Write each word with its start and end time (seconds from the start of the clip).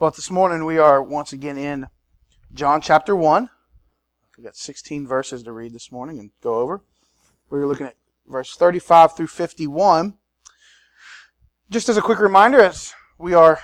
Well, 0.00 0.10
this 0.10 0.28
morning 0.28 0.64
we 0.64 0.76
are 0.76 1.00
once 1.00 1.32
again 1.32 1.56
in 1.56 1.86
John 2.52 2.80
chapter 2.80 3.14
1. 3.14 3.48
We've 4.36 4.44
got 4.44 4.56
16 4.56 5.06
verses 5.06 5.44
to 5.44 5.52
read 5.52 5.72
this 5.72 5.92
morning 5.92 6.18
and 6.18 6.32
go 6.42 6.56
over. 6.56 6.82
We're 7.48 7.68
looking 7.68 7.86
at 7.86 7.94
verse 8.26 8.56
35 8.56 9.14
through 9.14 9.28
51. 9.28 10.14
Just 11.70 11.88
as 11.88 11.96
a 11.96 12.02
quick 12.02 12.18
reminder, 12.18 12.60
as 12.60 12.92
we 13.18 13.34
are 13.34 13.60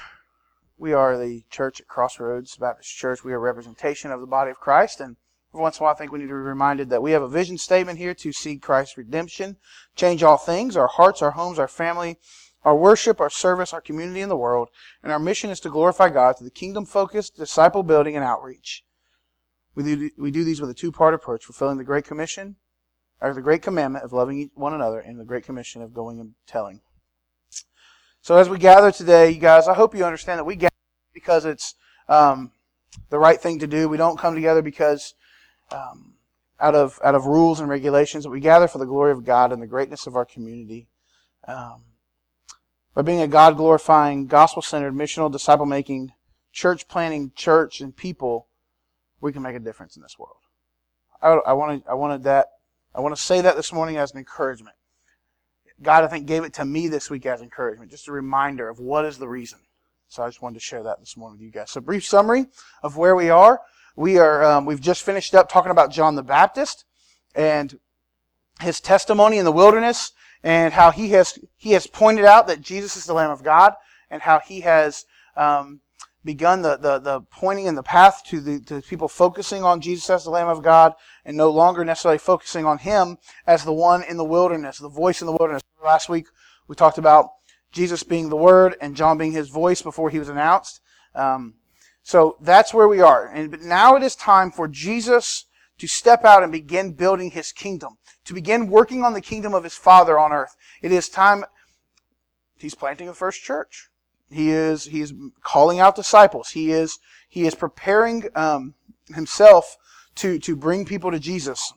we 0.79 0.93
are 0.93 1.19
the 1.19 1.43
church 1.51 1.81
at 1.81 1.89
Crossroads 1.89 2.55
Baptist 2.55 2.97
Church. 2.97 3.25
We 3.25 3.33
are 3.33 3.41
representation 3.41 4.13
of 4.13 4.21
the 4.21 4.29
body 4.29 4.53
of 4.53 4.61
Christ, 4.61 5.01
and 5.01 5.17
every 5.53 5.63
once 5.63 5.79
in 5.79 5.83
a 5.83 5.85
while, 5.87 5.95
I 5.95 5.99
think 5.99 6.13
we 6.13 6.21
need 6.21 6.27
to 6.27 6.29
be 6.29 6.35
reminded 6.35 6.91
that 6.91 7.03
we 7.03 7.11
have 7.11 7.23
a 7.23 7.29
vision 7.29 7.59
statement 7.59 7.99
here 7.99 8.15
to 8.15 8.33
see 8.33 8.57
Christ's 8.57 8.97
redemption, 8.97 9.57
change 9.97 10.23
all 10.23 10.37
things, 10.37 10.77
our 10.77 10.87
hearts, 10.87 11.23
our 11.23 11.33
homes, 11.33 11.59
our 11.59 11.67
family, 11.67 12.19
our 12.65 12.77
worship, 12.77 13.21
our 13.21 13.31
service, 13.31 13.73
our 13.73 13.81
community 13.81 14.21
in 14.21 14.29
the 14.29 14.37
world, 14.37 14.69
and 15.03 15.11
our 15.13 15.19
mission 15.19 15.51
is 15.51 15.61
to 15.61 15.71
glorify 15.71 16.09
God 16.09 16.37
through 16.37 16.47
the 16.47 16.51
kingdom-focused 16.51 17.37
disciple 17.37 17.83
building 17.83 18.17
and 18.17 18.25
outreach. 18.25 18.85
We 19.75 19.83
do, 19.83 20.11
we 20.19 20.31
do 20.31 20.45
these 20.45 20.61
with 20.61 20.71
a 20.71 20.75
two-part 20.75 21.15
approach, 21.15 21.45
fulfilling 21.45 21.79
the 21.79 21.85
Great 21.85 22.05
Commission, 22.05 22.57
or 23.21 23.33
the 23.33 23.43
Great 23.43 23.63
Commandment 23.63 24.05
of 24.05 24.13
loving 24.13 24.51
one 24.55 24.75
another, 24.75 25.01
and 25.01 25.19
the 25.19 25.25
Great 25.25 25.45
Commission 25.45 25.81
of 25.81 25.95
going 25.95 26.21
and 26.21 26.35
telling. 26.47 26.81
So 28.21 28.37
as 28.37 28.49
we 28.49 28.59
gather 28.59 28.93
today, 28.93 29.31
you 29.31 29.41
guys, 29.41 29.67
I 29.67 29.75
hope 29.75 29.95
you 29.95 30.05
understand 30.05 30.39
that 30.39 30.45
we 30.45 30.57
gather 30.57 30.75
because 31.15 31.47
it's 31.47 31.75
um, 32.09 32.53
the 33.09 33.19
right 33.19 33.41
thing 33.41 33.59
to 33.61 33.67
do. 33.67 33.89
We 33.89 33.97
don't 33.97 34.19
come 34.19 34.35
together 34.35 34.61
because 34.61 35.15
um, 35.73 36.15
out 36.61 36.75
of 36.75 36.99
out 37.03 37.15
of 37.15 37.25
rules 37.25 37.61
and 37.61 37.69
regulations, 37.69 38.25
but 38.27 38.33
we 38.33 38.41
gather 38.41 38.69
for 38.69 38.79
the 38.79 38.85
glory 38.85 39.13
of 39.13 39.25
God 39.25 39.53
and 39.53 39.63
the 39.63 39.67
greatness 39.67 40.07
of 40.07 40.17
our 40.17 40.27
community. 40.27 40.89
Um, 41.49 41.85
by 42.95 43.03
being 43.03 43.21
a 43.21 43.29
God 43.29 43.57
glorifying, 43.57 44.27
gospel 44.27 44.63
centered, 44.63 44.95
missional, 44.95 45.31
disciple 45.31 45.67
making, 45.67 46.13
church 46.53 46.89
planning 46.89 47.33
church 47.35 47.81
and 47.81 47.95
people, 47.95 48.49
we 49.21 49.33
can 49.33 49.43
make 49.43 49.57
a 49.57 49.61
difference 49.61 49.97
in 49.97 50.03
this 50.03 50.19
world. 50.19 50.37
I, 51.23 51.51
I 51.51 51.53
wanted 51.53 51.83
I 51.89 51.95
wanted 51.95 52.25
that 52.25 52.49
I 52.95 53.01
want 53.01 53.15
to 53.15 53.23
say 53.23 53.41
that 53.41 53.57
this 53.57 53.73
morning 53.73 53.97
as 53.97 54.13
an 54.13 54.19
encouragement. 54.19 54.77
God, 55.83 56.05
I 56.05 56.09
think, 56.09 56.27
gave 56.27 56.45
it 56.45 56.53
to 56.55 56.65
me 56.65 56.89
this 56.89 57.09
week 57.09 57.25
as 57.25 57.41
encouragement, 57.41 57.91
just 57.91 58.09
a 58.09 58.13
reminder 58.13 58.69
of 58.69 58.81
what 58.81 59.07
is 59.07 59.17
the 59.17 59.29
reason. 59.29 59.61
So 60.09 60.23
I 60.23 60.29
just 60.29 60.43
wanted 60.43 60.55
to 60.55 60.61
share 60.61 60.83
that 60.83 60.99
this 61.01 61.17
morning 61.17 61.39
with 61.39 61.45
you 61.45 61.53
guys. 61.53 61.71
So 61.71 61.81
brief 61.81 62.05
summary 62.05 62.47
of 62.83 62.97
where 62.97 63.15
we 63.15 63.31
are. 63.31 63.61
We 63.97 64.19
are 64.19 64.45
um, 64.45 64.67
we've 64.67 64.81
just 64.81 65.03
finished 65.03 65.35
up 65.35 65.49
talking 65.49 65.71
about 65.71 65.91
John 65.91 66.17
the 66.17 66.23
Baptist 66.23 66.85
and 67.35 67.79
his 68.61 68.81
testimony 68.81 69.39
in 69.39 69.45
the 69.45 69.53
wilderness 69.53 70.13
and 70.43 70.73
how 70.73 70.91
he 70.91 71.11
has 71.11 71.39
he 71.57 71.73
has 71.73 71.87
pointed 71.87 72.25
out 72.25 72.47
that 72.47 72.61
Jesus 72.61 72.97
is 72.97 73.05
the 73.05 73.13
Lamb 73.15 73.31
of 73.31 73.43
God 73.43 73.75
and 74.11 74.23
how 74.23 74.41
he 74.41 74.61
has 74.61 75.05
um, 75.37 75.81
begun 76.25 76.63
the, 76.63 76.77
the, 76.77 76.99
the 76.99 77.21
pointing 77.23 77.67
in 77.67 77.75
the 77.75 77.83
path 77.83 78.23
to 78.27 78.41
the 78.41 78.61
to 78.61 78.81
people 78.83 79.09
focusing 79.09 79.65
on 79.65 79.81
Jesus 79.81 80.09
as 80.11 80.25
the 80.25 80.31
Lamb 80.31 80.49
of 80.49 80.63
God 80.63 80.95
and 81.25 81.37
no 81.37 81.51
longer 81.51 81.85
necessarily 81.85 82.19
focusing 82.19 82.65
on 82.65 82.79
him 82.79 83.19
as 83.47 83.65
the 83.65 83.73
one 83.73 84.03
in 84.03 84.17
the 84.17 84.25
wilderness, 84.25 84.79
the 84.79 84.89
voice 84.89 85.21
in 85.21 85.27
the 85.27 85.33
wilderness. 85.33 85.63
Last 85.83 86.09
week 86.09 86.27
we 86.69 86.75
talked 86.75 86.99
about 86.99 87.31
Jesus 87.73 88.03
being 88.03 88.29
the 88.29 88.37
Word 88.37 88.77
and 88.81 88.97
John 88.97 89.19
being 89.19 89.33
his 89.33 89.49
voice 89.49 89.83
before 89.83 90.11
he 90.11 90.19
was 90.19 90.29
announced. 90.29 90.81
Um, 91.15 91.55
so 92.03 92.37
that's 92.41 92.75
where 92.75 92.89
we 92.89 93.01
are. 93.01 93.27
And 93.27 93.51
but 93.51 93.61
now 93.61 93.97
it 93.97 94.03
is 94.03 94.17
time 94.17 94.51
for 94.51 94.69
Jesus 94.69 95.47
to 95.81 95.87
step 95.87 96.25
out 96.25 96.43
and 96.43 96.53
begin 96.53 96.93
building 96.93 97.31
his 97.31 97.53
kingdom, 97.53 97.97
to 98.25 98.35
begin 98.35 98.69
working 98.69 99.03
on 99.03 99.15
the 99.15 99.21
kingdom 99.21 99.55
of 99.55 99.65
his 99.65 99.75
Father 99.75 100.19
on 100.19 100.33
earth. 100.33 100.55
It 100.83 100.93
is 100.93 101.09
time. 101.09 101.45
He's 102.59 102.75
planting 102.75 103.09
a 103.09 103.15
first 103.15 103.43
church. 103.43 103.89
He 104.31 104.51
is 104.51 104.85
he 104.85 105.01
is 105.01 105.13
calling 105.43 105.81
out 105.81 105.97
disciples. 105.97 106.51
He 106.51 106.71
is 106.71 106.99
he 107.29 107.47
is 107.47 107.55
preparing 107.55 108.29
um, 108.37 108.75
himself 109.15 109.77
to 110.17 110.39
to 110.39 110.55
bring 110.55 110.85
people 110.85 111.11
to 111.11 111.19
Jesus. 111.19 111.73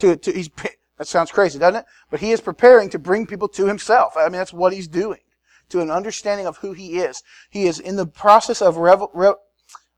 To, 0.00 0.16
to 0.16 0.32
he's 0.32 0.50
that 0.98 1.08
sounds 1.08 1.32
crazy, 1.32 1.58
doesn't 1.58 1.80
it? 1.80 1.86
But 2.10 2.20
he 2.20 2.32
is 2.32 2.40
preparing 2.40 2.90
to 2.90 2.98
bring 2.98 3.26
people 3.26 3.48
to 3.48 3.66
himself. 3.66 4.14
I 4.16 4.24
mean, 4.24 4.32
that's 4.32 4.52
what 4.52 4.72
he's 4.72 4.88
doing 4.88 5.20
to 5.68 5.80
an 5.80 5.90
understanding 5.90 6.46
of 6.46 6.58
who 6.58 6.72
he 6.72 6.98
is. 6.98 7.22
He 7.50 7.66
is 7.66 7.80
in 7.80 7.96
the 7.96 8.06
process 8.06 8.62
of, 8.62 8.76
rev- 8.76 9.08
re- 9.12 9.34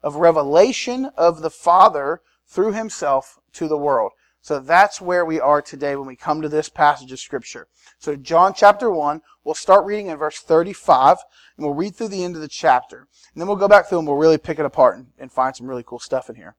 of 0.02 0.16
revelation 0.16 1.10
of 1.16 1.42
the 1.42 1.50
Father 1.50 2.22
through 2.46 2.72
himself 2.72 3.38
to 3.58 3.68
the 3.68 3.78
world. 3.78 4.12
So 4.40 4.60
that's 4.60 5.00
where 5.00 5.24
we 5.24 5.40
are 5.40 5.60
today 5.60 5.96
when 5.96 6.06
we 6.06 6.16
come 6.16 6.42
to 6.42 6.48
this 6.48 6.68
passage 6.68 7.12
of 7.12 7.18
Scripture. 7.18 7.66
So 7.98 8.16
John 8.16 8.54
chapter 8.54 8.90
1, 8.90 9.20
we'll 9.44 9.54
start 9.54 9.84
reading 9.84 10.06
in 10.06 10.16
verse 10.16 10.38
35, 10.38 11.18
and 11.56 11.66
we'll 11.66 11.74
read 11.74 11.96
through 11.96 12.08
the 12.08 12.24
end 12.24 12.36
of 12.36 12.42
the 12.42 12.48
chapter. 12.48 13.08
And 13.32 13.40
then 13.40 13.48
we'll 13.48 13.56
go 13.56 13.68
back 13.68 13.86
through 13.86 13.98
and 13.98 14.06
we'll 14.06 14.16
really 14.16 14.38
pick 14.38 14.58
it 14.58 14.64
apart 14.64 14.96
and, 14.96 15.08
and 15.18 15.32
find 15.32 15.54
some 15.54 15.66
really 15.66 15.82
cool 15.84 15.98
stuff 15.98 16.30
in 16.30 16.36
here. 16.36 16.56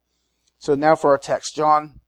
So 0.59 0.75
now 0.75 0.95
for 0.95 1.11
our 1.11 1.17
text, 1.17 1.55
John 1.55 2.01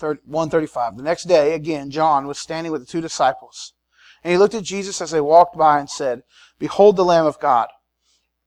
135. 0.00 0.96
The 0.96 1.02
next 1.02 1.24
day, 1.24 1.54
again, 1.54 1.90
John 1.90 2.26
was 2.26 2.38
standing 2.38 2.72
with 2.72 2.80
the 2.80 2.90
two 2.90 3.00
disciples. 3.00 3.74
And 4.24 4.32
he 4.32 4.38
looked 4.38 4.54
at 4.54 4.64
Jesus 4.64 5.00
as 5.00 5.10
they 5.10 5.20
walked 5.20 5.56
by 5.56 5.78
and 5.78 5.88
said, 5.88 6.22
Behold 6.58 6.96
the 6.96 7.04
Lamb 7.04 7.26
of 7.26 7.40
God. 7.40 7.68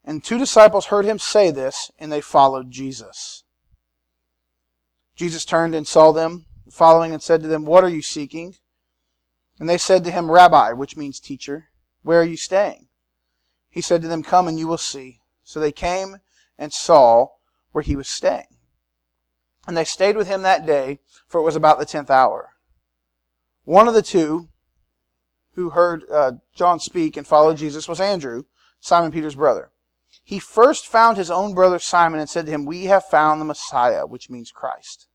And 0.03 0.23
two 0.23 0.37
disciples 0.37 0.87
heard 0.87 1.05
him 1.05 1.19
say 1.19 1.51
this, 1.51 1.91
and 1.97 2.11
they 2.11 2.21
followed 2.21 2.71
Jesus. 2.71 3.42
Jesus 5.15 5.45
turned 5.45 5.75
and 5.75 5.87
saw 5.87 6.11
them 6.11 6.45
following 6.69 7.13
and 7.13 7.21
said 7.21 7.41
to 7.41 7.47
them, 7.47 7.65
What 7.65 7.83
are 7.83 7.89
you 7.89 8.01
seeking? 8.01 8.55
And 9.59 9.69
they 9.69 9.77
said 9.77 10.03
to 10.03 10.11
him, 10.11 10.31
Rabbi, 10.31 10.71
which 10.71 10.97
means 10.97 11.19
teacher, 11.19 11.69
where 12.01 12.19
are 12.19 12.25
you 12.25 12.37
staying? 12.37 12.87
He 13.69 13.81
said 13.81 14.01
to 14.01 14.07
them, 14.07 14.23
Come 14.23 14.47
and 14.47 14.57
you 14.57 14.67
will 14.67 14.77
see. 14.77 15.19
So 15.43 15.59
they 15.59 15.71
came 15.71 16.17
and 16.57 16.73
saw 16.73 17.27
where 17.71 17.83
he 17.83 17.95
was 17.95 18.07
staying. 18.07 18.47
And 19.67 19.77
they 19.77 19.85
stayed 19.85 20.17
with 20.17 20.27
him 20.27 20.41
that 20.41 20.65
day, 20.65 20.99
for 21.27 21.39
it 21.39 21.43
was 21.43 21.55
about 21.55 21.79
the 21.79 21.85
tenth 21.85 22.09
hour. 22.11 22.51
One 23.63 23.87
of 23.87 23.93
the 23.93 24.01
two, 24.01 24.49
who 25.55 25.69
heard 25.69 26.03
uh, 26.11 26.33
John 26.53 26.79
speak 26.79 27.15
and 27.15 27.25
followed 27.25 27.57
Jesus 27.57 27.87
was 27.87 27.99
Andrew, 27.99 28.43
Simon 28.79 29.11
Peter's 29.11 29.35
brother. 29.35 29.71
He 30.23 30.39
first 30.39 30.87
found 30.87 31.17
his 31.17 31.29
own 31.29 31.53
brother 31.53 31.79
Simon 31.79 32.19
and 32.19 32.29
said 32.29 32.45
to 32.45 32.51
him, 32.51 32.65
We 32.65 32.85
have 32.85 33.05
found 33.05 33.39
the 33.39 33.45
Messiah, 33.45 34.05
which 34.05 34.29
means 34.29 34.51
Christ. 34.51 35.07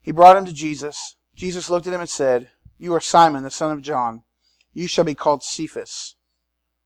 He 0.00 0.10
brought 0.10 0.36
him 0.36 0.44
to 0.46 0.52
Jesus. 0.52 1.16
Jesus 1.34 1.70
looked 1.70 1.86
at 1.86 1.94
him 1.94 2.00
and 2.00 2.10
said, 2.10 2.50
You 2.78 2.92
are 2.94 3.00
Simon, 3.00 3.44
the 3.44 3.50
son 3.50 3.70
of 3.70 3.82
John. 3.82 4.24
You 4.72 4.88
shall 4.88 5.04
be 5.04 5.14
called 5.14 5.42
Cephas, 5.42 6.16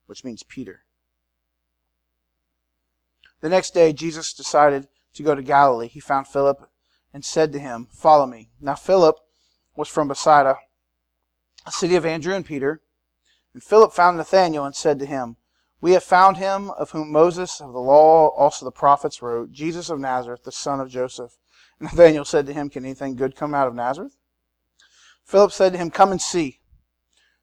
which 0.07 0.25
means 0.25 0.43
Peter. 0.43 0.85
The 3.41 3.49
next 3.49 3.73
day, 3.73 3.93
Jesus 3.93 4.33
decided 4.33 4.89
to 5.15 5.23
go 5.23 5.35
to 5.35 5.43
Galilee. 5.43 5.89
He 5.89 6.01
found 6.01 6.27
Philip 6.27 6.69
and 7.13 7.25
said 7.25 7.53
to 7.53 7.59
him, 7.59 7.89
Follow 7.91 8.27
me. 8.27 8.51
Now, 8.61 8.75
Philip 8.75 9.17
was 9.75 9.89
from 9.89 10.09
Bethsaida 10.09 10.57
a 11.67 11.73
city 11.73 11.97
of 11.97 12.07
Andrew 12.07 12.35
and 12.35 12.47
Peter. 12.47 12.81
And 13.53 13.63
Philip 13.63 13.93
found 13.93 14.17
Nathanael 14.17 14.65
and 14.65 14.75
said 14.75 14.99
to 15.01 15.07
him, 15.07 15.37
We 15.81 15.93
have 15.93 16.05
found 16.05 16.39
him 16.39 16.71
of 16.71 16.91
whom 16.91 17.13
Moses 17.13 17.61
of 17.61 17.73
the 17.73 17.81
law, 17.81 18.29
also 18.29 18.65
the 18.65 18.73
prophets 18.73 19.21
wrote, 19.21 19.53
Jesus 19.53 19.91
of 19.91 20.01
Nazareth, 20.01 20.45
the 20.45 20.53
son 20.53 20.81
of 20.81 20.91
Joseph. 20.91 21.37
And 21.79 21.91
Nathanael 21.91 22.25
said 22.25 22.47
to 22.47 22.55
him, 22.55 22.71
Can 22.71 22.87
anything 22.87 23.17
good 23.17 23.37
come 23.37 23.55
out 23.55 23.69
of 23.69 23.75
Nazareth? 23.75 24.17
Philip 25.25 25.53
said 25.53 25.73
to 25.73 25.79
him, 25.79 25.91
Come 25.91 26.11
and 26.11 26.23
see. 26.23 26.61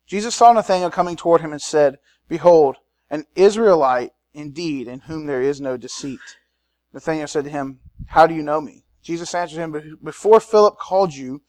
Jesus 0.08 0.34
saw 0.34 0.52
Nathanael 0.52 0.90
coming 0.90 1.16
toward 1.16 1.42
him 1.42 1.52
and 1.52 1.62
said, 1.62 2.00
Behold, 2.28 2.78
an 3.12 3.26
Israelite 3.36 4.14
indeed, 4.34 4.88
in 4.88 5.02
whom 5.02 5.28
there 5.28 5.42
is 5.42 5.62
no 5.62 5.78
deceit. 5.78 6.20
Nathanael 6.94 7.28
said 7.28 7.44
to 7.44 7.52
him, 7.52 7.80
How 8.08 8.26
do 8.26 8.34
you 8.34 8.42
know 8.42 8.60
me? 8.60 8.86
Jesus 9.04 9.36
answered 9.36 9.60
him, 9.60 10.00
Before 10.04 10.40
Philip 10.40 10.78
called 10.78 11.14
you, 11.14 11.42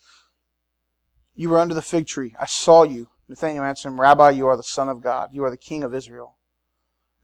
you 1.34 1.48
were 1.48 1.58
under 1.58 1.74
the 1.74 1.82
fig 1.82 2.06
tree. 2.06 2.34
I 2.38 2.46
saw 2.46 2.82
you. 2.82 3.08
Nathanael 3.28 3.64
answered 3.64 3.88
him, 3.88 4.00
Rabbi, 4.00 4.30
you 4.30 4.46
are 4.46 4.56
the 4.56 4.62
Son 4.62 4.88
of 4.88 5.00
God. 5.00 5.30
You 5.32 5.44
are 5.44 5.50
the 5.50 5.56
King 5.56 5.82
of 5.82 5.94
Israel. 5.94 6.36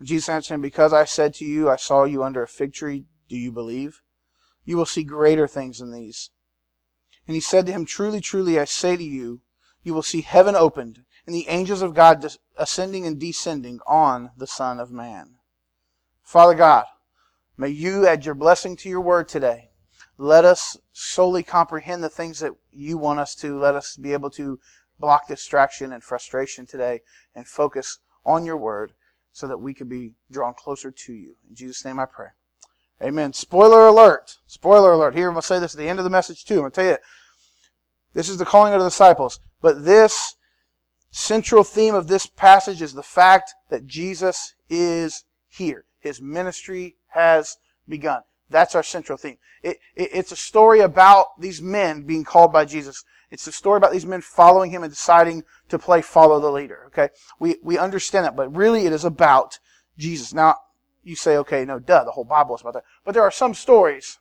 Jesus 0.02 0.28
answered 0.28 0.54
him, 0.54 0.60
Because 0.62 0.92
I 0.92 1.04
said 1.04 1.34
to 1.34 1.44
you, 1.44 1.68
I 1.68 1.76
saw 1.76 2.04
you 2.04 2.22
under 2.22 2.42
a 2.42 2.48
fig 2.48 2.72
tree, 2.72 3.06
do 3.28 3.36
you 3.36 3.52
believe? 3.52 4.00
You 4.64 4.76
will 4.76 4.86
see 4.86 5.04
greater 5.04 5.46
things 5.46 5.78
than 5.78 5.92
these. 5.92 6.30
And 7.26 7.34
he 7.34 7.40
said 7.40 7.66
to 7.66 7.72
him, 7.72 7.84
Truly, 7.84 8.20
truly, 8.20 8.58
I 8.58 8.64
say 8.64 8.96
to 8.96 9.04
you, 9.04 9.42
you 9.82 9.94
will 9.94 10.02
see 10.02 10.22
heaven 10.22 10.54
opened, 10.54 11.04
and 11.26 11.34
the 11.34 11.48
angels 11.48 11.82
of 11.82 11.94
God 11.94 12.24
ascending 12.56 13.06
and 13.06 13.18
descending 13.18 13.80
on 13.86 14.30
the 14.36 14.46
Son 14.46 14.80
of 14.80 14.90
Man. 14.90 15.36
Father 16.22 16.54
God, 16.54 16.86
may 17.56 17.68
you 17.68 18.06
add 18.06 18.24
your 18.24 18.34
blessing 18.34 18.76
to 18.76 18.88
your 18.88 19.00
word 19.00 19.28
today. 19.28 19.70
Let 20.16 20.44
us 20.44 20.76
solely 20.92 21.42
comprehend 21.42 22.02
the 22.02 22.10
things 22.10 22.40
that 22.40 22.52
you 22.70 22.98
want 22.98 23.20
us 23.20 23.34
to. 23.36 23.58
Let 23.58 23.74
us 23.74 23.96
be 23.96 24.12
able 24.12 24.30
to 24.30 24.60
block 24.98 25.28
distraction 25.28 25.92
and 25.92 26.02
frustration 26.02 26.66
today 26.66 27.00
and 27.34 27.46
focus 27.46 27.98
on 28.24 28.44
your 28.44 28.56
word 28.56 28.92
so 29.32 29.46
that 29.46 29.58
we 29.58 29.74
could 29.74 29.88
be 29.88 30.14
drawn 30.30 30.54
closer 30.54 30.90
to 30.90 31.12
you. 31.12 31.36
In 31.48 31.54
Jesus' 31.54 31.84
name 31.84 31.98
I 31.98 32.06
pray. 32.06 32.28
Amen. 33.02 33.32
Spoiler 33.32 33.86
alert. 33.86 34.36
Spoiler 34.46 34.92
alert. 34.92 35.14
Here, 35.14 35.28
I'm 35.28 35.34
going 35.34 35.40
to 35.40 35.46
say 35.46 35.58
this 35.58 35.74
at 35.74 35.78
the 35.78 35.88
end 35.88 35.98
of 35.98 36.04
the 36.04 36.10
message 36.10 36.44
too. 36.44 36.54
I'm 36.54 36.60
going 36.60 36.72
to 36.72 36.74
tell 36.74 36.90
you, 36.90 36.96
this 38.12 38.28
is 38.28 38.38
the 38.38 38.44
calling 38.44 38.74
of 38.74 38.80
the 38.80 38.86
disciples. 38.86 39.40
But 39.62 39.84
this 39.84 40.36
central 41.10 41.64
theme 41.64 41.94
of 41.94 42.08
this 42.08 42.26
passage 42.26 42.82
is 42.82 42.92
the 42.92 43.02
fact 43.02 43.54
that 43.70 43.86
Jesus 43.86 44.54
is 44.68 45.24
here. 45.48 45.84
his 45.98 46.20
ministry 46.20 46.96
has 47.08 47.56
begun. 47.88 48.22
That's 48.48 48.74
our 48.74 48.82
central 48.82 49.18
theme. 49.18 49.38
It, 49.62 49.78
it, 49.94 50.10
it's 50.12 50.32
a 50.32 50.36
story 50.36 50.80
about 50.80 51.40
these 51.40 51.60
men 51.60 52.02
being 52.02 52.24
called 52.24 52.52
by 52.52 52.64
Jesus. 52.64 53.04
It's 53.30 53.46
a 53.46 53.52
story 53.52 53.76
about 53.76 53.92
these 53.92 54.06
men 54.06 54.20
following 54.20 54.70
him 54.70 54.82
and 54.82 54.92
deciding 54.92 55.44
to 55.68 55.78
play 55.78 56.02
follow 56.02 56.40
the 56.40 56.50
leader. 56.50 56.84
Okay? 56.88 57.10
We, 57.38 57.56
we 57.62 57.78
understand 57.78 58.24
that, 58.24 58.36
but 58.36 58.54
really 58.54 58.86
it 58.86 58.92
is 58.92 59.04
about 59.04 59.58
Jesus. 59.96 60.34
Now, 60.34 60.56
you 61.02 61.16
say, 61.16 61.36
okay, 61.38 61.64
no, 61.64 61.78
duh, 61.78 62.04
the 62.04 62.12
whole 62.12 62.24
Bible 62.24 62.54
is 62.54 62.60
about 62.60 62.74
that. 62.74 62.84
But 63.04 63.14
there 63.14 63.22
are 63.22 63.30
some 63.30 63.54
stories 63.54 64.18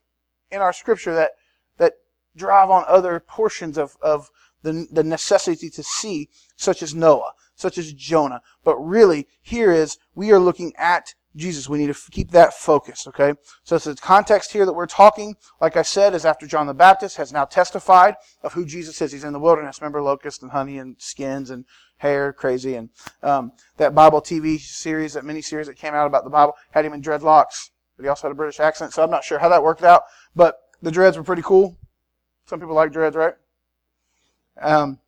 in 0.51 0.61
our 0.61 0.73
scripture 0.73 1.13
that, 1.15 1.31
that 1.77 1.93
drive 2.35 2.69
on 2.69 2.85
other 2.87 3.19
portions 3.19 3.77
of, 3.77 3.97
of 4.01 4.29
the, 4.61 4.87
the 4.91 5.03
necessity 5.03 5.69
to 5.71 5.83
see, 5.83 6.29
such 6.55 6.83
as 6.83 6.93
Noah, 6.93 7.33
such 7.55 7.77
as 7.77 7.93
Jonah. 7.93 8.41
But 8.63 8.77
really, 8.77 9.27
here 9.41 9.71
is, 9.71 9.97
we 10.15 10.31
are 10.31 10.39
looking 10.39 10.73
at 10.77 11.15
Jesus. 11.35 11.69
We 11.69 11.77
need 11.77 11.93
to 11.93 12.11
keep 12.11 12.31
that 12.31 12.53
focused, 12.53 13.07
okay? 13.07 13.33
So 13.63 13.77
the 13.77 13.95
context 13.95 14.51
here 14.51 14.65
that 14.65 14.73
we're 14.73 14.87
talking, 14.87 15.35
like 15.61 15.77
I 15.77 15.83
said, 15.83 16.15
is 16.15 16.25
after 16.25 16.47
John 16.47 16.67
the 16.67 16.73
Baptist 16.73 17.17
has 17.17 17.31
now 17.31 17.45
testified 17.45 18.15
of 18.43 18.53
who 18.53 18.65
Jesus 18.65 19.01
is. 19.01 19.11
He's 19.11 19.23
in 19.23 19.33
the 19.33 19.39
wilderness. 19.39 19.81
Remember 19.81 20.01
locust 20.01 20.41
and 20.41 20.51
honey 20.51 20.79
and 20.79 20.95
skins 20.99 21.49
and 21.49 21.65
hair, 21.97 22.33
crazy. 22.33 22.75
And 22.75 22.89
um, 23.21 23.51
that 23.77 23.93
Bible 23.93 24.21
TV 24.21 24.59
series, 24.59 25.13
that 25.13 25.25
mini 25.25 25.41
series 25.41 25.67
that 25.67 25.75
came 25.75 25.93
out 25.93 26.07
about 26.07 26.23
the 26.23 26.29
Bible, 26.29 26.55
had 26.71 26.85
him 26.85 26.93
in 26.93 27.01
dreadlocks, 27.01 27.69
but 27.95 28.03
he 28.03 28.09
also 28.09 28.27
had 28.27 28.31
a 28.31 28.35
British 28.35 28.59
accent. 28.59 28.93
So 28.93 29.03
I'm 29.03 29.11
not 29.11 29.23
sure 29.23 29.39
how 29.39 29.49
that 29.49 29.63
worked 29.63 29.83
out, 29.83 30.03
but 30.35 30.57
the 30.81 30.91
dreads 30.91 31.17
were 31.17 31.23
pretty 31.23 31.43
cool. 31.43 31.77
Some 32.45 32.59
people 32.59 32.75
like 32.75 32.91
dreads, 32.91 33.15
right? 33.15 33.35
Um, 34.59 34.99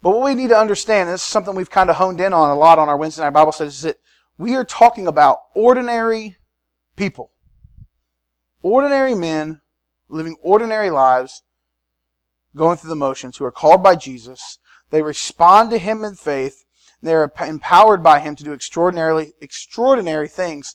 but 0.00 0.10
what 0.10 0.24
we 0.24 0.34
need 0.34 0.48
to 0.48 0.58
understand, 0.58 1.08
this 1.08 1.20
is 1.20 1.26
something 1.26 1.54
we've 1.54 1.70
kind 1.70 1.90
of 1.90 1.96
honed 1.96 2.20
in 2.20 2.32
on 2.32 2.50
a 2.50 2.54
lot 2.54 2.78
on 2.78 2.88
our 2.88 2.96
Wednesday 2.96 3.22
night 3.22 3.30
Bible 3.30 3.52
studies, 3.52 3.74
is 3.74 3.82
that 3.82 3.98
we 4.38 4.54
are 4.54 4.64
talking 4.64 5.06
about 5.06 5.38
ordinary 5.54 6.36
people. 6.96 7.32
Ordinary 8.62 9.14
men 9.14 9.60
living 10.08 10.36
ordinary 10.40 10.90
lives, 10.90 11.42
going 12.56 12.76
through 12.76 12.90
the 12.90 12.96
motions, 12.96 13.36
who 13.36 13.44
are 13.44 13.52
called 13.52 13.82
by 13.82 13.94
Jesus. 13.94 14.58
They 14.90 15.02
respond 15.02 15.70
to 15.70 15.78
Him 15.78 16.02
in 16.04 16.14
faith. 16.14 16.64
They're 17.02 17.30
empowered 17.40 18.02
by 18.02 18.20
Him 18.20 18.36
to 18.36 18.44
do 18.44 18.52
extraordinarily, 18.52 19.32
extraordinary 19.40 20.28
things. 20.28 20.74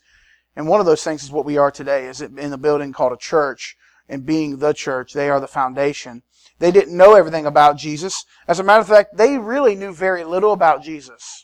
And 0.56 0.68
one 0.68 0.80
of 0.80 0.86
those 0.86 1.04
things 1.04 1.24
is 1.24 1.31
what 1.31 1.45
we 1.45 1.57
are 1.57 1.71
today, 1.71 2.06
is 2.06 2.21
in 2.21 2.51
the 2.51 2.57
building 2.57 2.94
called 2.94 3.13
a 3.13 3.18
church 3.18 3.75
and 4.07 4.25
being 4.25 4.57
the 4.57 4.74
church. 4.74 5.13
They 5.13 5.30
are 5.30 5.39
the 5.39 5.48
foundation. 5.48 6.21
They 6.60 6.71
didn't 6.71 6.95
know 6.95 7.15
everything 7.15 7.45
about 7.45 7.77
Jesus. 7.77 8.25
As 8.48 8.60
a 8.60 8.63
matter 8.63 8.81
of 8.81 8.88
fact, 8.88 9.18
they 9.18 9.38
really 9.38 9.75
knew 9.75 9.94
very 9.94 10.24
little 10.24 10.54
about 10.54 10.83
Jesus. 10.83 11.42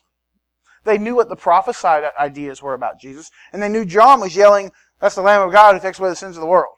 They 0.84 0.98
knew 0.98 1.16
what 1.16 1.30
the 1.30 1.36
prophesied 1.36 2.04
ideas 2.20 2.62
were 2.62 2.74
about 2.74 3.00
Jesus, 3.00 3.32
and 3.52 3.62
they 3.62 3.70
knew 3.70 3.86
John 3.86 4.22
was 4.22 4.36
yelling, 4.36 4.72
That's 5.00 5.16
the 5.16 5.22
Lamb 5.22 5.42
of 5.42 5.52
God 5.52 5.76
who 5.76 5.82
takes 5.82 6.00
away 6.00 6.10
the 6.10 6.16
sins 6.16 6.38
of 6.38 6.42
the 6.42 6.48
world. 6.48 6.76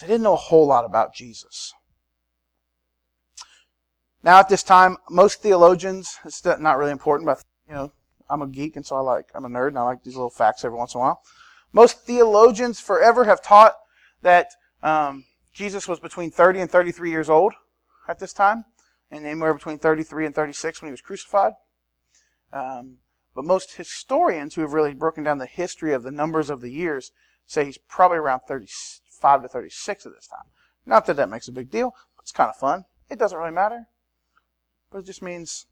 They 0.00 0.06
didn't 0.06 0.22
know 0.22 0.34
a 0.34 0.36
whole 0.36 0.66
lot 0.66 0.84
about 0.84 1.14
Jesus. 1.14 1.74
Now, 4.22 4.38
at 4.38 4.48
this 4.48 4.62
time, 4.62 4.96
most 5.10 5.42
theologians, 5.42 6.18
it's 6.24 6.44
not 6.44 6.78
really 6.78 6.90
important, 6.90 7.26
but 7.26 7.44
you 7.68 7.74
know, 7.74 7.92
I'm 8.28 8.42
a 8.42 8.48
geek, 8.48 8.76
and 8.76 8.84
so 8.84 8.96
I 8.96 9.00
like, 9.00 9.26
I'm 9.34 9.44
a 9.44 9.48
nerd, 9.48 9.68
and 9.68 9.78
I 9.78 9.82
like 9.82 10.02
these 10.02 10.16
little 10.16 10.30
facts 10.30 10.64
every 10.64 10.76
once 10.76 10.94
in 10.94 10.98
a 10.98 11.02
while. 11.02 11.22
Most 11.72 12.04
theologians 12.04 12.80
forever 12.80 13.24
have 13.24 13.42
taught 13.42 13.74
that 14.22 14.50
um, 14.82 15.24
Jesus 15.52 15.86
was 15.86 16.00
between 16.00 16.30
30 16.30 16.60
and 16.60 16.70
33 16.70 17.10
years 17.10 17.30
old 17.30 17.54
at 18.08 18.18
this 18.18 18.32
time, 18.32 18.64
and 19.10 19.26
anywhere 19.26 19.54
between 19.54 19.78
33 19.78 20.26
and 20.26 20.34
36 20.34 20.82
when 20.82 20.88
he 20.88 20.92
was 20.92 21.00
crucified. 21.00 21.52
Um, 22.52 22.98
but 23.34 23.44
most 23.44 23.76
historians 23.76 24.54
who 24.54 24.62
have 24.62 24.72
really 24.72 24.94
broken 24.94 25.22
down 25.22 25.38
the 25.38 25.46
history 25.46 25.92
of 25.92 26.02
the 26.02 26.10
numbers 26.10 26.50
of 26.50 26.60
the 26.60 26.70
years 26.70 27.12
say 27.46 27.64
he's 27.64 27.78
probably 27.78 28.18
around 28.18 28.40
35 28.48 29.42
to 29.42 29.48
36 29.48 30.06
at 30.06 30.12
this 30.14 30.26
time. 30.26 30.50
Not 30.84 31.06
that 31.06 31.16
that 31.16 31.28
makes 31.28 31.48
a 31.48 31.52
big 31.52 31.70
deal, 31.70 31.94
but 32.16 32.22
it's 32.22 32.32
kind 32.32 32.50
of 32.50 32.56
fun. 32.56 32.84
It 33.10 33.18
doesn't 33.18 33.38
really 33.38 33.52
matter. 33.52 33.86
But 34.90 34.98
it 34.98 35.06
just 35.06 35.22
means 35.22 35.66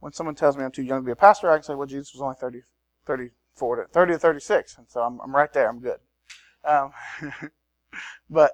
when 0.00 0.12
someone 0.12 0.34
tells 0.34 0.56
me 0.56 0.64
I'm 0.64 0.70
too 0.70 0.82
young 0.82 1.00
to 1.00 1.06
be 1.06 1.12
a 1.12 1.16
pastor, 1.16 1.50
I 1.50 1.56
can 1.56 1.64
say, 1.64 1.74
well, 1.74 1.86
Jesus 1.86 2.14
was 2.14 2.22
only 2.22 2.36
30, 2.38 2.60
34 3.06 3.76
to 3.76 3.88
30 3.88 4.12
to 4.12 4.18
36. 4.18 4.78
And 4.78 4.86
so 4.88 5.00
I'm, 5.00 5.20
I'm 5.20 5.34
right 5.34 5.52
there. 5.52 5.68
I'm 5.68 5.80
good. 5.80 5.98
Um, 6.64 6.92
but 8.30 8.52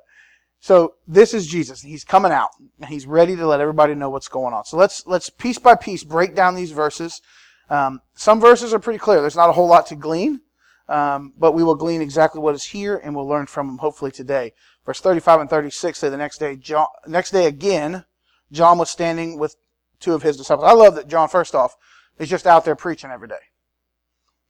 so 0.65 0.95
this 1.07 1.35
is 1.35 1.47
Jesus. 1.47 1.83
He's 1.83 2.05
coming 2.05 2.33
out 2.33 2.49
and 2.81 2.89
he's 2.89 3.07
ready 3.07 3.37
to 3.37 3.47
let 3.47 3.61
everybody 3.61 3.95
know 3.95 4.09
what's 4.09 4.29
going 4.29 4.55
on. 4.55 4.65
So 4.65 4.79
let's 4.79 5.07
let's 5.07 5.29
piece 5.29 5.59
by 5.59 5.75
piece 5.75 6.03
break 6.03 6.35
down 6.35 6.55
these 6.55 6.71
verses. 6.71 7.21
Um, 7.69 8.01
some 8.15 8.41
verses 8.41 8.73
are 8.73 8.79
pretty 8.79 8.99
clear. 8.99 9.21
There's 9.21 9.37
not 9.37 9.51
a 9.51 9.53
whole 9.53 9.69
lot 9.69 9.89
to 9.89 9.95
glean, 9.95 10.41
um, 10.89 11.35
but 11.37 11.53
we 11.53 11.63
will 11.63 11.75
glean 11.75 12.01
exactly 12.01 12.41
what 12.41 12.55
is 12.55 12.65
here 12.65 12.97
and 12.97 13.15
we'll 13.15 13.29
learn 13.29 13.45
from 13.45 13.67
them 13.67 13.77
hopefully 13.77 14.11
today. 14.11 14.55
Verse 14.87 15.01
35 15.01 15.41
and 15.41 15.51
36 15.51 15.99
say 15.99 16.09
the 16.09 16.17
next 16.17 16.39
day, 16.39 16.57
John, 16.57 16.87
next 17.07 17.33
day 17.33 17.45
again, 17.45 18.07
John 18.51 18.79
was 18.79 18.89
standing 18.89 19.39
with 19.39 19.57
two 20.01 20.15
of 20.15 20.23
his 20.23 20.39
disciples. 20.39 20.67
I 20.67 20.73
love 20.73 20.95
that 20.95 21.09
John, 21.09 21.29
first 21.29 21.55
off, 21.55 21.77
is 22.19 22.31
just 22.31 22.47
out 22.47 22.65
there 22.65 22.75
preaching 22.75 23.11
every 23.11 23.29
day. 23.29 23.53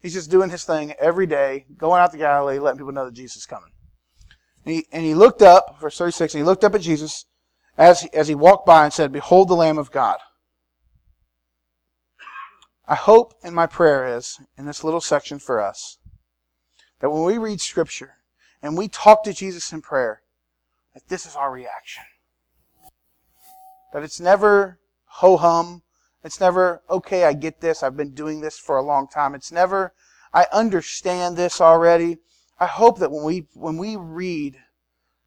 He's 0.00 0.14
just 0.14 0.31
doing 0.31 0.50
his 0.50 0.62
thing 0.62 0.93
every 1.00 1.26
day, 1.26 1.67
going 1.76 2.00
out 2.00 2.12
to 2.12 2.19
Galilee, 2.19 2.60
letting 2.60 2.78
people 2.78 2.93
know 2.93 3.06
that 3.06 3.14
Jesus 3.14 3.38
is 3.38 3.46
coming. 3.46 3.73
And 4.64 4.75
he, 4.75 4.87
and 4.93 5.05
he 5.05 5.14
looked 5.14 5.43
up, 5.43 5.78
verse 5.81 5.99
36, 5.99 6.34
and 6.34 6.40
he 6.40 6.44
looked 6.44 6.64
up 6.64 6.75
at 6.75 6.81
Jesus 6.81 7.26
as 7.76 8.02
he, 8.02 8.12
as 8.12 8.28
he 8.28 8.34
walked 8.34 8.66
by 8.66 8.84
and 8.84 8.93
said, 8.93 9.12
Behold 9.12 9.49
the 9.49 9.55
Lamb 9.55 9.78
of 9.78 9.90
God. 9.90 10.19
I 12.87 12.94
hope 12.94 13.34
and 13.43 13.55
my 13.55 13.66
prayer 13.66 14.16
is, 14.16 14.38
in 14.58 14.66
this 14.66 14.84
little 14.84 15.00
section 15.00 15.38
for 15.38 15.61
us, 15.61 15.99
that 17.00 17.11
when 17.11 17.25
we 17.25 17.38
read 17.38 17.61
Scripture 17.61 18.16
and 18.62 18.76
we 18.76 18.88
talk 18.88 19.25
to 19.25 19.32
Jesus 19.32 19.72
in 19.72 19.82
prayer, 19.82 20.22
that 20.93 21.08
this 21.08 21.26
is 21.26 21.34
our 21.34 21.50
reaction. 21.50 22.05
That 23.93 24.02
it's 24.02 24.20
never 24.20 24.78
ho 25.06 25.37
hum. 25.37 25.82
It's 26.25 26.40
never, 26.40 26.82
okay, 26.88 27.25
I 27.25 27.34
get 27.34 27.60
this. 27.60 27.82
I've 27.82 27.96
been 27.96 28.14
doing 28.14 28.40
this 28.40 28.58
for 28.58 28.76
a 28.76 28.82
long 28.82 29.08
time. 29.08 29.34
It's 29.34 29.52
never, 29.52 29.93
I 30.32 30.46
understand 30.52 31.37
this 31.37 31.60
already. 31.60 32.19
I 32.58 32.66
hope 32.66 32.98
that 32.98 33.10
when 33.10 33.24
we 33.24 33.46
when 33.54 33.76
we 33.76 33.96
read 33.96 34.58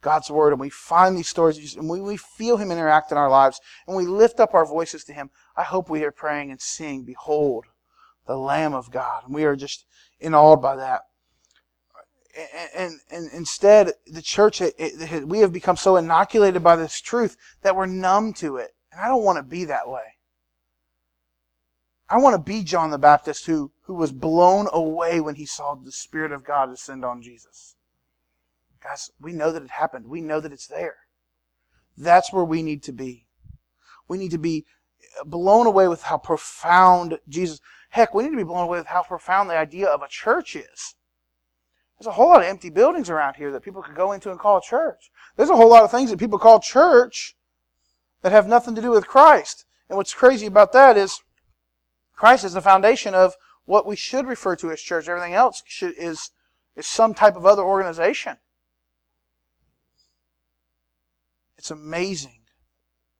God's 0.02 0.30
word 0.30 0.54
and 0.54 0.60
we 0.60 0.70
find 0.70 1.18
these 1.18 1.28
stories 1.28 1.76
and 1.76 1.90
we, 1.90 2.00
we 2.00 2.18
feel 2.18 2.58
Him 2.58 2.72
interact 2.72 3.12
in 3.12 3.18
our 3.18 3.30
lives 3.30 3.60
and 3.88 3.98
we 3.98 4.06
lift 4.06 4.40
up 4.40 4.54
our 4.54 4.66
voices 4.66 5.04
to 5.06 5.14
Him, 5.14 5.30
I 5.56 5.64
hope 5.64 5.90
we 5.90 6.04
are 6.04 6.12
praying 6.12 6.52
and 6.52 6.62
seeing, 6.62 7.04
Behold, 7.04 7.66
the 8.26 8.38
Lamb 8.38 8.74
of 8.74 8.92
God. 8.92 9.24
And 9.26 9.34
we 9.34 9.46
are 9.46 9.56
just 9.56 9.86
in 10.20 10.34
awe 10.34 10.56
by 10.56 10.76
that. 10.76 11.02
And, 12.38 12.70
and, 12.76 13.00
and 13.10 13.32
instead, 13.34 13.94
the 14.06 14.22
church, 14.22 14.62
it, 14.62 14.76
it, 14.78 15.28
we 15.28 15.40
have 15.40 15.52
become 15.52 15.76
so 15.76 15.96
inoculated 15.96 16.64
by 16.64 16.76
this 16.76 17.02
truth 17.02 17.36
that 17.64 17.76
we're 17.76 17.88
numb 17.88 18.34
to 18.34 18.58
it. 18.58 18.76
And 18.92 19.02
I 19.02 19.08
don't 19.08 19.24
want 19.24 19.38
to 19.38 19.44
be 19.44 19.66
that 19.66 19.90
way. 19.90 20.04
I 22.10 22.20
want 22.20 22.36
to 22.36 22.42
be 22.42 22.64
John 22.64 22.92
the 22.92 23.00
Baptist 23.00 23.48
who, 23.48 23.72
who 23.88 23.94
was 23.94 24.12
blown 24.12 24.68
away 24.74 25.22
when 25.22 25.36
he 25.36 25.46
saw 25.46 25.74
the 25.74 25.94
Spirit 25.94 26.34
of 26.34 26.44
God 26.44 26.70
descend 26.70 27.06
on 27.06 27.22
Jesus. 27.22 27.78
Guys, 28.84 29.12
we 29.20 29.32
know 29.32 29.52
that 29.54 29.64
it 29.64 29.72
happened. 29.72 30.08
We 30.08 30.20
know 30.20 30.42
that 30.42 30.52
it's 30.52 30.68
there. 30.68 30.98
That's 31.98 32.32
where 32.34 32.44
we 32.44 32.62
need 32.62 32.84
to 32.84 32.92
be. 32.92 33.28
We 34.10 34.18
need 34.18 34.32
to 34.32 34.38
be 34.38 34.66
blown 35.26 35.68
away 35.68 35.88
with 35.88 36.04
how 36.04 36.18
profound 36.18 37.18
Jesus. 37.30 37.62
Heck, 37.90 38.14
we 38.14 38.24
need 38.24 38.32
to 38.32 38.38
be 38.38 38.44
blown 38.44 38.64
away 38.64 38.78
with 38.78 38.88
how 38.88 39.04
profound 39.04 39.50
the 39.50 39.58
idea 39.58 39.88
of 39.88 40.02
a 40.02 40.10
church 40.10 40.58
is. 40.58 40.96
There's 41.98 42.08
a 42.08 42.12
whole 42.12 42.28
lot 42.28 42.42
of 42.42 42.48
empty 42.48 42.70
buildings 42.70 43.10
around 43.10 43.36
here 43.36 43.54
that 43.54 43.64
people 43.64 43.82
could 43.82 43.96
go 43.96 44.12
into 44.12 44.30
and 44.32 44.40
call 44.40 44.58
a 44.58 44.62
church. 44.62 45.12
There's 45.38 45.50
a 45.50 45.56
whole 45.56 45.70
lot 45.70 45.84
of 45.84 45.92
things 45.92 46.12
that 46.12 46.20
people 46.20 46.40
call 46.40 46.60
church 46.60 47.38
that 48.22 48.34
have 48.34 48.48
nothing 48.50 48.76
to 48.76 48.82
do 48.82 48.92
with 48.92 49.08
Christ. 49.08 49.66
And 49.90 49.96
what's 49.96 50.14
crazy 50.14 50.46
about 50.46 50.74
that 50.74 50.98
is 50.98 51.22
Christ 52.18 52.44
is 52.44 52.54
the 52.54 52.62
foundation 52.62 53.16
of 53.16 53.36
what 53.68 53.86
we 53.86 53.96
should 53.96 54.26
refer 54.26 54.56
to 54.56 54.72
as 54.72 54.82
church. 54.82 55.08
Everything 55.08 55.34
else 55.34 55.62
should, 55.66 55.94
is, 55.98 56.32
is 56.76 56.88
some 56.88 57.14
type 57.14 57.36
of 57.36 57.46
other 57.46 57.62
organization. 57.62 58.38
It's 61.58 61.70
amazing 61.70 62.40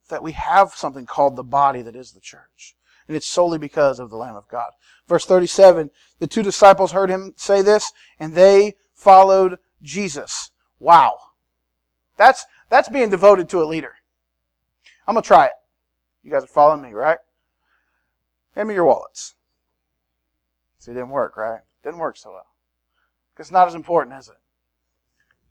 that 0.08 0.24
we 0.24 0.32
have 0.32 0.72
something 0.74 1.06
called 1.06 1.36
the 1.36 1.44
body 1.44 1.82
that 1.82 1.98
is 1.98 2.14
the 2.14 2.22
church. 2.22 2.76
And 3.08 3.16
it's 3.16 3.28
solely 3.28 3.58
because 3.58 4.00
of 4.00 4.10
the 4.10 4.16
Lamb 4.16 4.36
of 4.36 4.48
God. 4.48 4.72
Verse 5.08 5.26
37, 5.26 5.92
the 6.20 6.28
two 6.28 6.44
disciples 6.44 6.94
heard 6.94 7.10
him 7.10 7.34
say 7.36 7.62
this, 7.62 7.92
and 8.18 8.34
they 8.34 8.76
followed 8.94 9.60
Jesus. 9.82 10.52
Wow. 10.80 11.18
That's, 12.16 12.46
that's 12.70 12.90
being 12.90 13.10
devoted 13.10 13.50
to 13.50 13.62
a 13.62 13.66
leader. 13.66 13.96
I'm 15.06 15.14
going 15.14 15.24
to 15.24 15.28
try 15.28 15.46
it. 15.46 15.54
You 16.24 16.32
guys 16.32 16.44
are 16.44 16.48
following 16.48 16.82
me, 16.82 16.94
right? 16.94 17.20
Hand 18.56 18.70
me 18.70 18.76
your 18.76 18.86
wallets. 18.86 19.36
See, 20.80 20.92
it 20.92 20.96
didn't 20.96 21.10
work, 21.10 21.38
right? 21.38 21.62
Didn't 21.84 22.00
work 22.00 22.18
so 22.18 22.32
well. 22.32 22.48
It's 23.40 23.52
not 23.52 23.68
as 23.68 23.76
important, 23.76 24.18
is 24.18 24.30
it? 24.30 24.36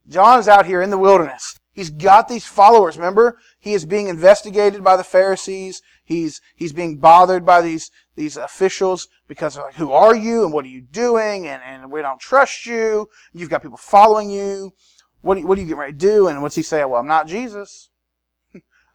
John 0.09 0.39
is 0.39 0.49
out 0.49 0.67
here 0.67 0.83
in 0.83 0.91
the 0.91 0.99
wilderness. 0.99 1.59
He's 1.73 1.91
got 1.91 2.29
these 2.29 2.47
followers. 2.47 2.97
Remember, 2.97 3.39
he 3.59 3.75
is 3.75 3.85
being 3.85 4.09
investigated 4.09 4.83
by 4.83 4.97
the 4.97 5.05
Pharisees. 5.05 5.83
He's 6.05 6.41
he's 6.55 6.73
being 6.73 6.99
bothered 6.99 7.45
by 7.45 7.61
these 7.61 7.91
these 8.15 8.37
officials 8.37 9.09
because 9.29 9.59
like, 9.59 9.75
"Who 9.75 9.93
are 9.93 10.15
you? 10.15 10.45
And 10.45 10.55
what 10.55 10.65
are 10.65 10.69
you 10.69 10.81
doing? 10.81 11.47
And 11.47 11.63
and 11.63 11.93
we 11.93 12.01
don't 12.01 12.21
trust 12.21 12.65
you. 12.65 13.09
You've 13.35 13.51
got 13.51 13.63
people 13.63 13.77
following 13.77 14.31
you. 14.31 14.73
What 15.21 15.39
you, 15.39 15.47
what 15.47 15.59
are 15.59 15.61
you 15.61 15.67
getting 15.67 15.81
ready 15.81 15.93
to 15.93 15.99
do?" 15.99 16.29
And 16.29 16.41
what's 16.41 16.57
he 16.57 16.63
say? 16.63 16.83
Well, 16.85 17.01
I'm 17.01 17.07
not 17.07 17.27
Jesus. 17.27 17.91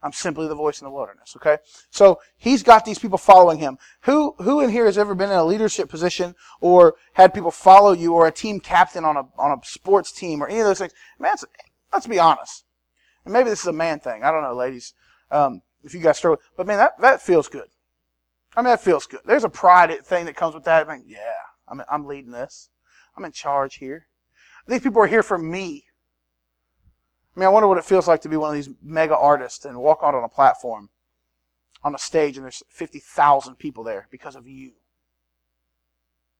I'm 0.02 0.12
simply 0.12 0.48
the 0.48 0.54
voice 0.54 0.80
in 0.80 0.84
the 0.84 0.90
wilderness. 0.90 1.34
Okay, 1.36 1.58
so 1.90 2.20
he's 2.36 2.62
got 2.62 2.84
these 2.84 2.98
people 2.98 3.18
following 3.18 3.58
him. 3.58 3.78
Who 4.02 4.34
who 4.38 4.60
in 4.60 4.70
here 4.70 4.86
has 4.86 4.98
ever 4.98 5.14
been 5.14 5.30
in 5.30 5.36
a 5.36 5.44
leadership 5.44 5.88
position 5.88 6.34
or 6.60 6.94
had 7.14 7.34
people 7.34 7.50
follow 7.50 7.92
you 7.92 8.14
or 8.14 8.26
a 8.26 8.32
team 8.32 8.60
captain 8.60 9.04
on 9.04 9.16
a 9.16 9.24
on 9.38 9.58
a 9.58 9.64
sports 9.64 10.12
team 10.12 10.42
or 10.42 10.48
any 10.48 10.60
of 10.60 10.66
those 10.66 10.78
things? 10.78 10.92
Man, 11.18 11.36
let's 11.92 12.06
be 12.06 12.18
honest 12.18 12.64
and 13.24 13.32
maybe 13.32 13.50
this 13.50 13.60
is 13.60 13.66
a 13.66 13.72
man 13.72 14.00
thing. 14.00 14.22
I 14.22 14.30
don't 14.30 14.42
know, 14.42 14.54
ladies, 14.54 14.94
um, 15.30 15.62
if 15.82 15.94
you 15.94 16.00
guys 16.00 16.18
struggle. 16.18 16.42
But 16.56 16.66
man, 16.66 16.78
that, 16.78 17.00
that 17.00 17.22
feels 17.22 17.48
good. 17.48 17.68
I 18.56 18.60
mean, 18.60 18.70
that 18.70 18.82
feels 18.82 19.06
good. 19.06 19.20
There's 19.24 19.44
a 19.44 19.48
pride 19.48 20.04
thing 20.04 20.26
that 20.26 20.36
comes 20.36 20.54
with 20.54 20.64
that. 20.64 20.88
I 20.88 20.96
mean, 20.96 21.04
yeah, 21.06 21.32
I'm, 21.68 21.82
I'm 21.90 22.06
leading 22.06 22.32
this. 22.32 22.68
I'm 23.16 23.24
in 23.24 23.32
charge 23.32 23.76
here. 23.76 24.08
These 24.66 24.82
people 24.82 25.02
are 25.02 25.06
here 25.06 25.22
for 25.22 25.38
me. 25.38 25.84
I 27.34 27.40
mean, 27.40 27.46
I 27.46 27.50
wonder 27.50 27.66
what 27.66 27.78
it 27.78 27.84
feels 27.84 28.06
like 28.06 28.20
to 28.22 28.28
be 28.28 28.36
one 28.36 28.50
of 28.50 28.54
these 28.54 28.74
mega 28.82 29.16
artists 29.16 29.64
and 29.64 29.78
walk 29.78 30.00
out 30.02 30.14
on 30.14 30.24
a 30.24 30.28
platform, 30.28 30.90
on 31.82 31.94
a 31.94 31.98
stage, 31.98 32.36
and 32.36 32.44
there's 32.44 32.62
50,000 32.68 33.56
people 33.56 33.84
there 33.84 34.06
because 34.10 34.36
of 34.36 34.46
you. 34.46 34.72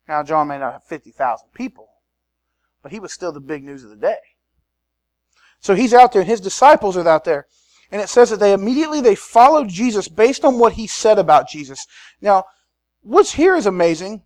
Now, 0.07 0.23
John 0.23 0.49
may 0.49 0.59
not 0.59 0.73
have 0.73 0.85
50,000 0.85 1.49
people, 1.55 1.89
but 2.83 2.93
he 2.93 3.01
was 3.01 3.13
still 3.13 3.33
the 3.33 3.41
big 3.41 3.65
news 3.65 3.85
of 3.85 3.91
the 3.91 3.97
day. 3.97 4.19
So 5.61 5.75
he's 5.75 5.95
out 5.95 6.13
there 6.13 6.23
and 6.23 6.29
his 6.29 6.41
disciples 6.41 6.97
are 6.97 7.09
out 7.09 7.25
there. 7.25 7.47
And 7.91 8.03
it 8.03 8.09
says 8.09 8.31
that 8.31 8.41
they 8.41 8.53
immediately 8.53 9.01
they 9.01 9.15
followed 9.15 9.69
Jesus 9.69 10.09
based 10.09 10.45
on 10.45 10.59
what 10.59 10.73
he 10.75 10.87
said 10.87 11.19
about 11.19 11.49
Jesus. 11.49 11.87
Now, 12.21 12.45
what's 13.03 13.33
here 13.35 13.55
is 13.55 13.67
amazing. 13.67 14.23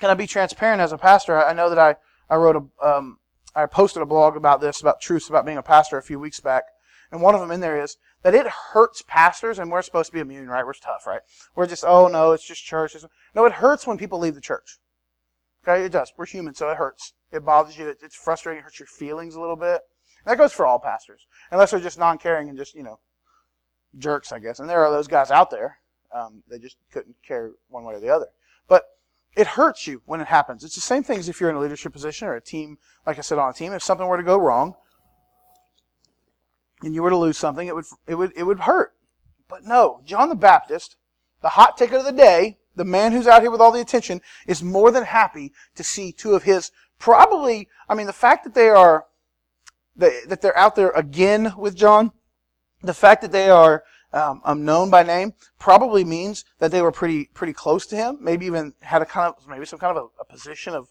Can 0.00 0.10
I 0.10 0.14
be 0.14 0.26
transparent 0.26 0.82
as 0.82 0.92
a 0.92 0.98
pastor? 0.98 1.42
I 1.42 1.52
know 1.52 1.70
that 1.70 1.78
I, 1.78 1.96
I 2.28 2.36
wrote 2.36 2.56
a, 2.56 2.86
um, 2.86 3.18
I 3.54 3.66
posted 3.66 4.02
a 4.02 4.06
blog 4.06 4.36
about 4.36 4.60
this, 4.60 4.80
about 4.80 5.00
truths 5.00 5.28
about 5.28 5.46
being 5.46 5.58
a 5.58 5.62
pastor 5.62 5.96
a 5.96 6.02
few 6.02 6.18
weeks 6.18 6.40
back. 6.40 6.64
And 7.12 7.22
one 7.22 7.34
of 7.34 7.40
them 7.40 7.50
in 7.50 7.60
there 7.60 7.80
is 7.80 7.96
that 8.22 8.34
it 8.34 8.46
hurts 8.46 9.02
pastors, 9.06 9.58
and 9.58 9.70
we're 9.70 9.82
supposed 9.82 10.08
to 10.08 10.12
be 10.12 10.20
immune, 10.20 10.48
right? 10.48 10.66
We're 10.66 10.72
tough, 10.72 11.06
right? 11.06 11.20
We're 11.54 11.66
just, 11.66 11.84
oh 11.86 12.08
no, 12.08 12.32
it's 12.32 12.46
just 12.46 12.64
church. 12.64 12.96
No, 13.34 13.44
it 13.44 13.52
hurts 13.52 13.86
when 13.86 13.98
people 13.98 14.18
leave 14.18 14.34
the 14.34 14.40
church. 14.40 14.78
Okay, 15.62 15.84
it 15.84 15.92
does. 15.92 16.12
We're 16.16 16.26
human, 16.26 16.54
so 16.54 16.68
it 16.70 16.76
hurts. 16.76 17.12
It 17.30 17.44
bothers 17.44 17.78
you. 17.78 17.94
It's 18.02 18.16
frustrating. 18.16 18.60
It 18.60 18.64
hurts 18.64 18.80
your 18.80 18.86
feelings 18.86 19.34
a 19.34 19.40
little 19.40 19.56
bit. 19.56 19.82
That 20.24 20.38
goes 20.38 20.52
for 20.52 20.66
all 20.66 20.78
pastors, 20.78 21.26
unless 21.50 21.70
they're 21.70 21.80
just 21.80 21.98
non-caring 21.98 22.48
and 22.48 22.58
just 22.58 22.74
you 22.74 22.82
know 22.82 22.98
jerks, 23.98 24.32
I 24.32 24.38
guess. 24.38 24.58
And 24.58 24.68
there 24.68 24.84
are 24.84 24.90
those 24.90 25.08
guys 25.08 25.30
out 25.30 25.50
there. 25.50 25.78
Um, 26.14 26.42
they 26.48 26.58
just 26.58 26.76
couldn't 26.92 27.16
care 27.26 27.52
one 27.68 27.84
way 27.84 27.94
or 27.94 28.00
the 28.00 28.08
other. 28.08 28.26
But 28.68 28.84
it 29.36 29.46
hurts 29.46 29.86
you 29.86 30.02
when 30.06 30.20
it 30.20 30.28
happens. 30.28 30.64
It's 30.64 30.74
the 30.74 30.80
same 30.80 31.02
thing 31.02 31.18
as 31.18 31.28
if 31.28 31.40
you're 31.40 31.50
in 31.50 31.56
a 31.56 31.60
leadership 31.60 31.92
position 31.92 32.28
or 32.28 32.34
a 32.34 32.40
team, 32.40 32.78
like 33.06 33.18
I 33.18 33.22
said, 33.22 33.38
on 33.38 33.50
a 33.50 33.52
team. 33.52 33.72
If 33.72 33.82
something 33.82 34.06
were 34.06 34.16
to 34.16 34.22
go 34.22 34.38
wrong 34.38 34.74
and 36.82 36.94
you 36.94 37.02
were 37.02 37.10
to 37.10 37.16
lose 37.16 37.38
something, 37.38 37.66
it 37.66 37.74
would 37.74 37.86
it 38.06 38.14
would 38.14 38.32
it 38.36 38.44
would 38.44 38.60
hurt. 38.60 38.94
But 39.48 39.64
no, 39.64 40.00
John 40.04 40.28
the 40.28 40.34
Baptist, 40.34 40.96
the 41.42 41.50
hot 41.50 41.76
ticket 41.76 41.98
of 41.98 42.04
the 42.04 42.12
day, 42.12 42.58
the 42.76 42.84
man 42.84 43.12
who's 43.12 43.26
out 43.26 43.42
here 43.42 43.50
with 43.50 43.60
all 43.60 43.72
the 43.72 43.80
attention, 43.80 44.20
is 44.46 44.62
more 44.62 44.90
than 44.90 45.04
happy 45.04 45.52
to 45.74 45.84
see 45.84 46.12
two 46.12 46.34
of 46.34 46.44
his 46.44 46.70
probably. 46.98 47.68
I 47.88 47.94
mean, 47.94 48.06
the 48.06 48.12
fact 48.12 48.44
that 48.44 48.54
they 48.54 48.68
are 48.68 49.06
that 49.96 50.40
they're 50.40 50.58
out 50.58 50.74
there 50.74 50.90
again 50.90 51.54
with 51.56 51.76
John, 51.76 52.12
the 52.82 52.94
fact 52.94 53.22
that 53.22 53.32
they 53.32 53.48
are 53.48 53.84
um, 54.14 54.40
um, 54.44 54.64
known 54.64 54.90
by 54.90 55.02
name 55.02 55.34
probably 55.58 56.04
means 56.04 56.44
that 56.60 56.70
they 56.70 56.80
were 56.80 56.92
pretty 56.92 57.26
pretty 57.34 57.52
close 57.52 57.84
to 57.86 57.96
him. 57.96 58.18
Maybe 58.20 58.46
even 58.46 58.72
had 58.80 59.02
a 59.02 59.06
kind 59.06 59.34
of 59.36 59.48
maybe 59.48 59.66
some 59.66 59.80
kind 59.80 59.96
of 59.96 60.04
a, 60.04 60.22
a 60.22 60.24
position 60.24 60.72
of 60.72 60.88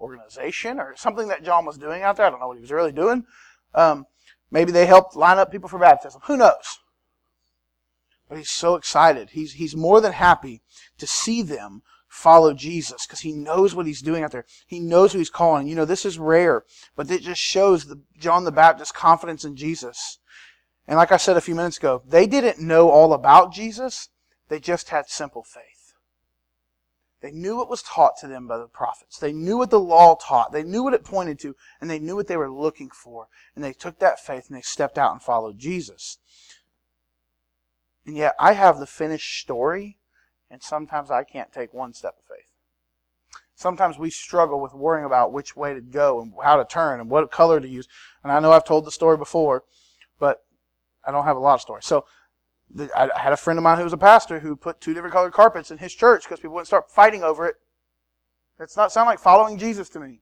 organization 0.00 0.80
or 0.80 0.94
something 0.96 1.28
that 1.28 1.44
John 1.44 1.64
was 1.64 1.78
doing 1.78 2.02
out 2.02 2.16
there. 2.16 2.26
I 2.26 2.30
don't 2.30 2.40
know 2.40 2.48
what 2.48 2.56
he 2.56 2.62
was 2.62 2.72
really 2.72 2.92
doing. 2.92 3.26
Um, 3.74 4.06
maybe 4.50 4.72
they 4.72 4.86
helped 4.86 5.14
line 5.14 5.38
up 5.38 5.52
people 5.52 5.68
for 5.68 5.78
baptism. 5.78 6.20
Who 6.24 6.36
knows? 6.36 6.80
But 8.28 8.38
he's 8.38 8.50
so 8.50 8.74
excited. 8.74 9.30
He's 9.30 9.52
he's 9.52 9.76
more 9.76 10.00
than 10.00 10.12
happy 10.12 10.62
to 10.98 11.06
see 11.06 11.42
them 11.42 11.82
follow 12.08 12.54
Jesus 12.54 13.06
because 13.06 13.20
he 13.20 13.32
knows 13.32 13.74
what 13.74 13.86
he's 13.86 14.02
doing 14.02 14.24
out 14.24 14.32
there. 14.32 14.46
He 14.66 14.80
knows 14.80 15.12
who 15.12 15.18
he's 15.18 15.30
calling. 15.30 15.68
You 15.68 15.76
know, 15.76 15.84
this 15.84 16.04
is 16.04 16.18
rare, 16.18 16.64
but 16.96 17.08
it 17.10 17.22
just 17.22 17.40
shows 17.40 17.84
the, 17.84 18.00
John 18.18 18.44
the 18.44 18.52
Baptist's 18.52 18.92
confidence 18.92 19.44
in 19.44 19.54
Jesus. 19.54 20.18
And 20.86 20.96
like 20.96 21.12
I 21.12 21.16
said 21.16 21.36
a 21.36 21.40
few 21.40 21.54
minutes 21.54 21.78
ago, 21.78 22.02
they 22.06 22.26
didn't 22.26 22.58
know 22.64 22.90
all 22.90 23.12
about 23.12 23.52
Jesus. 23.52 24.10
They 24.48 24.60
just 24.60 24.90
had 24.90 25.08
simple 25.08 25.42
faith. 25.42 25.94
They 27.20 27.30
knew 27.30 27.56
what 27.56 27.70
was 27.70 27.82
taught 27.82 28.18
to 28.18 28.28
them 28.28 28.46
by 28.46 28.58
the 28.58 28.66
prophets. 28.66 29.18
They 29.18 29.32
knew 29.32 29.56
what 29.56 29.70
the 29.70 29.80
law 29.80 30.16
taught. 30.16 30.52
They 30.52 30.62
knew 30.62 30.82
what 30.82 30.92
it 30.92 31.04
pointed 31.04 31.38
to, 31.40 31.56
and 31.80 31.88
they 31.88 31.98
knew 31.98 32.16
what 32.16 32.26
they 32.26 32.36
were 32.36 32.50
looking 32.50 32.90
for. 32.90 33.28
And 33.54 33.64
they 33.64 33.72
took 33.72 33.98
that 33.98 34.20
faith 34.20 34.48
and 34.48 34.56
they 34.56 34.62
stepped 34.62 34.98
out 34.98 35.12
and 35.12 35.22
followed 35.22 35.58
Jesus. 35.58 36.18
And 38.04 38.14
yet, 38.14 38.34
I 38.38 38.52
have 38.52 38.78
the 38.78 38.86
finished 38.86 39.40
story 39.40 39.96
and 40.54 40.62
sometimes 40.62 41.10
I 41.10 41.24
can't 41.24 41.52
take 41.52 41.74
one 41.74 41.92
step 41.94 42.14
of 42.16 42.36
faith. 42.36 42.52
Sometimes 43.56 43.98
we 43.98 44.08
struggle 44.08 44.60
with 44.60 44.72
worrying 44.72 45.04
about 45.04 45.32
which 45.32 45.56
way 45.56 45.74
to 45.74 45.80
go 45.80 46.20
and 46.20 46.32
how 46.44 46.56
to 46.56 46.64
turn 46.64 47.00
and 47.00 47.10
what 47.10 47.30
color 47.32 47.58
to 47.58 47.68
use. 47.68 47.88
And 48.22 48.32
I 48.32 48.38
know 48.38 48.52
I've 48.52 48.64
told 48.64 48.84
the 48.84 48.92
story 48.92 49.16
before, 49.16 49.64
but 50.18 50.44
I 51.06 51.10
don't 51.10 51.24
have 51.24 51.36
a 51.36 51.40
lot 51.40 51.54
of 51.54 51.60
stories. 51.60 51.86
So 51.86 52.04
I 52.96 53.10
had 53.16 53.32
a 53.32 53.36
friend 53.36 53.58
of 53.58 53.62
mine 53.62 53.78
who 53.78 53.84
was 53.84 53.92
a 53.92 53.98
pastor 53.98 54.40
who 54.40 54.56
put 54.56 54.80
two 54.80 54.94
different 54.94 55.12
colored 55.12 55.32
carpets 55.32 55.70
in 55.70 55.78
his 55.78 55.94
church 55.94 56.24
because 56.24 56.40
people 56.40 56.54
wouldn't 56.54 56.66
start 56.66 56.90
fighting 56.90 57.22
over 57.22 57.46
it. 57.46 57.56
That's 58.58 58.76
not 58.76 58.92
sound 58.92 59.06
like 59.06 59.18
following 59.18 59.58
Jesus 59.58 59.88
to 59.90 60.00
me. 60.00 60.20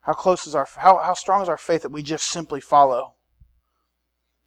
How 0.00 0.12
close 0.12 0.46
is 0.46 0.54
our 0.54 0.68
how, 0.76 0.98
how 0.98 1.14
strong 1.14 1.42
is 1.42 1.48
our 1.48 1.56
faith 1.56 1.82
that 1.82 1.90
we 1.90 2.02
just 2.02 2.26
simply 2.26 2.60
follow? 2.60 3.14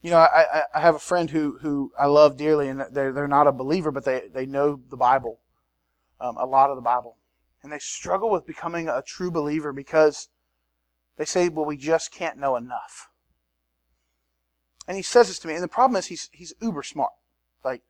You 0.02 0.12
know, 0.12 0.18
I, 0.18 0.64
I 0.74 0.80
have 0.80 0.96
a 0.96 1.00
friend 1.00 1.30
who, 1.30 1.58
who 1.60 1.92
I 2.00 2.06
love 2.06 2.38
dearly, 2.38 2.70
and 2.70 2.86
they're, 2.92 3.12
they're 3.12 3.28
not 3.28 3.48
a 3.48 3.52
believer, 3.52 3.92
but 3.92 4.06
they, 4.06 4.30
they 4.34 4.46
know 4.46 4.80
the 4.90 4.96
Bible, 4.96 5.42
um, 6.22 6.38
a 6.38 6.46
lot 6.46 6.70
of 6.70 6.78
the 6.78 6.82
Bible. 6.82 7.18
And 7.62 7.70
they 7.70 7.80
struggle 7.80 8.30
with 8.30 8.48
becoming 8.48 8.88
a 8.88 9.04
true 9.06 9.30
believer 9.30 9.74
because 9.74 10.30
they 11.20 11.26
say, 11.26 11.50
well, 11.50 11.66
we 11.66 11.76
just 11.76 12.14
can't 12.14 12.38
know 12.38 12.56
enough. 12.56 13.10
And 14.88 14.96
he 14.96 15.04
says 15.04 15.28
this 15.28 15.38
to 15.40 15.50
me, 15.50 15.54
and 15.54 15.62
the 15.62 15.68
problem 15.68 16.00
is 16.00 16.06
he's, 16.06 16.30
he's 16.32 16.54
uber 16.62 16.82
smart. 16.82 17.12
Like, 17.64 17.82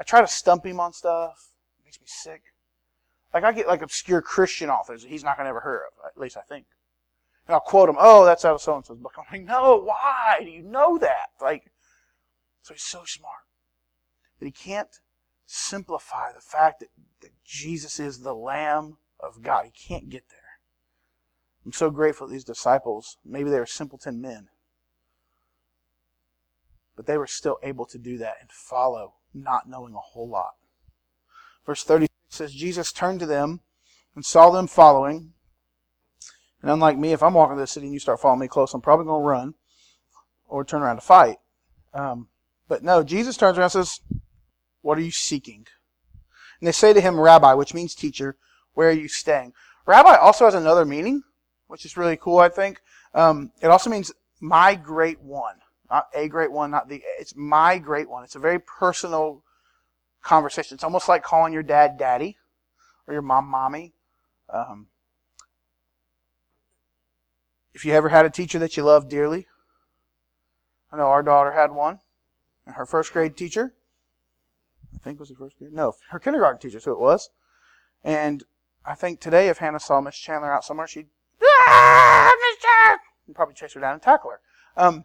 I 0.00 0.02
try 0.02 0.20
to 0.20 0.26
stump 0.26 0.66
him 0.66 0.80
on 0.80 0.92
stuff, 0.92 1.52
it 1.78 1.84
makes 1.84 2.00
me 2.00 2.08
sick. 2.08 2.42
Like, 3.32 3.44
I 3.44 3.52
get 3.52 3.68
like 3.68 3.82
obscure 3.82 4.20
Christian 4.20 4.68
authors 4.68 5.02
that 5.02 5.08
he's 5.08 5.22
not 5.22 5.36
going 5.36 5.44
to 5.44 5.50
ever 5.50 5.60
hear 5.60 5.84
of, 5.86 6.10
at 6.10 6.20
least 6.20 6.36
I 6.36 6.40
think. 6.40 6.66
And 7.46 7.54
I'll 7.54 7.60
quote 7.60 7.88
him, 7.88 7.96
oh, 8.00 8.24
that's 8.24 8.44
out 8.44 8.56
of 8.56 8.60
so 8.60 8.74
and 8.74 8.84
so's 8.84 8.98
book. 8.98 9.14
I'm 9.16 9.26
like, 9.30 9.46
no, 9.46 9.80
why 9.84 10.40
do 10.40 10.50
you 10.50 10.62
know 10.62 10.98
that? 10.98 11.28
Like, 11.40 11.70
so 12.62 12.74
he's 12.74 12.82
so 12.82 13.04
smart. 13.06 13.46
But 14.40 14.46
he 14.46 14.52
can't 14.52 14.98
simplify 15.46 16.32
the 16.32 16.40
fact 16.40 16.80
that, 16.80 16.88
that 17.20 17.30
Jesus 17.44 18.00
is 18.00 18.18
the 18.18 18.34
Lamb 18.34 18.96
of 19.20 19.40
God. 19.40 19.66
He 19.66 19.70
can't 19.70 20.10
get 20.10 20.24
there. 20.28 20.41
I'm 21.64 21.72
so 21.72 21.90
grateful 21.90 22.26
these 22.26 22.44
disciples, 22.44 23.18
maybe 23.24 23.50
they 23.50 23.58
were 23.58 23.66
simpleton 23.66 24.20
men, 24.20 24.48
but 26.96 27.06
they 27.06 27.16
were 27.16 27.26
still 27.26 27.58
able 27.62 27.86
to 27.86 27.98
do 27.98 28.18
that 28.18 28.36
and 28.40 28.50
follow, 28.50 29.14
not 29.32 29.68
knowing 29.68 29.94
a 29.94 29.98
whole 29.98 30.28
lot. 30.28 30.54
Verse 31.64 31.84
36 31.84 32.12
says, 32.28 32.52
Jesus 32.52 32.92
turned 32.92 33.20
to 33.20 33.26
them 33.26 33.60
and 34.14 34.24
saw 34.24 34.50
them 34.50 34.66
following 34.66 35.32
and 36.62 36.70
unlike 36.70 36.96
me, 36.96 37.12
if 37.12 37.22
I'm 37.22 37.34
walking 37.34 37.56
to 37.56 37.60
the 37.60 37.66
city 37.66 37.86
and 37.86 37.92
you 37.92 37.98
start 37.98 38.20
following 38.20 38.40
me 38.40 38.48
close, 38.48 38.72
I'm 38.72 38.80
probably 38.80 39.06
going 39.06 39.20
to 39.20 39.28
run 39.28 39.54
or 40.48 40.64
turn 40.64 40.82
around 40.82 40.96
to 40.96 41.02
fight. 41.02 41.38
Um, 41.92 42.28
but 42.68 42.84
no, 42.84 43.02
Jesus 43.02 43.36
turns 43.36 43.58
around 43.58 43.64
and 43.66 43.72
says, 43.72 44.00
What 44.80 44.96
are 44.96 45.02
you 45.02 45.10
seeking? 45.10 45.66
And 46.60 46.68
they 46.68 46.72
say 46.72 46.92
to 46.92 47.00
him, 47.00 47.18
Rabbi, 47.18 47.52
which 47.54 47.74
means 47.74 47.94
teacher, 47.94 48.36
where 48.74 48.88
are 48.88 48.92
you 48.92 49.08
staying? 49.08 49.52
Rabbi 49.86 50.14
also 50.14 50.44
has 50.44 50.54
another 50.54 50.84
meaning, 50.84 51.24
which 51.72 51.86
is 51.86 51.96
really 51.96 52.18
cool, 52.18 52.38
I 52.38 52.50
think. 52.50 52.82
Um, 53.14 53.50
it 53.62 53.68
also 53.68 53.88
means 53.88 54.12
my 54.42 54.74
great 54.74 55.22
one. 55.22 55.54
Not 55.90 56.06
a 56.14 56.28
great 56.28 56.52
one, 56.52 56.70
not 56.70 56.86
the, 56.86 57.02
it's 57.18 57.34
my 57.34 57.78
great 57.78 58.10
one. 58.10 58.24
It's 58.24 58.34
a 58.34 58.38
very 58.38 58.58
personal 58.58 59.42
conversation. 60.22 60.74
It's 60.74 60.84
almost 60.84 61.08
like 61.08 61.22
calling 61.22 61.54
your 61.54 61.62
dad 61.62 61.96
daddy 61.96 62.36
or 63.06 63.14
your 63.14 63.22
mom 63.22 63.46
mommy. 63.46 63.94
Um, 64.52 64.88
if 67.72 67.86
you 67.86 67.94
ever 67.94 68.10
had 68.10 68.26
a 68.26 68.30
teacher 68.30 68.58
that 68.58 68.76
you 68.76 68.82
loved 68.82 69.08
dearly, 69.08 69.46
I 70.92 70.98
know 70.98 71.06
our 71.06 71.22
daughter 71.22 71.52
had 71.52 71.72
one. 71.72 72.00
And 72.66 72.74
her 72.74 72.84
first 72.84 73.14
grade 73.14 73.34
teacher, 73.34 73.72
I 74.94 74.98
think 74.98 75.18
was 75.18 75.30
her 75.30 75.36
first 75.36 75.58
grade. 75.58 75.72
No, 75.72 75.94
her 76.10 76.18
kindergarten 76.18 76.60
teacher, 76.60 76.80
so 76.80 76.92
it 76.92 77.00
was. 77.00 77.30
And 78.04 78.44
I 78.84 78.94
think 78.94 79.20
today, 79.20 79.48
if 79.48 79.56
Hannah 79.56 79.80
saw 79.80 80.02
Miss 80.02 80.18
Chandler 80.18 80.52
out 80.52 80.64
somewhere, 80.64 80.86
she'd, 80.86 81.08
ah, 81.72 82.32
Chandler! 82.60 83.00
He'd 83.26 83.36
probably 83.36 83.54
chase 83.54 83.72
her 83.74 83.80
down 83.80 83.94
and 83.94 84.02
tackle 84.02 84.30
her. 84.30 84.40
Um, 84.76 85.04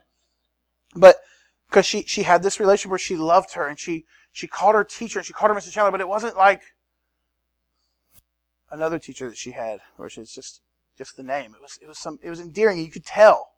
but 0.96 1.18
because 1.70 1.86
she, 1.86 2.04
she 2.04 2.24
had 2.24 2.44
this 2.44 2.60
relationship 2.60 2.92
where 2.92 3.00
she 3.00 3.16
loved 3.16 3.54
her 3.54 3.68
and 3.68 3.80
she, 3.80 4.06
she 4.32 4.48
called 4.48 4.76
her 4.76 4.84
teacher 4.84 5.20
and 5.20 5.26
she 5.26 5.34
called 5.34 5.52
her 5.52 5.58
Mr. 5.58 5.72
Chandler, 5.72 5.92
but 5.92 6.02
it 6.02 6.08
wasn't 6.08 6.38
like 6.38 6.62
another 8.72 9.00
teacher 9.00 9.30
that 9.30 9.38
she 9.38 9.52
had, 9.52 9.80
where 9.96 10.10
she's 10.10 10.32
just 10.32 10.62
just 10.98 11.16
the 11.16 11.24
name. 11.24 11.54
It 11.56 11.62
was 11.62 11.78
it 11.82 11.88
was 11.88 11.98
some 11.98 12.20
it 12.24 12.30
was 12.30 12.40
endearing. 12.40 12.80
You 12.80 12.92
could 12.92 13.06
tell. 13.06 13.54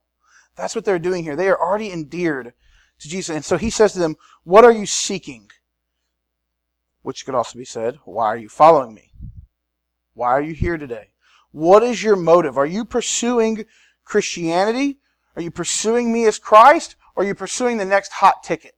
That's 0.56 0.76
what 0.76 0.84
they're 0.84 1.00
doing 1.00 1.24
here. 1.24 1.36
They 1.36 1.48
are 1.48 1.60
already 1.60 1.92
endeared 1.92 2.54
to 3.00 3.10
Jesus. 3.10 3.36
And 3.36 3.46
so 3.46 3.58
he 3.58 3.70
says 3.70 3.94
to 3.94 4.00
them, 4.00 4.18
What 4.44 4.66
are 4.66 4.72
you 4.72 4.86
seeking? 4.86 5.50
Which 7.02 7.26
could 7.26 7.36
also 7.36 7.58
be 7.58 7.66
said, 7.66 8.00
Why 8.04 8.28
are 8.28 8.38
you 8.38 8.50
following 8.50 8.94
me? 8.94 9.14
Why 10.14 10.32
are 10.32 10.42
you 10.42 10.54
here 10.54 10.78
today? 10.78 11.09
What 11.52 11.84
is 11.84 12.04
your 12.04 12.16
motive? 12.16 12.58
Are 12.58 12.66
you 12.66 12.86
pursuing 12.86 13.66
Christianity? 14.06 15.00
Are 15.36 15.42
you 15.42 15.52
pursuing 15.52 16.12
me 16.12 16.26
as 16.26 16.40
Christ? 16.40 16.96
Or 17.16 17.24
are 17.24 17.28
you 17.28 17.36
pursuing 17.36 17.78
the 17.78 17.86
next 17.86 18.14
hot 18.14 18.44
ticket? 18.44 18.76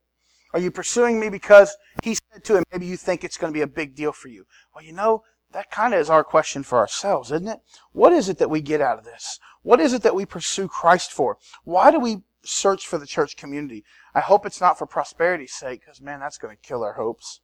Are 0.53 0.59
you 0.59 0.71
pursuing 0.71 1.19
me 1.19 1.29
because 1.29 1.75
he 2.03 2.15
said 2.15 2.43
to 2.45 2.57
him, 2.57 2.63
maybe 2.71 2.85
you 2.85 2.97
think 2.97 3.23
it's 3.23 3.37
going 3.37 3.53
to 3.53 3.57
be 3.57 3.61
a 3.61 3.67
big 3.67 3.95
deal 3.95 4.11
for 4.11 4.27
you? 4.27 4.45
Well, 4.73 4.83
you 4.83 4.93
know, 4.93 5.23
that 5.51 5.71
kind 5.71 5.93
of 5.93 5.99
is 5.99 6.09
our 6.09 6.23
question 6.23 6.63
for 6.63 6.77
ourselves, 6.77 7.31
isn't 7.31 7.47
it? 7.47 7.59
What 7.91 8.13
is 8.13 8.29
it 8.29 8.37
that 8.39 8.49
we 8.49 8.61
get 8.61 8.81
out 8.81 8.97
of 8.97 9.05
this? 9.05 9.39
What 9.63 9.79
is 9.79 9.93
it 9.93 10.01
that 10.03 10.15
we 10.15 10.25
pursue 10.25 10.67
Christ 10.67 11.11
for? 11.11 11.37
Why 11.63 11.91
do 11.91 11.99
we 11.99 12.23
search 12.43 12.87
for 12.87 12.97
the 12.97 13.05
church 13.05 13.37
community? 13.37 13.83
I 14.15 14.21
hope 14.21 14.45
it's 14.45 14.61
not 14.61 14.77
for 14.77 14.85
prosperity's 14.85 15.53
sake, 15.53 15.81
because 15.81 16.01
man, 16.01 16.19
that's 16.19 16.37
going 16.37 16.55
to 16.55 16.67
kill 16.67 16.83
our 16.83 16.93
hopes. 16.93 17.41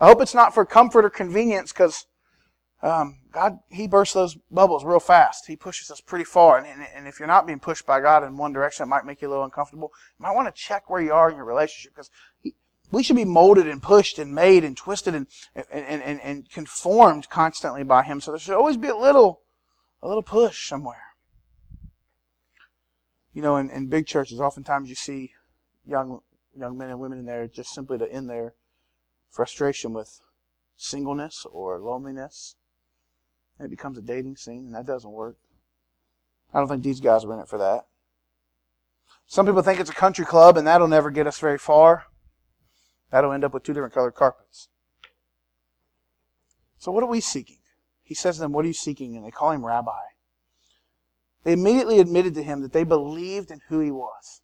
I 0.00 0.06
hope 0.06 0.20
it's 0.20 0.34
not 0.34 0.52
for 0.52 0.66
comfort 0.66 1.04
or 1.04 1.10
convenience, 1.10 1.72
because 1.72 2.06
um, 2.84 3.16
God, 3.32 3.58
He 3.70 3.88
bursts 3.88 4.12
those 4.12 4.36
bubbles 4.50 4.84
real 4.84 5.00
fast. 5.00 5.46
He 5.46 5.56
pushes 5.56 5.90
us 5.90 6.02
pretty 6.02 6.26
far. 6.26 6.58
And, 6.58 6.66
and, 6.66 6.86
and, 6.94 7.08
if 7.08 7.18
you're 7.18 7.26
not 7.26 7.46
being 7.46 7.58
pushed 7.58 7.86
by 7.86 8.00
God 8.00 8.22
in 8.22 8.36
one 8.36 8.52
direction, 8.52 8.84
it 8.84 8.88
might 8.88 9.06
make 9.06 9.22
you 9.22 9.28
a 9.28 9.30
little 9.30 9.44
uncomfortable. 9.44 9.90
You 10.18 10.24
might 10.24 10.34
want 10.34 10.54
to 10.54 10.62
check 10.62 10.90
where 10.90 11.00
you 11.00 11.14
are 11.14 11.30
in 11.30 11.36
your 11.36 11.46
relationship, 11.46 11.94
because 11.94 12.10
we 12.92 13.02
should 13.02 13.16
be 13.16 13.24
molded 13.24 13.66
and 13.66 13.82
pushed 13.82 14.18
and 14.18 14.34
made 14.34 14.64
and 14.64 14.76
twisted 14.76 15.14
and, 15.14 15.26
and, 15.54 16.02
and, 16.02 16.20
and 16.20 16.50
conformed 16.50 17.30
constantly 17.30 17.84
by 17.84 18.02
Him. 18.02 18.20
So 18.20 18.32
there 18.32 18.38
should 18.38 18.54
always 18.54 18.76
be 18.76 18.88
a 18.88 18.96
little, 18.96 19.40
a 20.02 20.06
little 20.06 20.22
push 20.22 20.68
somewhere. 20.68 21.14
You 23.32 23.40
know, 23.40 23.56
in, 23.56 23.70
in 23.70 23.86
big 23.86 24.06
churches, 24.06 24.40
oftentimes 24.40 24.90
you 24.90 24.94
see 24.94 25.32
young 25.86 26.20
young 26.56 26.76
men 26.76 26.90
and 26.90 27.00
women 27.00 27.18
in 27.18 27.24
there 27.24 27.48
just 27.48 27.74
simply 27.74 27.98
to 27.98 28.12
end 28.12 28.28
their 28.28 28.54
frustration 29.30 29.92
with 29.92 30.20
singleness 30.76 31.46
or 31.50 31.80
loneliness. 31.80 32.56
And 33.58 33.66
it 33.66 33.70
becomes 33.70 33.98
a 33.98 34.02
dating 34.02 34.36
scene, 34.36 34.66
and 34.66 34.74
that 34.74 34.86
doesn't 34.86 35.10
work. 35.10 35.36
I 36.52 36.58
don't 36.58 36.68
think 36.68 36.82
these 36.82 37.00
guys 37.00 37.24
are 37.24 37.32
in 37.32 37.40
it 37.40 37.48
for 37.48 37.58
that. 37.58 37.86
Some 39.26 39.46
people 39.46 39.62
think 39.62 39.80
it's 39.80 39.90
a 39.90 39.94
country 39.94 40.24
club, 40.24 40.56
and 40.56 40.66
that'll 40.66 40.88
never 40.88 41.10
get 41.10 41.26
us 41.26 41.38
very 41.38 41.58
far. 41.58 42.04
That'll 43.10 43.32
end 43.32 43.44
up 43.44 43.54
with 43.54 43.62
two 43.62 43.72
different 43.72 43.94
colored 43.94 44.14
carpets. 44.14 44.68
So 46.78 46.92
what 46.92 47.02
are 47.02 47.08
we 47.08 47.20
seeking? 47.20 47.58
He 48.02 48.14
says 48.14 48.36
to 48.36 48.42
them, 48.42 48.52
What 48.52 48.64
are 48.64 48.68
you 48.68 48.74
seeking? 48.74 49.16
And 49.16 49.24
they 49.24 49.30
call 49.30 49.50
him 49.50 49.64
rabbi. 49.64 49.92
They 51.42 51.52
immediately 51.52 52.00
admitted 52.00 52.34
to 52.34 52.42
him 52.42 52.62
that 52.62 52.72
they 52.72 52.84
believed 52.84 53.50
in 53.50 53.60
who 53.68 53.80
he 53.80 53.90
was. 53.90 54.42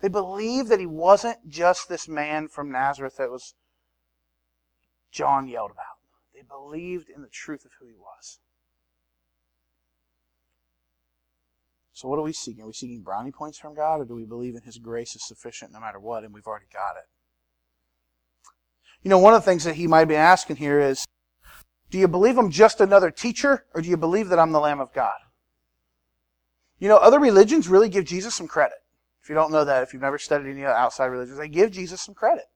They 0.00 0.08
believed 0.08 0.68
that 0.68 0.80
he 0.80 0.86
wasn't 0.86 1.48
just 1.48 1.88
this 1.88 2.08
man 2.08 2.48
from 2.48 2.72
Nazareth 2.72 3.16
that 3.18 3.30
was 3.30 3.54
John 5.12 5.46
yelled 5.46 5.70
about. 5.70 5.91
Believed 6.52 7.08
in 7.08 7.22
the 7.22 7.28
truth 7.28 7.64
of 7.64 7.72
who 7.80 7.86
he 7.86 7.94
was. 7.94 8.38
So 11.94 12.08
what 12.08 12.18
are 12.18 12.22
we 12.22 12.32
seeking? 12.32 12.64
Are 12.64 12.66
we 12.66 12.72
seeking 12.72 13.00
brownie 13.00 13.30
points 13.30 13.58
from 13.58 13.74
God, 13.74 14.00
or 14.00 14.04
do 14.04 14.14
we 14.14 14.24
believe 14.24 14.54
in 14.54 14.62
His 14.62 14.78
grace 14.78 15.14
is 15.14 15.26
sufficient 15.26 15.72
no 15.72 15.80
matter 15.80 16.00
what, 16.00 16.24
and 16.24 16.34
we've 16.34 16.46
already 16.46 16.66
got 16.72 16.96
it? 16.96 17.04
You 19.02 19.08
know, 19.08 19.18
one 19.18 19.34
of 19.34 19.40
the 19.40 19.44
things 19.44 19.64
that 19.64 19.76
he 19.76 19.86
might 19.86 20.06
be 20.06 20.16
asking 20.16 20.56
here 20.56 20.80
is, 20.80 21.04
do 21.90 21.98
you 21.98 22.08
believe 22.08 22.38
I'm 22.38 22.50
just 22.50 22.80
another 22.80 23.10
teacher, 23.10 23.66
or 23.74 23.80
do 23.80 23.88
you 23.88 23.96
believe 23.96 24.28
that 24.28 24.38
I'm 24.38 24.52
the 24.52 24.60
Lamb 24.60 24.80
of 24.80 24.92
God? 24.92 25.18
You 26.78 26.88
know, 26.88 26.96
other 26.96 27.20
religions 27.20 27.68
really 27.68 27.88
give 27.88 28.04
Jesus 28.04 28.34
some 28.34 28.48
credit. 28.48 28.78
If 29.22 29.28
you 29.28 29.34
don't 29.34 29.52
know 29.52 29.64
that, 29.64 29.82
if 29.82 29.92
you've 29.92 30.02
never 30.02 30.18
studied 30.18 30.50
any 30.50 30.64
outside 30.64 31.06
religions, 31.06 31.38
they 31.38 31.48
give 31.48 31.70
Jesus 31.70 32.00
some 32.00 32.14
credit. 32.14 32.46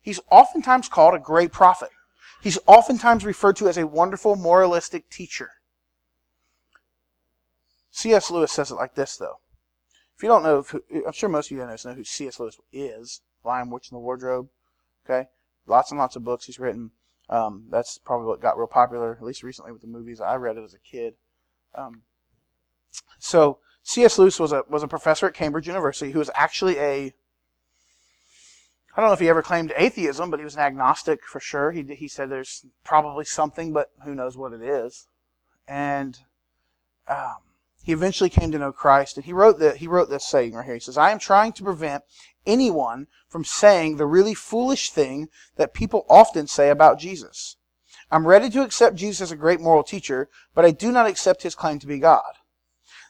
He's 0.00 0.20
oftentimes 0.30 0.88
called 0.88 1.14
a 1.14 1.18
great 1.18 1.52
prophet. 1.52 1.90
He's 2.42 2.58
oftentimes 2.66 3.24
referred 3.24 3.56
to 3.56 3.68
as 3.68 3.78
a 3.78 3.86
wonderful 3.86 4.34
moralistic 4.34 5.08
teacher. 5.08 5.50
C.S. 7.92 8.32
Lewis 8.32 8.50
says 8.50 8.72
it 8.72 8.74
like 8.74 8.96
this, 8.96 9.16
though. 9.16 9.38
If 10.16 10.24
you 10.24 10.28
don't 10.28 10.42
know, 10.42 10.64
I'm 11.06 11.12
sure 11.12 11.28
most 11.28 11.50
of 11.50 11.56
you 11.56 11.62
guys 11.62 11.84
know 11.84 11.94
who 11.94 12.02
C.S. 12.02 12.40
Lewis 12.40 12.58
is. 12.72 13.20
Lion, 13.44 13.70
Witch, 13.70 13.90
and 13.90 13.96
the 13.96 14.00
Wardrobe. 14.00 14.48
Okay, 15.06 15.28
lots 15.66 15.92
and 15.92 15.98
lots 15.98 16.16
of 16.16 16.24
books 16.24 16.46
he's 16.46 16.58
written. 16.58 16.90
Um, 17.28 17.66
that's 17.70 17.98
probably 17.98 18.26
what 18.26 18.40
got 18.40 18.58
real 18.58 18.66
popular, 18.66 19.12
at 19.12 19.22
least 19.22 19.42
recently 19.44 19.72
with 19.72 19.80
the 19.80 19.86
movies. 19.86 20.20
I 20.20 20.34
read 20.34 20.56
it 20.56 20.64
as 20.64 20.74
a 20.74 20.78
kid. 20.78 21.14
Um, 21.74 22.02
so 23.18 23.58
C.S. 23.84 24.18
Lewis 24.18 24.40
was 24.40 24.52
a 24.52 24.64
was 24.68 24.82
a 24.82 24.88
professor 24.88 25.26
at 25.26 25.34
Cambridge 25.34 25.68
University 25.68 26.10
who 26.10 26.18
was 26.18 26.30
actually 26.34 26.78
a 26.78 27.14
I 28.94 29.00
don't 29.00 29.08
know 29.08 29.14
if 29.14 29.20
he 29.20 29.28
ever 29.28 29.42
claimed 29.42 29.72
atheism, 29.76 30.30
but 30.30 30.38
he 30.38 30.44
was 30.44 30.54
an 30.54 30.60
agnostic 30.60 31.24
for 31.24 31.40
sure. 31.40 31.72
He 31.72 31.82
he 31.94 32.08
said 32.08 32.28
there's 32.28 32.66
probably 32.84 33.24
something, 33.24 33.72
but 33.72 33.90
who 34.04 34.14
knows 34.14 34.36
what 34.36 34.52
it 34.52 34.62
is. 34.62 35.06
And 35.66 36.18
um, 37.08 37.38
he 37.82 37.92
eventually 37.92 38.28
came 38.28 38.52
to 38.52 38.58
know 38.58 38.72
Christ, 38.72 39.16
and 39.16 39.24
he 39.24 39.32
wrote 39.32 39.58
that 39.60 39.78
he 39.78 39.86
wrote 39.86 40.10
this 40.10 40.26
saying 40.26 40.52
right 40.52 40.64
here. 40.64 40.74
He 40.74 40.80
says, 40.80 40.98
"I 40.98 41.10
am 41.10 41.18
trying 41.18 41.52
to 41.54 41.64
prevent 41.64 42.04
anyone 42.46 43.06
from 43.28 43.44
saying 43.44 43.96
the 43.96 44.06
really 44.06 44.34
foolish 44.34 44.90
thing 44.90 45.28
that 45.56 45.72
people 45.72 46.04
often 46.08 46.46
say 46.46 46.68
about 46.68 46.98
Jesus. 46.98 47.56
I'm 48.10 48.26
ready 48.26 48.50
to 48.50 48.62
accept 48.62 48.96
Jesus 48.96 49.22
as 49.22 49.32
a 49.32 49.36
great 49.36 49.60
moral 49.60 49.82
teacher, 49.82 50.28
but 50.54 50.66
I 50.66 50.70
do 50.70 50.92
not 50.92 51.06
accept 51.06 51.44
his 51.44 51.54
claim 51.54 51.78
to 51.78 51.86
be 51.86 51.98
God. 51.98 52.34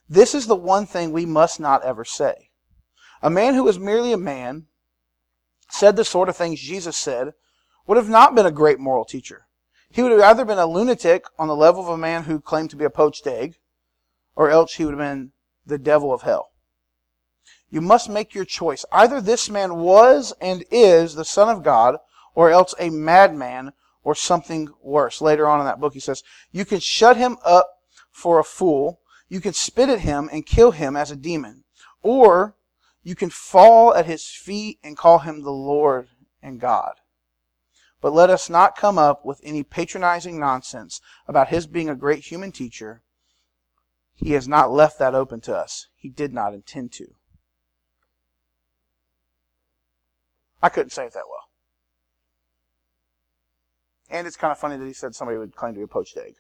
This 0.09 0.35
is 0.35 0.47
the 0.47 0.55
one 0.55 0.87
thing 0.87 1.11
we 1.11 1.27
must 1.27 1.59
not 1.59 1.83
ever 1.83 2.05
say. 2.05 2.51
A 3.21 3.31
man 3.31 3.55
who 3.55 3.67
is 3.67 3.79
merely 3.79 4.13
a 4.13 4.17
man, 4.17 4.67
said 5.73 5.97
the 5.97 6.05
sort 6.05 6.29
of 6.29 6.37
things 6.37 6.61
Jesus 6.61 6.97
said, 6.97 7.33
would 7.87 7.97
have 7.97 8.09
not 8.09 8.35
been 8.35 8.47
a 8.47 8.51
great 8.53 8.79
moral 8.79 9.05
teacher. 9.05 9.47
He 9.91 10.03
would 10.03 10.13
have 10.13 10.21
either 10.21 10.45
been 10.45 10.59
a 10.59 10.67
lunatic 10.67 11.25
on 11.39 11.49
the 11.49 11.57
level 11.57 11.83
of 11.83 11.89
a 11.89 11.97
man 11.97 12.25
who 12.25 12.41
claimed 12.41 12.71
to 12.71 12.77
be 12.77 12.85
a 12.85 12.91
poached 12.91 13.27
egg, 13.27 13.57
or 14.37 14.51
else 14.51 14.75
he 14.75 14.85
would 14.85 14.93
have 14.93 14.99
been 14.99 15.33
the 15.65 15.79
devil 15.79 16.13
of 16.13 16.23
hell. 16.23 16.51
You 17.71 17.81
must 17.81 18.11
make 18.11 18.35
your 18.35 18.45
choice. 18.45 18.85
Either 18.93 19.21
this 19.21 19.49
man 19.49 19.77
was 19.77 20.35
and 20.43 20.63
is 20.71 21.15
the 21.15 21.25
Son 21.25 21.49
of 21.49 21.63
God, 21.63 21.97
or 22.35 22.51
else 22.51 22.75
a 22.79 22.91
madman 22.91 23.73
or 24.05 24.15
something 24.15 24.69
worse. 24.83 25.23
Later 25.23 25.49
on 25.49 25.61
in 25.61 25.67
that 25.67 25.81
book, 25.81 25.95
he 25.95 26.01
says, 26.01 26.23
You 26.51 26.67
can 26.67 26.81
shut 26.81 27.17
him 27.17 27.39
up 27.45 27.71
for 28.11 28.39
a 28.39 28.45
fool, 28.45 29.01
you 29.31 29.41
can 29.41 29.55
spit 29.55 29.89
at 29.89 30.01
him 30.01 30.29
and 30.31 30.45
kill 30.45 30.73
him 30.73 30.97
as 30.97 31.11
a 31.11 31.17
demon, 31.17 31.65
or 32.03 32.57
you 33.03 33.15
can 33.15 33.31
fall 33.31 33.95
at 33.95 34.07
his 34.07 34.27
feet 34.27 34.79
and 34.83 34.97
call 34.97 35.21
him 35.21 35.43
the 35.43 35.51
Lord 35.51 36.09
and 36.43 36.61
God. 36.61 36.95
But 38.01 38.13
let 38.13 38.31
us 38.31 38.51
not 38.51 38.77
come 38.77 38.99
up 38.99 39.25
with 39.25 39.41
any 39.45 39.63
patronizing 39.63 40.39
nonsense 40.39 41.01
about 41.29 41.49
his 41.49 41.67
being 41.67 41.89
a 41.89 41.95
great 41.95 42.27
human 42.27 42.53
teacher 42.53 43.03
he 44.15 44.33
has 44.33 44.47
not 44.47 44.71
left 44.71 44.99
that 44.99 45.15
open 45.15 45.41
to 45.43 45.57
us. 45.57 45.89
He 45.97 46.09
did 46.09 46.33
not 46.33 46.55
intend 46.55 46.93
to. 46.93 47.15
I 50.63 50.69
couldn't 50.69 50.91
say 50.91 51.07
it 51.07 51.13
that 51.15 51.25
well. 51.29 51.49
And 54.09 54.27
it's 54.27 54.37
kind 54.37 54.53
of 54.53 54.59
funny 54.59 54.77
that 54.77 54.87
he 54.87 54.93
said 54.93 55.15
somebody 55.15 55.39
would 55.39 55.57
claim 55.57 55.75
to 55.75 55.79
be 55.79 55.85
a 55.85 55.89
poached 55.89 56.17
egg. 56.17 56.35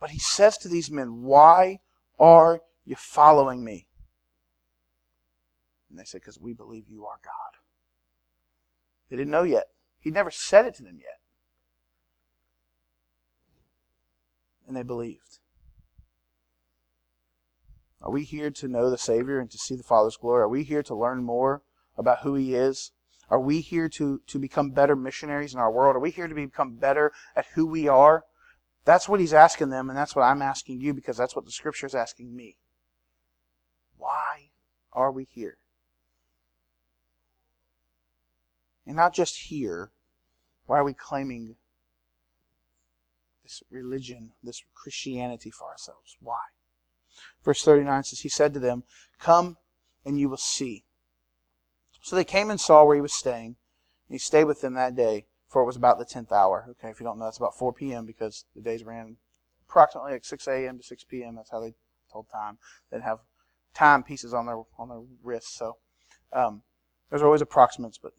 But 0.00 0.10
he 0.10 0.18
says 0.18 0.56
to 0.58 0.68
these 0.68 0.90
men, 0.90 1.22
Why 1.22 1.80
are 2.18 2.62
you 2.84 2.96
following 2.96 3.64
me? 3.64 3.86
And 5.88 5.98
they 5.98 6.04
said, 6.04 6.20
Because 6.20 6.38
we 6.38 6.52
believe 6.52 6.88
you 6.88 7.04
are 7.06 7.18
God. 7.22 7.58
They 9.08 9.16
didn't 9.16 9.32
know 9.32 9.42
yet. 9.42 9.68
He'd 9.98 10.14
never 10.14 10.30
said 10.30 10.66
it 10.66 10.74
to 10.76 10.82
them 10.82 10.98
yet. 10.98 11.20
and 14.70 14.76
they 14.76 14.84
believed. 14.84 15.40
Are 18.00 18.10
we 18.10 18.22
here 18.22 18.50
to 18.50 18.68
know 18.68 18.88
the 18.88 18.96
Savior 18.96 19.40
and 19.40 19.50
to 19.50 19.58
see 19.58 19.74
the 19.74 19.82
Father's 19.82 20.16
glory? 20.16 20.42
Are 20.42 20.48
we 20.48 20.62
here 20.62 20.82
to 20.84 20.94
learn 20.94 21.24
more 21.24 21.62
about 21.98 22.20
who 22.20 22.36
He 22.36 22.54
is? 22.54 22.92
Are 23.28 23.40
we 23.40 23.60
here 23.60 23.88
to, 23.90 24.20
to 24.28 24.38
become 24.38 24.70
better 24.70 24.94
missionaries 24.94 25.52
in 25.52 25.60
our 25.60 25.72
world? 25.72 25.96
Are 25.96 26.00
we 26.00 26.12
here 26.12 26.28
to 26.28 26.34
become 26.34 26.76
better 26.76 27.12
at 27.34 27.46
who 27.54 27.66
we 27.66 27.88
are? 27.88 28.24
That's 28.84 29.08
what 29.08 29.18
He's 29.18 29.34
asking 29.34 29.70
them, 29.70 29.90
and 29.90 29.98
that's 29.98 30.14
what 30.14 30.22
I'm 30.22 30.40
asking 30.40 30.80
you 30.80 30.94
because 30.94 31.16
that's 31.16 31.34
what 31.34 31.44
the 31.44 31.50
Scripture 31.50 31.86
is 31.86 31.94
asking 31.94 32.34
me. 32.34 32.56
Why 34.00 34.50
are 34.92 35.12
we 35.12 35.24
here? 35.24 35.58
And 38.86 38.96
not 38.96 39.14
just 39.14 39.36
here. 39.36 39.92
Why 40.66 40.78
are 40.78 40.84
we 40.84 40.94
claiming 40.94 41.56
this 43.50 43.62
religion, 43.70 44.30
this 44.42 44.62
Christianity 44.74 45.50
for 45.50 45.68
ourselves. 45.68 46.16
Why? 46.20 46.38
Verse 47.44 47.64
39 47.64 48.04
says, 48.04 48.20
He 48.20 48.28
said 48.28 48.54
to 48.54 48.60
them, 48.60 48.84
Come 49.18 49.56
and 50.04 50.18
you 50.18 50.28
will 50.28 50.36
see. 50.36 50.84
So 52.02 52.16
they 52.16 52.24
came 52.24 52.48
and 52.48 52.60
saw 52.60 52.84
where 52.84 52.94
he 52.94 53.02
was 53.02 53.12
staying, 53.12 53.56
and 54.08 54.14
he 54.14 54.18
stayed 54.18 54.44
with 54.44 54.60
them 54.60 54.74
that 54.74 54.94
day, 54.94 55.26
for 55.48 55.62
it 55.62 55.66
was 55.66 55.76
about 55.76 55.98
the 55.98 56.04
tenth 56.04 56.32
hour. 56.32 56.66
Okay, 56.70 56.90
if 56.90 57.00
you 57.00 57.04
don't 57.04 57.18
know, 57.18 57.24
that's 57.24 57.38
about 57.38 57.58
4 57.58 57.72
p.m. 57.72 58.06
because 58.06 58.44
the 58.54 58.62
days 58.62 58.84
ran 58.84 59.16
approximately 59.68 60.12
like 60.12 60.24
6 60.24 60.46
a.m. 60.48 60.78
to 60.78 60.84
6 60.84 61.04
p.m. 61.04 61.34
That's 61.34 61.50
how 61.50 61.60
they 61.60 61.74
told 62.12 62.26
time. 62.30 62.58
They'd 62.90 63.02
have 63.02 63.18
time 63.74 64.02
pieces 64.02 64.34
on 64.34 64.46
their 64.46 64.62
on 64.78 64.88
their 64.88 65.00
wrists. 65.22 65.56
So 65.56 65.76
um, 66.32 66.62
there's 67.08 67.22
always 67.22 67.40
approximates, 67.40 67.98
but 67.98 68.12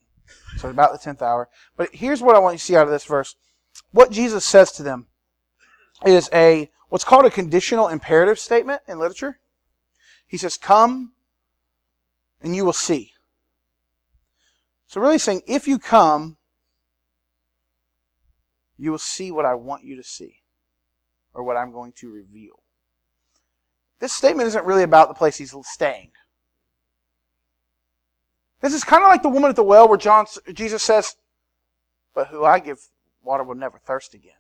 so 0.58 0.70
about 0.70 0.92
the 0.92 0.98
tenth 0.98 1.22
hour. 1.22 1.50
But 1.78 1.90
here's 1.94 2.22
what 2.22 2.36
I 2.36 2.40
want 2.40 2.56
you 2.56 2.60
to 2.60 2.64
see 2.64 2.76
out 2.76 2.88
of 2.88 2.92
this 2.92 3.06
verse: 3.06 3.36
what 3.92 4.12
Jesus 4.12 4.46
says 4.46 4.72
to 4.74 4.84
them 4.84 5.08
is 6.06 6.30
a 6.34 6.70
what's 6.90 7.04
called 7.04 7.26
a 7.26 7.32
conditional 7.32 7.88
imperative 7.88 8.40
statement 8.40 8.82
in 8.88 9.00
literature. 9.00 9.40
He 10.28 10.38
says, 10.38 10.58
"Come, 10.58 11.14
and 12.42 12.56
you 12.56 12.66
will 12.66 12.74
see." 12.74 13.14
So 14.88 15.00
really 15.00 15.20
saying, 15.20 15.44
if 15.48 15.70
you 15.70 15.80
come, 15.80 16.36
you 18.78 18.92
will 18.92 18.98
see 18.98 19.32
what 19.32 19.46
I 19.46 19.56
want 19.56 19.86
you 19.86 19.96
to 19.96 20.04
see, 20.04 20.42
or 21.34 21.44
what 21.44 21.56
I'm 21.56 21.72
going 21.72 21.94
to 22.00 22.12
reveal. 22.12 22.61
This 24.02 24.12
statement 24.12 24.48
isn't 24.48 24.66
really 24.66 24.82
about 24.82 25.10
the 25.10 25.14
place 25.14 25.38
he's 25.38 25.54
staying. 25.62 26.10
This 28.60 28.74
is 28.74 28.84
kind 28.84 29.04
of 29.04 29.10
like 29.10 29.22
the 29.22 29.30
woman 29.30 29.52
at 29.52 29.56
the 29.56 29.64
well 29.64 29.88
where 29.88 29.98
John, 29.98 30.26
Jesus 30.54 30.82
says, 30.82 31.16
But 32.16 32.28
who 32.28 32.44
I 32.44 32.60
give 32.60 32.80
water 33.22 33.44
will 33.44 33.56
never 33.56 33.78
thirst 33.78 34.16
again. 34.16 34.34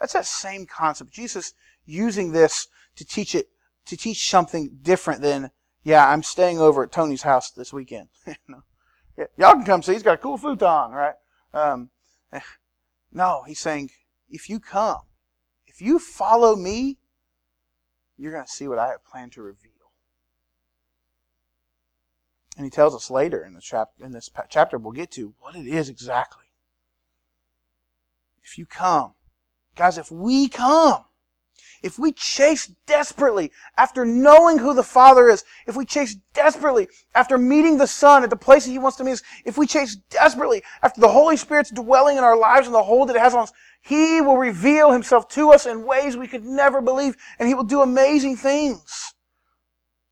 That's 0.00 0.14
that 0.14 0.24
same 0.24 0.64
concept. 0.64 1.12
Jesus 1.12 1.52
using 1.84 2.32
this 2.32 2.68
to 2.96 3.04
teach 3.04 3.34
it, 3.34 3.50
to 3.84 3.98
teach 3.98 4.28
something 4.30 4.78
different 4.80 5.20
than, 5.20 5.50
yeah, 5.82 6.08
I'm 6.08 6.22
staying 6.22 6.58
over 6.58 6.82
at 6.82 6.90
Tony's 6.90 7.22
house 7.22 7.50
this 7.50 7.70
weekend. 7.70 8.08
Y'all 9.36 9.54
can 9.54 9.64
come 9.64 9.82
see. 9.82 9.92
He's 9.92 10.02
got 10.02 10.14
a 10.14 10.18
cool 10.18 10.38
futon, 10.38 10.92
right? 10.92 11.14
Um, 11.52 11.90
no, 13.12 13.42
he's 13.46 13.60
saying, 13.60 13.90
if 14.30 14.48
you 14.48 14.58
come, 14.58 15.02
if 15.66 15.82
you 15.82 15.98
follow 15.98 16.56
me, 16.56 16.96
you're 18.18 18.32
going 18.32 18.44
to 18.44 18.50
see 18.50 18.68
what 18.68 18.78
I 18.78 18.88
have 18.88 19.04
planned 19.04 19.32
to 19.32 19.42
reveal. 19.42 19.72
And 22.56 22.64
he 22.64 22.70
tells 22.70 22.94
us 22.94 23.10
later 23.10 23.44
in, 23.44 23.54
the 23.54 23.60
chap- 23.60 23.92
in 24.00 24.10
this 24.10 24.28
chapter 24.50 24.78
we'll 24.78 24.92
get 24.92 25.12
to 25.12 25.32
what 25.38 25.54
it 25.54 25.66
is 25.66 25.88
exactly. 25.88 26.44
If 28.42 28.58
you 28.58 28.66
come, 28.66 29.14
guys, 29.76 29.96
if 29.96 30.10
we 30.10 30.48
come, 30.48 31.04
if 31.82 31.98
we 31.98 32.12
chase 32.12 32.66
desperately 32.86 33.50
after 33.76 34.04
knowing 34.04 34.58
who 34.58 34.74
the 34.74 34.82
Father 34.82 35.28
is, 35.28 35.44
if 35.66 35.76
we 35.76 35.84
chase 35.84 36.16
desperately 36.34 36.88
after 37.14 37.38
meeting 37.38 37.78
the 37.78 37.86
Son 37.86 38.24
at 38.24 38.30
the 38.30 38.36
place 38.36 38.64
that 38.64 38.72
He 38.72 38.78
wants 38.78 38.96
to 38.98 39.04
meet 39.04 39.12
us, 39.12 39.22
if 39.44 39.58
we 39.58 39.66
chase 39.66 39.96
desperately 40.10 40.62
after 40.82 41.00
the 41.00 41.08
Holy 41.08 41.36
Spirit's 41.36 41.70
dwelling 41.70 42.16
in 42.16 42.24
our 42.24 42.36
lives 42.36 42.66
and 42.66 42.74
the 42.74 42.82
hold 42.82 43.08
that 43.08 43.16
it 43.16 43.22
has 43.22 43.34
on 43.34 43.42
us, 43.42 43.52
He 43.80 44.20
will 44.20 44.36
reveal 44.36 44.92
Himself 44.92 45.28
to 45.30 45.50
us 45.50 45.66
in 45.66 45.86
ways 45.86 46.16
we 46.16 46.28
could 46.28 46.44
never 46.44 46.80
believe, 46.80 47.16
and 47.38 47.48
He 47.48 47.54
will 47.54 47.64
do 47.64 47.82
amazing 47.82 48.36
things 48.36 49.14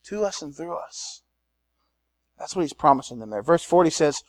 to 0.05 0.24
us 0.24 0.42
and 0.42 0.55
through 0.55 0.76
us. 0.76 1.22
That's 2.38 2.55
what 2.55 2.62
He's 2.62 2.72
promising 2.72 3.18
them 3.18 3.31
there. 3.31 3.42
Verse 3.42 3.64
40 3.64 3.90
says, 3.90 4.22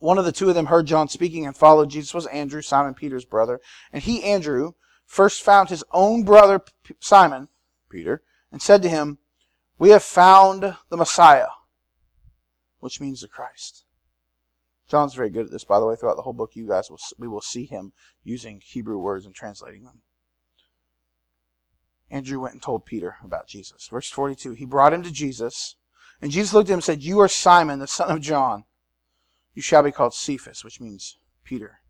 one 0.00 0.18
of 0.18 0.24
the 0.24 0.32
two 0.32 0.48
of 0.48 0.54
them 0.54 0.66
heard 0.66 0.86
John 0.86 1.08
speaking 1.08 1.44
and 1.44 1.56
followed 1.56 1.90
Jesus 1.90 2.14
was 2.14 2.26
Andrew, 2.26 2.62
Simon 2.62 2.94
Peter's 2.94 3.24
brother. 3.24 3.60
And 3.92 4.02
he, 4.02 4.22
Andrew, 4.22 4.72
first 5.08 5.42
found 5.42 5.70
his 5.70 5.82
own 5.90 6.22
brother 6.22 6.62
Simon, 7.00 7.48
Peter, 7.90 8.22
and 8.52 8.62
said 8.62 8.82
to 8.82 8.88
him, 8.88 9.18
We 9.78 9.88
have 9.88 10.04
found 10.04 10.76
the 10.90 10.96
Messiah, 10.96 11.48
which 12.78 13.00
means 13.00 13.22
the 13.22 13.28
Christ. 13.28 13.84
John's 14.86 15.14
very 15.14 15.30
good 15.30 15.46
at 15.46 15.50
this, 15.50 15.64
by 15.64 15.80
the 15.80 15.86
way. 15.86 15.96
Throughout 15.96 16.16
the 16.16 16.22
whole 16.22 16.32
book, 16.32 16.54
you 16.54 16.68
guys 16.68 16.90
will 16.90 17.00
we 17.18 17.26
will 17.28 17.40
see 17.40 17.64
him 17.64 17.92
using 18.22 18.62
Hebrew 18.64 18.98
words 18.98 19.26
and 19.26 19.34
translating 19.34 19.84
them. 19.84 20.02
Andrew 22.10 22.40
went 22.40 22.54
and 22.54 22.62
told 22.62 22.86
Peter 22.86 23.16
about 23.22 23.48
Jesus. 23.48 23.88
Verse 23.88 24.08
42, 24.08 24.52
he 24.52 24.64
brought 24.64 24.94
him 24.94 25.02
to 25.02 25.12
Jesus, 25.12 25.76
and 26.22 26.30
Jesus 26.30 26.54
looked 26.54 26.70
at 26.70 26.72
him 26.72 26.78
and 26.78 26.84
said, 26.84 27.02
You 27.02 27.20
are 27.20 27.28
Simon, 27.28 27.80
the 27.80 27.86
son 27.86 28.10
of 28.10 28.22
John. 28.22 28.64
You 29.54 29.60
shall 29.60 29.82
be 29.82 29.92
called 29.92 30.14
Cephas, 30.14 30.64
which 30.64 30.80
means 30.80 31.18
Peter. 31.44 31.80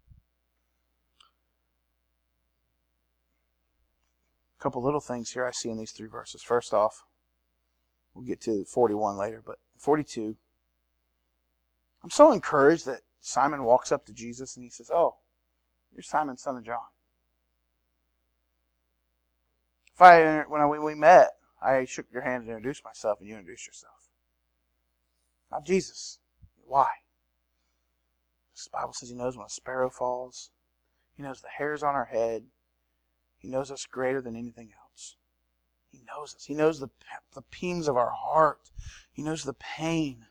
Couple 4.59 4.83
little 4.83 5.01
things 5.01 5.31
here 5.31 5.47
I 5.47 5.53
see 5.53 5.71
in 5.71 5.79
these 5.79 5.93
three 5.93 6.09
verses. 6.09 6.43
First 6.43 6.75
off, 6.75 7.05
we'll 8.13 8.25
get 8.25 8.41
to 8.43 8.65
41 8.65 9.17
later, 9.17 9.43
but 9.45 9.59
42. 9.79 10.37
I'm 12.03 12.11
so 12.11 12.33
encouraged 12.33 12.87
that 12.87 13.03
Simon 13.21 13.63
walks 13.63 13.93
up 13.93 14.05
to 14.07 14.13
Jesus 14.13 14.57
and 14.57 14.65
he 14.65 14.71
says, 14.71 14.91
Oh, 14.93 15.17
you're 15.93 16.03
Simon, 16.03 16.37
son 16.37 16.57
of 16.57 16.65
John. 16.65 16.79
If 19.95 20.03
I, 20.03 20.43
when, 20.49 20.61
I, 20.61 20.67
when 20.67 20.83
we 20.83 20.95
met, 20.95 21.31
I 21.61 21.85
shook 21.85 22.07
your 22.13 22.23
hand 22.23 22.45
and 22.45 22.51
introduced 22.51 22.85
myself, 22.85 23.19
and 23.19 23.29
you 23.29 23.37
introduced 23.37 23.67
yourself. 23.67 24.11
Not 25.51 25.67
Jesus. 25.67 26.21
Why? 26.65 26.87
The 28.55 28.71
Bible 28.73 28.93
says 28.93 29.09
He 29.09 29.17
knows 29.17 29.37
when 29.37 29.47
a 29.47 29.51
sparrow 29.51 29.91
falls. 29.91 30.51
He 31.17 31.23
knows 31.23 31.41
the 31.41 31.49
hairs 31.49 31.83
on 31.83 31.95
our 31.95 32.05
head. 32.05 32.45
He 33.39 33.49
knows 33.49 33.71
us 33.71 33.87
greater 33.87 34.21
than 34.21 34.37
anything 34.37 34.73
else. 34.73 35.17
He 35.91 36.03
knows 36.07 36.35
us. 36.35 36.45
He 36.45 36.55
knows 36.55 36.81
the, 36.81 36.91
the 37.35 37.43
pains 37.43 37.89
of 37.89 37.97
our 37.97 38.11
heart. 38.11 38.71
He 39.13 39.23
knows 39.23 39.45
the 39.45 39.55
pain. 39.55 40.27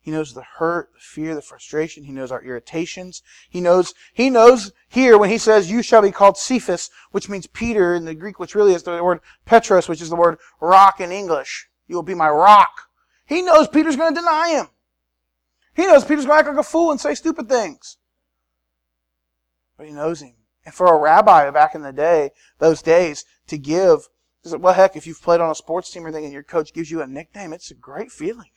He 0.00 0.12
knows 0.12 0.34
the 0.34 0.44
hurt, 0.58 0.92
the 0.94 1.00
fear, 1.00 1.34
the 1.34 1.42
frustration. 1.42 2.04
He 2.04 2.12
knows 2.12 2.30
our 2.30 2.42
irritations. 2.42 3.22
He 3.50 3.60
knows, 3.60 3.92
he 4.12 4.30
knows 4.30 4.72
here 4.88 5.18
when 5.18 5.30
he 5.30 5.38
says, 5.38 5.68
you 5.68 5.82
shall 5.82 6.00
be 6.02 6.12
called 6.12 6.38
Cephas, 6.38 6.90
which 7.10 7.28
means 7.28 7.48
Peter 7.48 7.92
in 7.94 8.04
the 8.04 8.14
Greek, 8.14 8.38
which 8.38 8.54
really 8.54 8.72
is 8.72 8.84
the 8.84 9.02
word 9.02 9.18
Petros, 9.44 9.88
which 9.88 10.00
is 10.00 10.08
the 10.08 10.14
word 10.14 10.38
rock 10.60 11.00
in 11.00 11.10
English. 11.10 11.68
You 11.88 11.96
will 11.96 12.04
be 12.04 12.14
my 12.14 12.28
rock. 12.28 12.88
He 13.24 13.42
knows 13.42 13.66
Peter's 13.66 13.96
going 13.96 14.14
to 14.14 14.20
deny 14.20 14.50
him. 14.50 14.68
He 15.74 15.86
knows 15.86 16.04
Peter's 16.04 16.24
going 16.24 16.36
to 16.36 16.48
act 16.48 16.56
like 16.56 16.64
a 16.64 16.68
fool 16.68 16.92
and 16.92 17.00
say 17.00 17.14
stupid 17.14 17.48
things. 17.48 17.96
But 19.76 19.86
he 19.86 19.92
knows 19.92 20.22
him. 20.22 20.35
And 20.66 20.74
for 20.74 20.92
a 20.92 20.98
rabbi 20.98 21.48
back 21.50 21.76
in 21.76 21.82
the 21.82 21.92
day, 21.92 22.32
those 22.58 22.82
days, 22.82 23.24
to 23.46 23.56
give, 23.56 24.08
well, 24.44 24.74
heck, 24.74 24.96
if 24.96 25.06
you've 25.06 25.22
played 25.22 25.40
on 25.40 25.48
a 25.48 25.54
sports 25.54 25.90
team 25.90 26.04
or 26.04 26.08
anything 26.08 26.24
and 26.24 26.32
your 26.32 26.42
coach 26.42 26.74
gives 26.74 26.90
you 26.90 27.00
a 27.00 27.06
nickname, 27.06 27.52
it's 27.52 27.70
a 27.70 27.74
great 27.74 28.10
feeling. 28.10 28.50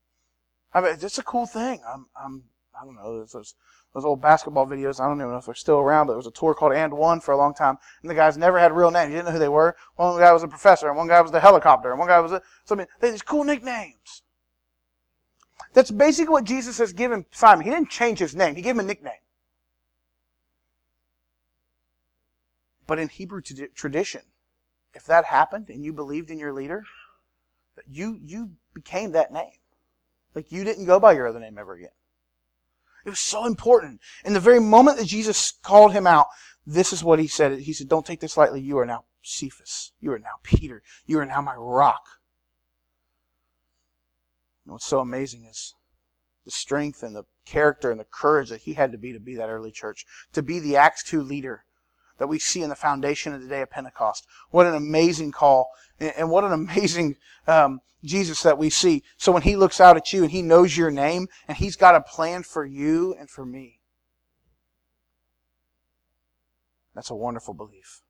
I 0.74 0.80
mean, 0.80 0.96
it's 0.98 1.18
a 1.18 1.22
cool 1.22 1.46
thing. 1.46 1.82
I'm, 1.86 2.06
I'm, 2.16 2.44
I 2.80 2.86
don't 2.86 2.96
know, 2.96 3.26
those, 3.26 3.54
those 3.92 4.04
old 4.06 4.22
basketball 4.22 4.66
videos, 4.66 5.00
I 5.00 5.06
don't 5.06 5.18
even 5.18 5.32
know 5.32 5.36
if 5.36 5.44
they're 5.44 5.54
still 5.54 5.78
around, 5.78 6.06
but 6.06 6.14
there 6.14 6.18
was 6.18 6.26
a 6.26 6.32
tour 6.32 6.54
called 6.54 6.72
And 6.72 6.94
One 6.94 7.20
for 7.20 7.32
a 7.32 7.36
long 7.36 7.52
time, 7.52 7.76
and 8.00 8.10
the 8.10 8.14
guys 8.14 8.38
never 8.38 8.58
had 8.58 8.72
real 8.72 8.90
name. 8.90 9.10
You 9.10 9.16
didn't 9.16 9.26
know 9.26 9.32
who 9.32 9.38
they 9.38 9.48
were. 9.48 9.76
One 9.96 10.18
guy 10.18 10.32
was 10.32 10.42
a 10.42 10.48
professor, 10.48 10.88
and 10.88 10.96
one 10.96 11.08
guy 11.08 11.20
was 11.20 11.30
the 11.30 11.40
helicopter, 11.40 11.90
and 11.90 11.98
one 11.98 12.08
guy 12.08 12.20
was 12.20 12.32
a, 12.32 12.40
so 12.64 12.74
I 12.74 12.78
mean, 12.78 12.86
they 13.00 13.08
had 13.08 13.14
these 13.14 13.22
cool 13.22 13.44
nicknames. 13.44 14.22
That's 15.74 15.90
basically 15.90 16.32
what 16.32 16.44
Jesus 16.44 16.78
has 16.78 16.94
given 16.94 17.26
Simon. 17.32 17.64
He 17.64 17.70
didn't 17.70 17.90
change 17.90 18.18
his 18.18 18.34
name. 18.34 18.56
He 18.56 18.62
gave 18.62 18.74
him 18.74 18.80
a 18.80 18.84
nickname. 18.84 19.12
But 22.86 22.98
in 22.98 23.08
Hebrew 23.08 23.40
tradition, 23.40 24.22
if 24.94 25.04
that 25.06 25.26
happened 25.26 25.70
and 25.70 25.84
you 25.84 25.92
believed 25.92 26.30
in 26.30 26.38
your 26.38 26.52
leader, 26.52 26.84
you 27.88 28.20
you 28.22 28.50
became 28.72 29.12
that 29.12 29.32
name. 29.32 29.58
Like 30.34 30.52
you 30.52 30.64
didn't 30.64 30.86
go 30.86 31.00
by 31.00 31.12
your 31.12 31.26
other 31.26 31.40
name 31.40 31.58
ever 31.58 31.74
again. 31.74 31.88
It 33.04 33.10
was 33.10 33.20
so 33.20 33.46
important. 33.46 34.00
In 34.24 34.32
the 34.32 34.40
very 34.40 34.60
moment 34.60 34.98
that 34.98 35.06
Jesus 35.06 35.52
called 35.62 35.92
him 35.92 36.06
out, 36.06 36.26
this 36.66 36.92
is 36.92 37.04
what 37.04 37.18
he 37.18 37.26
said. 37.26 37.58
He 37.58 37.72
said, 37.72 37.88
Don't 37.88 38.06
take 38.06 38.20
this 38.20 38.36
lightly. 38.36 38.60
You 38.60 38.78
are 38.78 38.86
now 38.86 39.04
Cephas. 39.22 39.92
You 40.00 40.12
are 40.12 40.18
now 40.18 40.38
Peter. 40.42 40.82
You 41.06 41.18
are 41.18 41.26
now 41.26 41.40
my 41.40 41.54
rock. 41.54 42.02
And 44.64 44.72
what's 44.72 44.86
so 44.86 45.00
amazing 45.00 45.44
is 45.44 45.74
the 46.44 46.50
strength 46.50 47.02
and 47.02 47.14
the 47.14 47.24
character 47.44 47.90
and 47.90 48.00
the 48.00 48.06
courage 48.10 48.48
that 48.48 48.62
he 48.62 48.74
had 48.74 48.92
to 48.92 48.98
be 48.98 49.12
to 49.12 49.20
be 49.20 49.34
that 49.34 49.50
early 49.50 49.70
church, 49.70 50.06
to 50.32 50.42
be 50.42 50.58
the 50.58 50.76
Acts 50.76 51.02
2 51.04 51.20
leader, 51.20 51.63
that 52.18 52.28
we 52.28 52.38
see 52.38 52.62
in 52.62 52.68
the 52.68 52.76
foundation 52.76 53.32
of 53.32 53.42
the 53.42 53.48
day 53.48 53.62
of 53.62 53.70
Pentecost. 53.70 54.26
What 54.50 54.66
an 54.66 54.74
amazing 54.74 55.32
call 55.32 55.68
and 55.98 56.30
what 56.30 56.44
an 56.44 56.52
amazing 56.52 57.16
um, 57.46 57.80
Jesus 58.04 58.42
that 58.42 58.58
we 58.58 58.70
see. 58.70 59.02
So 59.16 59.32
when 59.32 59.42
he 59.42 59.56
looks 59.56 59.80
out 59.80 59.96
at 59.96 60.12
you 60.12 60.22
and 60.22 60.30
he 60.30 60.42
knows 60.42 60.76
your 60.76 60.90
name 60.90 61.28
and 61.48 61.56
he's 61.56 61.76
got 61.76 61.94
a 61.94 62.00
plan 62.00 62.42
for 62.42 62.64
you 62.64 63.14
and 63.18 63.28
for 63.28 63.44
me. 63.44 63.80
That's 66.94 67.10
a 67.10 67.14
wonderful 67.14 67.54
belief. 67.54 68.02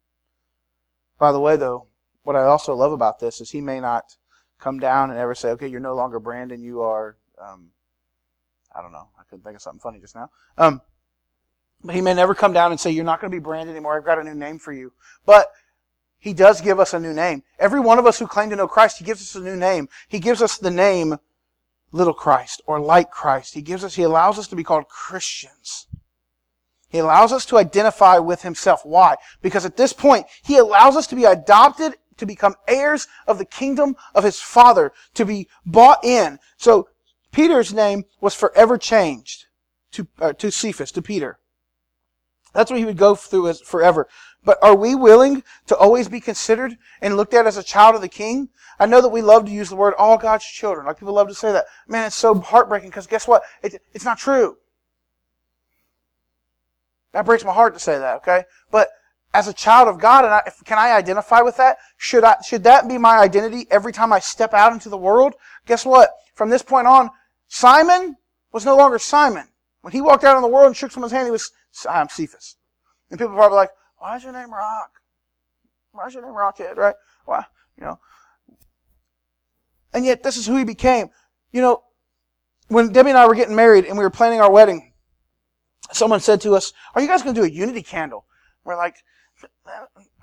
By 1.18 1.32
the 1.32 1.40
way, 1.40 1.56
though, 1.56 1.86
what 2.22 2.36
I 2.36 2.44
also 2.44 2.74
love 2.74 2.92
about 2.92 3.18
this 3.18 3.40
is 3.40 3.50
he 3.50 3.60
may 3.60 3.80
not 3.80 4.16
come 4.58 4.78
down 4.78 5.10
and 5.10 5.18
ever 5.18 5.34
say, 5.34 5.50
okay, 5.50 5.68
you're 5.68 5.80
no 5.80 5.94
longer 5.94 6.18
Brandon, 6.18 6.62
you 6.62 6.82
are, 6.82 7.16
um, 7.40 7.70
I 8.74 8.82
don't 8.82 8.92
know, 8.92 9.08
I 9.18 9.22
couldn't 9.24 9.44
think 9.44 9.56
of 9.56 9.62
something 9.62 9.80
funny 9.80 10.00
just 10.00 10.14
now. 10.14 10.30
Um, 10.58 10.80
He 11.90 12.00
may 12.00 12.14
never 12.14 12.34
come 12.34 12.52
down 12.52 12.70
and 12.70 12.80
say, 12.80 12.90
You're 12.90 13.04
not 13.04 13.20
going 13.20 13.30
to 13.30 13.36
be 13.36 13.42
Brandon 13.42 13.74
anymore. 13.74 13.96
I've 13.96 14.04
got 14.04 14.18
a 14.18 14.24
new 14.24 14.34
name 14.34 14.58
for 14.58 14.72
you. 14.72 14.92
But 15.26 15.48
he 16.18 16.32
does 16.32 16.60
give 16.60 16.80
us 16.80 16.94
a 16.94 17.00
new 17.00 17.12
name. 17.12 17.42
Every 17.58 17.80
one 17.80 17.98
of 17.98 18.06
us 18.06 18.18
who 18.18 18.26
claim 18.26 18.50
to 18.50 18.56
know 18.56 18.66
Christ, 18.66 18.98
he 18.98 19.04
gives 19.04 19.20
us 19.20 19.34
a 19.34 19.44
new 19.44 19.56
name. 19.56 19.88
He 20.08 20.18
gives 20.18 20.40
us 20.40 20.56
the 20.56 20.70
name 20.70 21.18
little 21.92 22.14
Christ 22.14 22.62
or 22.66 22.80
like 22.80 23.10
Christ. 23.10 23.54
He 23.54 23.62
gives 23.62 23.84
us, 23.84 23.94
he 23.94 24.02
allows 24.02 24.38
us 24.38 24.48
to 24.48 24.56
be 24.56 24.64
called 24.64 24.88
Christians. 24.88 25.86
He 26.88 26.98
allows 26.98 27.32
us 27.32 27.44
to 27.46 27.58
identify 27.58 28.18
with 28.18 28.42
himself. 28.42 28.84
Why? 28.84 29.16
Because 29.42 29.64
at 29.64 29.76
this 29.76 29.92
point, 29.92 30.26
he 30.42 30.56
allows 30.56 30.96
us 30.96 31.06
to 31.08 31.16
be 31.16 31.24
adopted 31.24 31.96
to 32.16 32.26
become 32.26 32.54
heirs 32.68 33.08
of 33.26 33.38
the 33.38 33.44
kingdom 33.44 33.96
of 34.14 34.24
his 34.24 34.40
father, 34.40 34.92
to 35.14 35.24
be 35.24 35.48
bought 35.66 36.04
in. 36.04 36.38
So 36.56 36.88
Peter's 37.32 37.74
name 37.74 38.04
was 38.20 38.34
forever 38.34 38.78
changed 38.78 39.46
to, 39.92 40.06
uh, 40.20 40.32
to 40.34 40.50
Cephas, 40.50 40.92
to 40.92 41.02
Peter. 41.02 41.38
That's 42.54 42.70
what 42.70 42.78
he 42.78 42.86
would 42.86 42.96
go 42.96 43.14
through 43.14 43.48
as 43.48 43.60
forever. 43.60 44.08
But 44.44 44.58
are 44.62 44.74
we 44.74 44.94
willing 44.94 45.42
to 45.66 45.76
always 45.76 46.08
be 46.08 46.20
considered 46.20 46.76
and 47.02 47.16
looked 47.16 47.34
at 47.34 47.46
as 47.46 47.56
a 47.56 47.62
child 47.62 47.94
of 47.94 48.00
the 48.00 48.08
king? 48.08 48.48
I 48.78 48.86
know 48.86 49.00
that 49.00 49.08
we 49.08 49.22
love 49.22 49.44
to 49.46 49.52
use 49.52 49.68
the 49.68 49.76
word 49.76 49.94
all 49.98 50.16
God's 50.16 50.44
children. 50.44 50.86
Like 50.86 50.98
people 50.98 51.14
love 51.14 51.28
to 51.28 51.34
say 51.34 51.52
that. 51.52 51.66
Man, 51.88 52.06
it's 52.06 52.16
so 52.16 52.34
heartbreaking 52.34 52.90
because 52.90 53.06
guess 53.06 53.28
what? 53.28 53.42
It, 53.62 53.82
it's 53.92 54.04
not 54.04 54.18
true. 54.18 54.56
That 57.12 57.24
breaks 57.24 57.44
my 57.44 57.52
heart 57.52 57.74
to 57.74 57.80
say 57.80 57.98
that, 57.98 58.16
okay? 58.16 58.44
But 58.70 58.88
as 59.32 59.48
a 59.48 59.52
child 59.52 59.88
of 59.88 60.00
God, 60.00 60.24
and 60.24 60.34
I, 60.34 60.42
can 60.64 60.78
I 60.78 60.92
identify 60.92 61.40
with 61.40 61.56
that? 61.56 61.78
Should 61.96 62.24
I, 62.24 62.36
should 62.46 62.64
that 62.64 62.88
be 62.88 62.98
my 62.98 63.18
identity 63.18 63.66
every 63.70 63.92
time 63.92 64.12
I 64.12 64.18
step 64.18 64.52
out 64.52 64.72
into 64.72 64.88
the 64.88 64.96
world? 64.96 65.34
Guess 65.66 65.86
what? 65.86 66.10
From 66.34 66.50
this 66.50 66.62
point 66.62 66.86
on, 66.86 67.10
Simon 67.48 68.16
was 68.52 68.64
no 68.64 68.76
longer 68.76 68.98
Simon. 68.98 69.48
When 69.84 69.92
he 69.92 70.00
walked 70.00 70.24
out 70.24 70.34
in 70.36 70.40
the 70.40 70.48
world 70.48 70.68
and 70.68 70.74
shook 70.74 70.92
someone's 70.92 71.12
hand, 71.12 71.26
he 71.26 71.30
was, 71.30 71.52
I'm 71.86 72.08
Cephas. 72.08 72.56
And 73.10 73.20
people 73.20 73.34
are 73.34 73.36
probably 73.36 73.56
like, 73.56 73.68
why 73.98 74.16
is 74.16 74.24
your 74.24 74.32
name 74.32 74.50
Rock? 74.50 74.92
Why 75.92 76.06
is 76.06 76.14
your 76.14 76.22
name 76.22 76.32
Rockhead, 76.32 76.78
right? 76.78 76.94
Why, 77.26 77.44
you 77.76 77.84
know? 77.84 78.00
And 79.92 80.06
yet, 80.06 80.22
this 80.22 80.38
is 80.38 80.46
who 80.46 80.56
he 80.56 80.64
became. 80.64 81.10
You 81.52 81.60
know, 81.60 81.82
when 82.68 82.94
Debbie 82.94 83.10
and 83.10 83.18
I 83.18 83.26
were 83.26 83.34
getting 83.34 83.54
married 83.54 83.84
and 83.84 83.98
we 83.98 84.04
were 84.04 84.08
planning 84.08 84.40
our 84.40 84.50
wedding, 84.50 84.94
someone 85.92 86.20
said 86.20 86.40
to 86.40 86.54
us, 86.54 86.72
are 86.94 87.02
you 87.02 87.06
guys 87.06 87.20
going 87.20 87.34
to 87.34 87.40
do 87.42 87.46
a 87.46 87.50
unity 87.50 87.82
candle? 87.82 88.24
We're 88.64 88.78
like, 88.78 88.96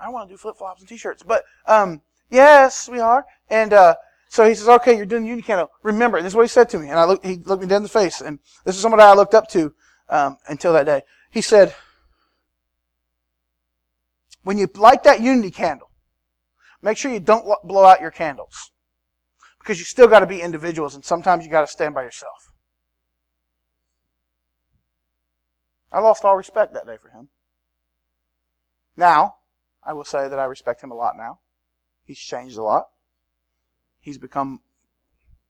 I 0.00 0.08
want 0.08 0.28
to 0.28 0.34
do 0.34 0.38
flip 0.38 0.56
flops 0.56 0.80
and 0.80 0.88
t-shirts. 0.88 1.22
But, 1.22 1.44
um, 1.66 2.02
yes, 2.30 2.88
we 2.88 2.98
are. 2.98 3.24
And, 3.48 3.72
uh, 3.72 3.94
so 4.32 4.48
he 4.48 4.54
says, 4.54 4.66
okay, 4.66 4.96
you're 4.96 5.04
doing 5.04 5.26
unity 5.26 5.42
candle. 5.42 5.70
Remember, 5.82 6.22
this 6.22 6.32
is 6.32 6.34
what 6.34 6.44
he 6.44 6.48
said 6.48 6.70
to 6.70 6.78
me. 6.78 6.88
And 6.88 6.98
I 6.98 7.04
look, 7.04 7.22
he 7.22 7.36
looked 7.36 7.60
me 7.60 7.68
dead 7.68 7.76
in 7.76 7.82
the 7.82 7.88
face. 7.90 8.22
And 8.22 8.38
this 8.64 8.74
is 8.74 8.80
someone 8.80 8.98
I 8.98 9.12
looked 9.12 9.34
up 9.34 9.46
to, 9.48 9.74
um, 10.08 10.38
until 10.48 10.72
that 10.72 10.86
day. 10.86 11.02
He 11.30 11.42
said, 11.42 11.74
when 14.42 14.56
you 14.56 14.70
light 14.74 15.04
that 15.04 15.20
unity 15.20 15.50
candle, 15.50 15.90
make 16.80 16.96
sure 16.96 17.12
you 17.12 17.20
don't 17.20 17.44
blow 17.62 17.84
out 17.84 18.00
your 18.00 18.10
candles. 18.10 18.70
Because 19.58 19.78
you 19.78 19.84
still 19.84 20.08
got 20.08 20.20
to 20.20 20.26
be 20.26 20.40
individuals 20.40 20.94
and 20.94 21.04
sometimes 21.04 21.44
you 21.44 21.50
got 21.50 21.60
to 21.60 21.66
stand 21.66 21.94
by 21.94 22.02
yourself. 22.02 22.54
I 25.92 26.00
lost 26.00 26.24
all 26.24 26.38
respect 26.38 26.72
that 26.72 26.86
day 26.86 26.96
for 26.96 27.10
him. 27.10 27.28
Now, 28.96 29.34
I 29.84 29.92
will 29.92 30.04
say 30.04 30.26
that 30.26 30.38
I 30.38 30.44
respect 30.44 30.82
him 30.82 30.90
a 30.90 30.94
lot 30.96 31.18
now. 31.18 31.40
He's 32.06 32.18
changed 32.18 32.56
a 32.56 32.62
lot. 32.62 32.86
He's 34.02 34.18
become, 34.18 34.60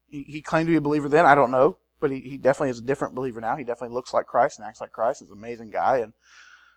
he, 0.06 0.22
he 0.22 0.42
claimed 0.42 0.68
to 0.68 0.72
be 0.72 0.76
a 0.76 0.80
believer 0.80 1.08
then. 1.08 1.26
I 1.26 1.34
don't 1.34 1.50
know, 1.50 1.78
but 1.98 2.12
he, 2.12 2.20
he 2.20 2.36
definitely 2.36 2.70
is 2.70 2.78
a 2.78 2.82
different 2.82 3.14
believer 3.14 3.40
now. 3.40 3.56
He 3.56 3.64
definitely 3.64 3.94
looks 3.94 4.14
like 4.14 4.26
Christ 4.26 4.58
and 4.58 4.68
acts 4.68 4.80
like 4.80 4.92
Christ. 4.92 5.20
He's 5.20 5.30
an 5.30 5.38
amazing 5.38 5.70
guy 5.70 5.98
and, 5.98 6.12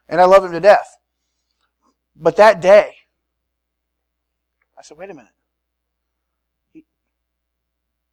and 0.09 0.19
I 0.19 0.25
love 0.25 0.43
him 0.43 0.53
to 0.53 0.59
death. 0.59 0.97
But 2.15 2.37
that 2.37 2.61
day, 2.61 2.95
I 4.77 4.81
said, 4.81 4.97
wait 4.97 5.09
a 5.09 5.13
minute. 5.13 5.33
He, 6.71 6.85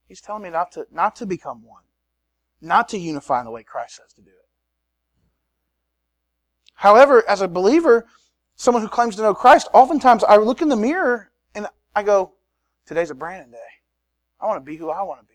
he's 0.08 0.20
telling 0.20 0.42
me 0.42 0.50
not 0.50 0.72
to, 0.72 0.86
not 0.90 1.14
to 1.16 1.26
become 1.26 1.64
one, 1.64 1.84
not 2.60 2.88
to 2.90 2.98
unify 2.98 3.38
in 3.38 3.44
the 3.44 3.52
way 3.52 3.62
Christ 3.62 3.96
says 3.96 4.12
to 4.14 4.22
do 4.22 4.30
it. 4.30 4.36
However, 6.74 7.22
as 7.28 7.40
a 7.40 7.48
believer, 7.48 8.06
someone 8.56 8.82
who 8.82 8.88
claims 8.88 9.14
to 9.14 9.22
know 9.22 9.34
Christ, 9.34 9.68
oftentimes 9.72 10.24
I 10.24 10.36
look 10.36 10.62
in 10.62 10.68
the 10.68 10.76
mirror 10.76 11.30
and 11.54 11.68
I 11.94 12.02
go, 12.02 12.32
today's 12.86 13.10
a 13.10 13.14
Brandon 13.14 13.50
day. 13.50 13.58
I 14.40 14.46
want 14.46 14.64
to 14.64 14.64
be 14.64 14.76
who 14.76 14.90
I 14.90 15.02
want 15.02 15.20
to 15.20 15.26
be. 15.26 15.32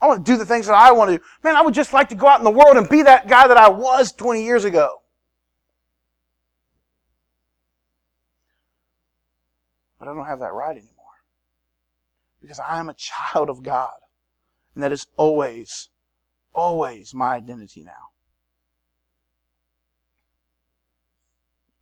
I 0.00 0.06
want 0.06 0.24
to 0.24 0.32
do 0.32 0.36
the 0.36 0.46
things 0.46 0.66
that 0.66 0.74
I 0.74 0.92
want 0.92 1.10
to 1.10 1.18
do. 1.18 1.24
Man, 1.42 1.56
I 1.56 1.62
would 1.62 1.74
just 1.74 1.92
like 1.92 2.08
to 2.10 2.14
go 2.14 2.26
out 2.26 2.38
in 2.38 2.44
the 2.44 2.50
world 2.50 2.76
and 2.76 2.88
be 2.88 3.02
that 3.02 3.28
guy 3.28 3.48
that 3.48 3.56
I 3.56 3.68
was 3.68 4.12
20 4.12 4.44
years 4.44 4.64
ago. 4.64 5.02
But 9.98 10.08
I 10.08 10.14
don't 10.14 10.26
have 10.26 10.40
that 10.40 10.52
right 10.52 10.76
anymore. 10.76 10.92
Because 12.40 12.60
I 12.60 12.78
am 12.78 12.88
a 12.88 12.94
child 12.94 13.48
of 13.48 13.62
God. 13.62 13.94
And 14.74 14.84
that 14.84 14.92
is 14.92 15.06
always, 15.16 15.88
always 16.54 17.14
my 17.14 17.34
identity 17.34 17.82
now. 17.82 18.10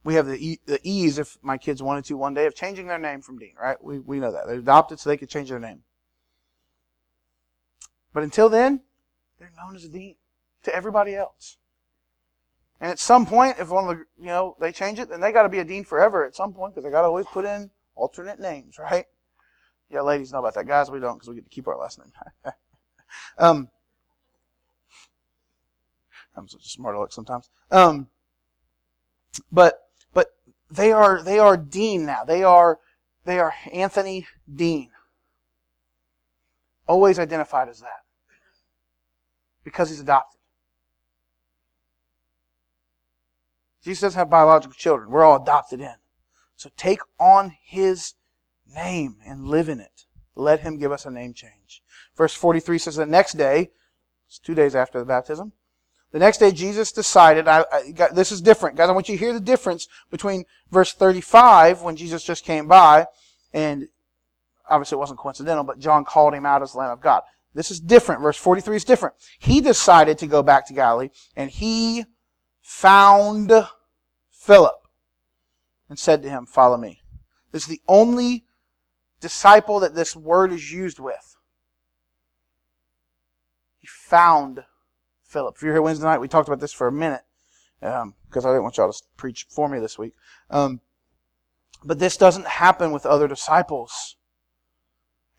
We 0.05 0.15
have 0.15 0.27
the, 0.27 0.37
e- 0.37 0.61
the 0.67 0.79
ease, 0.83 1.19
if 1.19 1.39
my 1.43 1.57
kids 1.59 1.83
wanted 1.83 2.05
to 2.07 2.17
one 2.17 2.35
day, 2.35 2.47
of 2.47 2.55
changing 2.55 2.87
their 2.87 2.99
name 2.99 3.23
from 3.23 3.39
Dean, 3.39 3.55
right? 3.61 3.83
We, 3.83 3.99
we 3.99 4.21
know 4.21 4.33
that. 4.33 4.47
They're 4.47 4.57
adopted 4.57 5.01
so 5.01 5.09
they 5.09 5.17
could 5.17 5.31
change 5.31 5.49
their 5.49 5.59
name. 5.59 5.83
But 8.13 8.23
until 8.23 8.49
then, 8.49 8.83
they're 9.39 9.53
known 9.57 9.75
as 9.75 9.85
a 9.85 9.89
Dean 9.89 10.17
to 10.63 10.75
everybody 10.75 11.15
else. 11.15 11.57
And 12.81 12.91
at 12.91 12.99
some 12.99 13.25
point, 13.25 13.57
if 13.59 13.71
one 13.71 13.89
of 13.89 13.97
the, 13.97 14.05
you 14.19 14.27
know, 14.27 14.57
they 14.61 14.73
change 14.73 14.99
it, 14.99 15.09
then 15.09 15.21
they 15.21 15.33
got 15.33 15.45
to 15.45 15.49
be 15.49 15.61
a 15.61 15.65
dean 15.65 15.85
forever 15.85 16.25
at 16.25 16.35
some 16.35 16.53
point 16.53 16.75
because 16.75 16.85
they 16.85 16.91
got 16.91 17.03
to 17.03 17.09
always 17.09 17.27
put 17.27 17.45
in 17.45 17.71
alternate 17.95 18.39
names, 18.41 18.79
right? 18.79 19.07
Yeah, 19.91 20.01
ladies 20.01 20.33
know 20.33 20.41
about 20.41 20.55
that. 20.55 20.67
Guys, 20.67 20.91
we 20.91 21.01
don't 21.01 21.15
because 21.15 21.29
we 21.29 21.37
get 21.37 21.45
to 21.45 21.51
keep 21.51 21.69
our 21.69 21.79
last 21.79 21.99
name. 21.99 22.13
um, 23.39 23.69
I'm 26.37 26.49
such 26.49 26.67
a 26.67 26.69
smart 26.69 26.97
aleck 26.97 27.13
sometimes. 27.13 27.49
Um, 27.71 28.09
but 29.53 29.84
they 30.75 30.93
are, 30.93 31.23
they 31.23 31.39
are 31.39 31.57
Dean 31.57 32.05
now. 32.05 32.25
They 32.25 32.43
are, 32.43 32.81
they 33.25 33.39
are 33.39 33.55
Anthony 33.73 34.27
Dean. 34.53 34.91
Always 36.87 37.19
identified 37.19 37.69
as 37.69 37.81
that. 37.81 38.03
Because 39.63 39.91
he's 39.91 40.01
adopted. 40.01 40.41
Jesus 43.83 44.01
doesn't 44.01 44.19
have 44.19 44.31
biological 44.31 44.75
children. 44.75 45.11
We're 45.11 45.25
all 45.25 45.41
adopted 45.43 45.81
in. 45.81 45.95
So 46.57 46.71
take 46.77 47.01
on 47.19 47.57
his 47.63 48.15
name 48.75 49.17
and 49.27 49.47
live 49.47 49.69
in 49.69 49.81
it. 49.81 50.07
Let 50.35 50.61
him 50.61 50.79
give 50.79 50.91
us 50.91 51.07
a 51.07 51.11
name 51.11 51.35
change. 51.35 51.83
Verse 52.17 52.35
43 52.35 52.79
says 52.79 52.97
the 52.97 53.07
next 53.07 53.35
day, 53.35 53.71
it's 54.27 54.39
two 54.39 54.55
days 54.55 54.75
after 54.75 54.99
the 54.99 55.05
baptism, 55.05 55.53
the 56.15 56.21
next 56.21 56.39
day, 56.39 56.53
Jesus 56.53 56.93
decided, 56.93 57.49
I, 57.49 57.65
I 57.73 58.09
this 58.13 58.31
is 58.31 58.41
different. 58.41 58.77
Guys, 58.77 58.89
I 58.89 58.93
want 58.93 59.09
you 59.09 59.17
to 59.17 59.19
hear 59.19 59.33
the 59.33 59.41
difference 59.41 59.89
between 60.13 60.45
verse 60.71 60.93
35, 60.93 61.83
when 61.83 61.97
Jesus 61.97 62.23
just 62.23 62.45
came 62.45 62.69
by, 62.69 63.09
and 63.53 63.89
obviously 64.71 64.95
it 64.95 65.01
wasn't 65.01 65.19
coincidental, 65.19 65.65
but 65.65 65.81
John 65.81 66.05
called 66.05 66.33
him 66.33 66.47
out 66.47 66.63
as 66.63 66.71
the 66.71 66.79
Lamb 66.79 66.93
of 66.93 67.01
God. 67.01 67.23
This 67.53 67.73
is 67.73 67.81
different. 67.81 68.23
Verse 68.23 68.37
43 68.37 68.77
is 68.77 68.85
different. 68.85 69.17
He 69.41 69.61
decided 69.61 70.17
to 70.19 70.29
go 70.29 70.41
back 70.41 70.69
to 70.69 70.73
Galilee, 70.73 71.11
and 71.35 71.51
he 71.51 72.05
found 72.63 73.51
Philip 74.31 74.87
and 75.89 75.99
said 75.99 76.23
to 76.23 76.31
him, 76.31 76.47
Follow 76.47 76.77
me. 76.77 77.03
This 77.51 77.65
is 77.65 77.69
the 77.69 77.83
only 77.89 78.45
disciple 79.19 79.81
that 79.81 79.97
this 79.97 80.15
word 80.15 80.53
is 80.53 80.71
used 80.71 81.01
with. 81.01 81.37
He 83.81 83.89
found 83.89 84.63
Philip. 85.35 85.57
If 85.57 85.63
you're 85.63 85.73
here 85.73 85.83
Wednesday 85.83 86.07
night, 86.07 86.21
we 86.21 86.29
talked 86.29 86.49
about 86.49 86.61
this 86.61 86.73
for 86.73 86.87
a 86.87 86.93
minute 86.93 87.23
because 87.81 88.03
um, 88.03 88.15
I 88.37 88.39
didn't 88.41 88.63
want 88.63 88.77
y'all 88.77 88.93
to 88.93 89.03
preach 89.17 89.47
for 89.51 89.69
me 89.69 89.81
this 89.81 89.99
week. 89.99 90.15
Um, 90.49 90.81
but 91.85 91.99
this 91.99 92.17
doesn't 92.17 92.47
happen 92.47 92.93
with 92.93 93.05
other 93.05 93.27
disciples. 93.27 94.15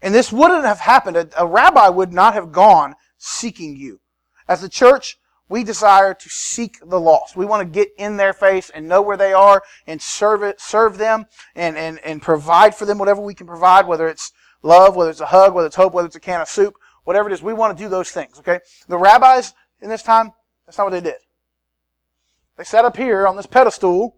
And 0.02 0.14
this 0.14 0.34
wouldn't 0.34 0.66
have 0.66 0.82
happened. 0.82 1.16
A, 1.16 1.30
a 1.38 1.48
rabbi 1.48 1.88
would 1.88 2.12
not 2.12 2.34
have 2.34 2.52
gone 2.52 2.96
seeking 3.18 3.78
you. 3.78 4.02
As 4.50 4.62
a 4.64 4.70
church, 4.70 5.18
we 5.48 5.64
desire 5.64 6.14
to 6.14 6.30
seek 6.30 6.78
the 6.86 7.00
lost. 7.00 7.38
We 7.38 7.46
want 7.46 7.62
to 7.66 7.80
get 7.80 7.88
in 7.98 8.18
their 8.18 8.34
face 8.34 8.70
and 8.70 8.90
know 8.90 9.02
where 9.02 9.18
they 9.18 9.32
are 9.32 9.64
and 9.88 10.02
serve 10.02 10.44
it, 10.44 10.60
serve 10.60 10.98
them 10.98 11.26
and, 11.56 11.78
and, 11.78 12.00
and 12.00 12.22
provide 12.22 12.76
for 12.76 12.86
them 12.86 12.98
whatever 12.98 13.22
we 13.22 13.34
can 13.34 13.48
provide, 13.48 13.88
whether 13.88 14.10
it's 14.10 14.34
love, 14.62 14.98
whether 14.98 15.12
it's 15.12 15.22
a 15.22 15.28
hug, 15.28 15.54
whether 15.54 15.68
it's 15.68 15.78
hope, 15.78 15.94
whether 15.94 16.08
it's 16.08 16.18
a 16.18 16.20
can 16.20 16.42
of 16.42 16.50
soup, 16.50 16.76
whatever 17.06 17.30
it 17.30 17.34
is. 17.34 17.42
We 17.42 17.54
want 17.54 17.78
to 17.78 17.84
do 17.84 17.88
those 17.88 18.12
things, 18.12 18.38
okay? 18.40 18.60
The 18.90 18.98
rabbis 18.98 19.54
in 19.82 19.90
this 19.90 20.04
time, 20.04 20.32
that's 20.66 20.78
not 20.78 20.86
what 20.86 20.92
they 20.92 21.02
did. 21.02 21.20
They 22.58 22.64
sat 22.64 22.86
up 22.86 22.98
here 22.98 23.28
on 23.28 23.36
this 23.36 23.46
pedestal, 23.46 24.18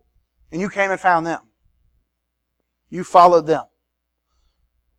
and 0.52 0.62
you 0.62 0.70
came 0.70 0.92
and 0.92 1.00
found 1.00 1.26
them. 1.26 1.42
You 2.90 3.04
followed 3.04 3.48
them. 3.48 3.66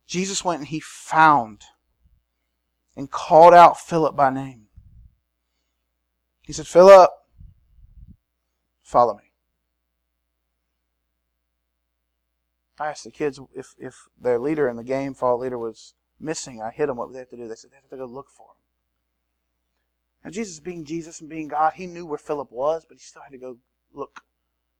Jesus 0.05 0.43
went 0.43 0.59
and 0.59 0.67
he 0.67 0.79
found 0.79 1.63
and 2.95 3.09
called 3.09 3.53
out 3.53 3.79
Philip 3.79 4.15
by 4.15 4.29
name. 4.29 4.65
He 6.41 6.53
said, 6.53 6.67
Philip, 6.67 7.11
follow 8.81 9.15
me. 9.15 9.31
I 12.79 12.87
asked 12.87 13.03
the 13.03 13.11
kids 13.11 13.39
if, 13.53 13.75
if 13.77 14.07
their 14.19 14.39
leader 14.39 14.67
in 14.67 14.77
the 14.77 14.83
game, 14.83 15.13
fall 15.13 15.37
leader, 15.37 15.57
was 15.57 15.93
missing. 16.19 16.61
I 16.61 16.71
hit 16.71 16.87
them 16.87 16.97
what 16.97 17.09
would 17.09 17.15
they 17.15 17.19
have 17.19 17.29
to 17.29 17.37
do. 17.37 17.47
They 17.47 17.55
said 17.55 17.71
they 17.71 17.75
have 17.75 17.89
to 17.89 17.97
go 17.97 18.05
look 18.05 18.29
for 18.29 18.47
him. 18.47 18.58
Now, 20.23 20.31
Jesus 20.31 20.59
being 20.59 20.85
Jesus 20.85 21.21
and 21.21 21.29
being 21.29 21.47
God, 21.47 21.73
he 21.73 21.87
knew 21.87 22.05
where 22.05 22.17
Philip 22.17 22.51
was, 22.51 22.85
but 22.87 22.97
he 22.97 23.01
still 23.01 23.21
had 23.21 23.31
to 23.31 23.37
go 23.37 23.57
look 23.93 24.21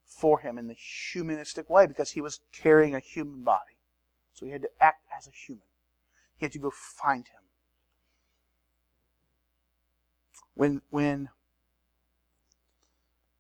for 0.05 0.39
him 0.39 0.57
in 0.57 0.67
the 0.67 0.73
humanistic 0.73 1.69
way 1.69 1.85
because 1.85 2.11
he 2.11 2.21
was 2.21 2.41
carrying 2.51 2.93
a 2.93 2.99
human 2.99 3.43
body. 3.43 3.77
So 4.33 4.45
he 4.45 4.51
had 4.51 4.63
to 4.63 4.69
act 4.81 5.05
as 5.17 5.27
a 5.27 5.31
human. 5.31 5.63
He 6.37 6.45
had 6.45 6.51
to 6.53 6.59
go 6.59 6.71
find 6.71 7.27
him. 7.27 7.41
When 10.55 10.81
when 10.89 11.29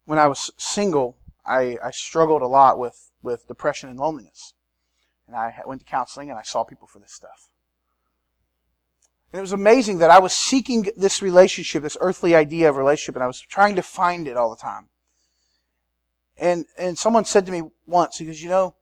when 0.05 0.17
I 0.17 0.27
was 0.27 0.49
single, 0.57 1.17
I, 1.45 1.77
I 1.83 1.91
struggled 1.91 2.41
a 2.41 2.47
lot 2.47 2.79
with, 2.79 3.11
with 3.21 3.47
depression 3.47 3.89
and 3.89 3.99
loneliness. 3.99 4.53
And 5.27 5.35
I 5.35 5.53
went 5.67 5.81
to 5.81 5.85
counseling 5.85 6.31
and 6.31 6.39
I 6.39 6.41
saw 6.41 6.63
people 6.63 6.87
for 6.87 6.97
this 6.97 7.13
stuff. 7.13 7.48
And 9.31 9.39
it 9.39 9.41
was 9.41 9.51
amazing 9.51 9.99
that 9.99 10.09
I 10.09 10.19
was 10.19 10.33
seeking 10.33 10.87
this 10.97 11.21
relationship, 11.21 11.83
this 11.83 11.97
earthly 12.01 12.33
idea 12.33 12.69
of 12.69 12.77
relationship, 12.77 13.15
and 13.15 13.23
I 13.23 13.27
was 13.27 13.39
trying 13.39 13.75
to 13.75 13.83
find 13.83 14.27
it 14.27 14.37
all 14.37 14.49
the 14.49 14.55
time. 14.55 14.89
And 16.37 16.65
and 16.77 16.97
someone 16.97 17.25
said 17.25 17.45
to 17.45 17.51
me 17.51 17.63
once, 17.85 18.17
he 18.17 18.25
goes, 18.25 18.41
you 18.41 18.49
know, 18.49 18.75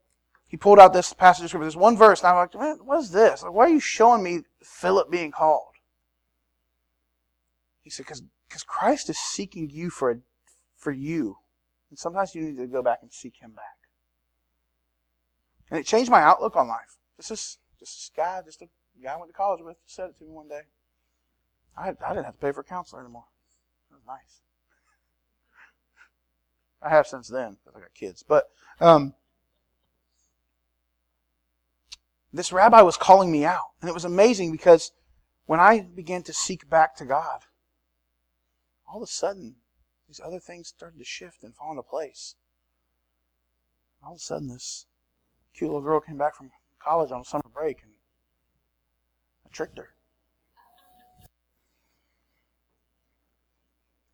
he 0.47 0.55
pulled 0.55 0.79
out 0.79 0.93
this 0.93 1.11
passage 1.11 1.43
of 1.43 1.49
scripture, 1.49 1.65
this 1.65 1.75
one 1.75 1.97
verse, 1.97 2.21
and 2.21 2.29
I'm 2.29 2.35
like, 2.35 2.55
man, 2.55 2.77
what 2.85 2.99
is 2.99 3.11
this? 3.11 3.43
Like, 3.43 3.51
why 3.51 3.65
are 3.65 3.69
you 3.69 3.81
showing 3.81 4.23
me 4.23 4.43
Philip 4.63 5.11
being 5.11 5.31
called? 5.31 5.73
He 7.81 7.89
said, 7.89 8.05
because 8.05 8.63
Christ 8.63 9.09
is 9.09 9.17
seeking 9.17 9.69
you 9.69 9.89
for 9.89 10.11
a, 10.11 10.17
for 10.77 10.91
you, 10.91 11.37
and 11.89 11.99
sometimes 11.99 12.35
you 12.35 12.43
need 12.43 12.57
to 12.57 12.67
go 12.67 12.81
back 12.81 12.99
and 13.01 13.11
seek 13.11 13.37
Him 13.41 13.51
back. 13.51 13.77
And 15.69 15.79
it 15.79 15.85
changed 15.85 16.09
my 16.09 16.21
outlook 16.21 16.55
on 16.55 16.69
life. 16.69 16.97
This 17.17 17.31
is 17.31 17.57
a 17.81 18.15
guy, 18.15 18.41
just 18.45 18.61
a 18.61 18.67
guy 19.03 19.13
I 19.13 19.17
went 19.17 19.29
to 19.29 19.37
college 19.37 19.61
with, 19.63 19.77
said 19.85 20.09
it 20.09 20.17
to 20.19 20.25
me 20.25 20.31
one 20.31 20.47
day. 20.47 20.61
I, 21.77 21.89
I 21.89 22.13
didn't 22.13 22.25
have 22.25 22.35
to 22.35 22.41
pay 22.41 22.51
for 22.51 22.61
a 22.61 22.63
counselor 22.63 23.01
anymore. 23.01 23.25
That 23.89 23.97
was 23.97 24.05
nice. 24.07 24.41
I 26.81 26.89
have 26.89 27.07
since 27.07 27.27
then 27.27 27.57
because 27.63 27.77
I 27.77 27.81
got 27.81 27.93
kids. 27.93 28.23
But 28.27 28.49
um, 28.79 29.13
this 32.33 32.51
rabbi 32.51 32.81
was 32.81 32.97
calling 32.97 33.31
me 33.31 33.45
out. 33.45 33.71
And 33.81 33.89
it 33.89 33.93
was 33.93 34.05
amazing 34.05 34.51
because 34.51 34.91
when 35.45 35.59
I 35.59 35.81
began 35.81 36.23
to 36.23 36.33
seek 36.33 36.69
back 36.69 36.95
to 36.97 37.05
God, 37.05 37.41
all 38.87 38.97
of 38.97 39.03
a 39.03 39.11
sudden, 39.11 39.57
these 40.07 40.21
other 40.23 40.39
things 40.39 40.69
started 40.69 40.97
to 40.99 41.05
shift 41.05 41.43
and 41.43 41.55
fall 41.55 41.71
into 41.71 41.83
place. 41.83 42.35
All 44.03 44.13
of 44.13 44.17
a 44.17 44.19
sudden, 44.19 44.47
this 44.47 44.85
cute 45.53 45.69
little 45.69 45.81
girl 45.81 45.99
came 45.99 46.17
back 46.17 46.35
from 46.35 46.51
college 46.79 47.11
on 47.11 47.23
summer 47.23 47.43
break 47.53 47.79
and 47.83 47.91
I 49.47 49.55
tricked 49.55 49.77
her. 49.77 49.89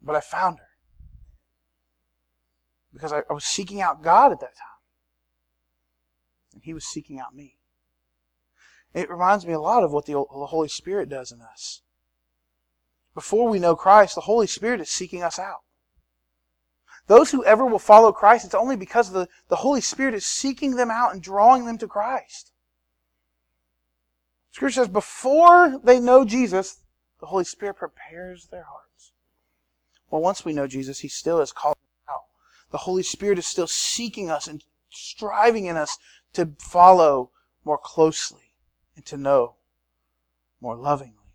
But 0.02 0.16
I 0.16 0.20
found 0.20 0.60
her 0.60 0.68
because 2.94 3.12
I, 3.12 3.24
I 3.30 3.34
was 3.34 3.46
seeking 3.46 3.82
out 3.82 4.04
God 4.04 4.32
at 4.32 4.40
that 4.42 4.56
time. 4.56 4.68
And 6.54 6.64
He 6.64 6.74
was 6.74 6.86
seeking 6.86 7.20
out 7.20 7.34
me. 7.34 7.58
It 8.94 9.10
reminds 9.10 9.46
me 9.48 9.54
a 9.54 9.60
lot 9.60 9.84
of 9.84 9.92
what 9.92 10.06
the, 10.06 10.14
the 10.14 10.46
Holy 10.46 10.68
Spirit 10.68 11.10
does 11.10 11.32
in 11.32 11.42
us. 11.42 11.82
Before 13.16 13.50
we 13.50 13.60
know 13.60 13.76
Christ, 13.76 14.16
the 14.16 14.22
Holy 14.22 14.48
Spirit 14.48 14.82
is 14.82 14.90
seeking 14.90 15.24
us 15.24 15.40
out. 15.40 15.62
Those 17.08 17.32
who 17.32 17.44
ever 17.44 17.66
will 17.66 17.80
follow 17.80 18.12
Christ, 18.12 18.46
it's 18.46 18.54
only 18.54 18.76
because 18.76 19.12
the, 19.12 19.28
the 19.48 19.58
Holy 19.58 19.82
Spirit 19.82 20.14
is 20.14 20.26
seeking 20.26 20.76
them 20.76 20.92
out 20.92 21.14
and 21.14 21.22
drawing 21.22 21.66
them 21.66 21.78
to 21.80 21.88
Christ. 21.88 22.53
Scripture 24.54 24.82
says 24.82 24.88
before 24.88 25.80
they 25.84 26.00
know 26.00 26.24
Jesus, 26.24 26.82
the 27.20 27.26
Holy 27.26 27.44
Spirit 27.44 27.74
prepares 27.74 28.48
their 28.48 28.64
hearts. 28.64 29.12
Well, 30.12 30.22
once 30.22 30.46
we 30.46 30.54
know 30.54 30.68
Jesus, 30.68 31.00
He 31.00 31.08
still 31.08 31.42
is 31.42 31.52
calling 31.52 31.76
out. 32.08 32.26
The 32.70 32.78
Holy 32.78 33.02
Spirit 33.02 33.40
is 33.40 33.48
still 33.48 33.66
seeking 33.66 34.30
us 34.30 34.46
and 34.46 34.64
striving 34.92 35.66
in 35.66 35.76
us 35.76 35.98
to 36.34 36.52
follow 36.60 37.32
more 37.66 37.80
closely 37.80 38.54
and 38.96 39.04
to 39.08 39.18
know 39.18 39.56
more 40.62 40.76
lovingly 40.76 41.34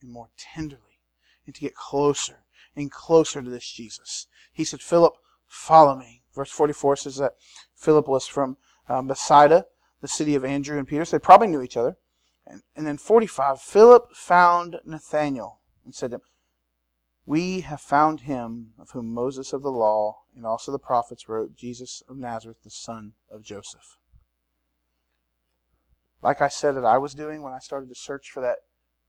and 0.00 0.12
more 0.12 0.28
tenderly 0.38 1.00
and 1.46 1.54
to 1.56 1.60
get 1.60 1.74
closer 1.74 2.44
and 2.76 2.92
closer 2.92 3.42
to 3.42 3.50
this 3.50 3.68
Jesus. 3.68 4.28
He 4.52 4.62
said, 4.62 4.80
Philip, 4.80 5.14
follow 5.48 5.96
me. 5.96 6.22
Verse 6.32 6.52
44 6.52 6.94
says 6.94 7.16
that 7.16 7.34
Philip 7.74 8.06
was 8.06 8.28
from 8.28 8.56
um, 8.88 9.08
Bethsaida, 9.08 9.66
the 10.00 10.06
city 10.06 10.36
of 10.36 10.44
Andrew 10.44 10.78
and 10.78 10.86
Peter. 10.86 11.04
So 11.04 11.16
they 11.16 11.20
probably 11.20 11.48
knew 11.48 11.62
each 11.62 11.76
other. 11.76 11.96
And, 12.46 12.62
and 12.76 12.86
then 12.86 12.96
45, 12.96 13.60
Philip 13.60 14.14
found 14.14 14.80
Nathanael 14.84 15.60
and 15.84 15.94
said 15.94 16.10
to 16.10 16.16
him, 16.16 16.22
We 17.24 17.60
have 17.60 17.80
found 17.80 18.20
him 18.20 18.72
of 18.78 18.90
whom 18.90 19.12
Moses 19.12 19.52
of 19.52 19.62
the 19.62 19.70
law 19.70 20.22
and 20.34 20.46
also 20.46 20.70
the 20.70 20.78
prophets 20.78 21.28
wrote, 21.28 21.56
Jesus 21.56 22.02
of 22.08 22.16
Nazareth, 22.16 22.62
the 22.62 22.70
son 22.70 23.14
of 23.30 23.42
Joseph. 23.42 23.96
Like 26.22 26.40
I 26.40 26.48
said 26.48 26.76
that 26.76 26.84
I 26.84 26.98
was 26.98 27.14
doing 27.14 27.42
when 27.42 27.52
I 27.52 27.58
started 27.58 27.88
to 27.88 27.94
search 27.94 28.30
for 28.30 28.40
that 28.40 28.58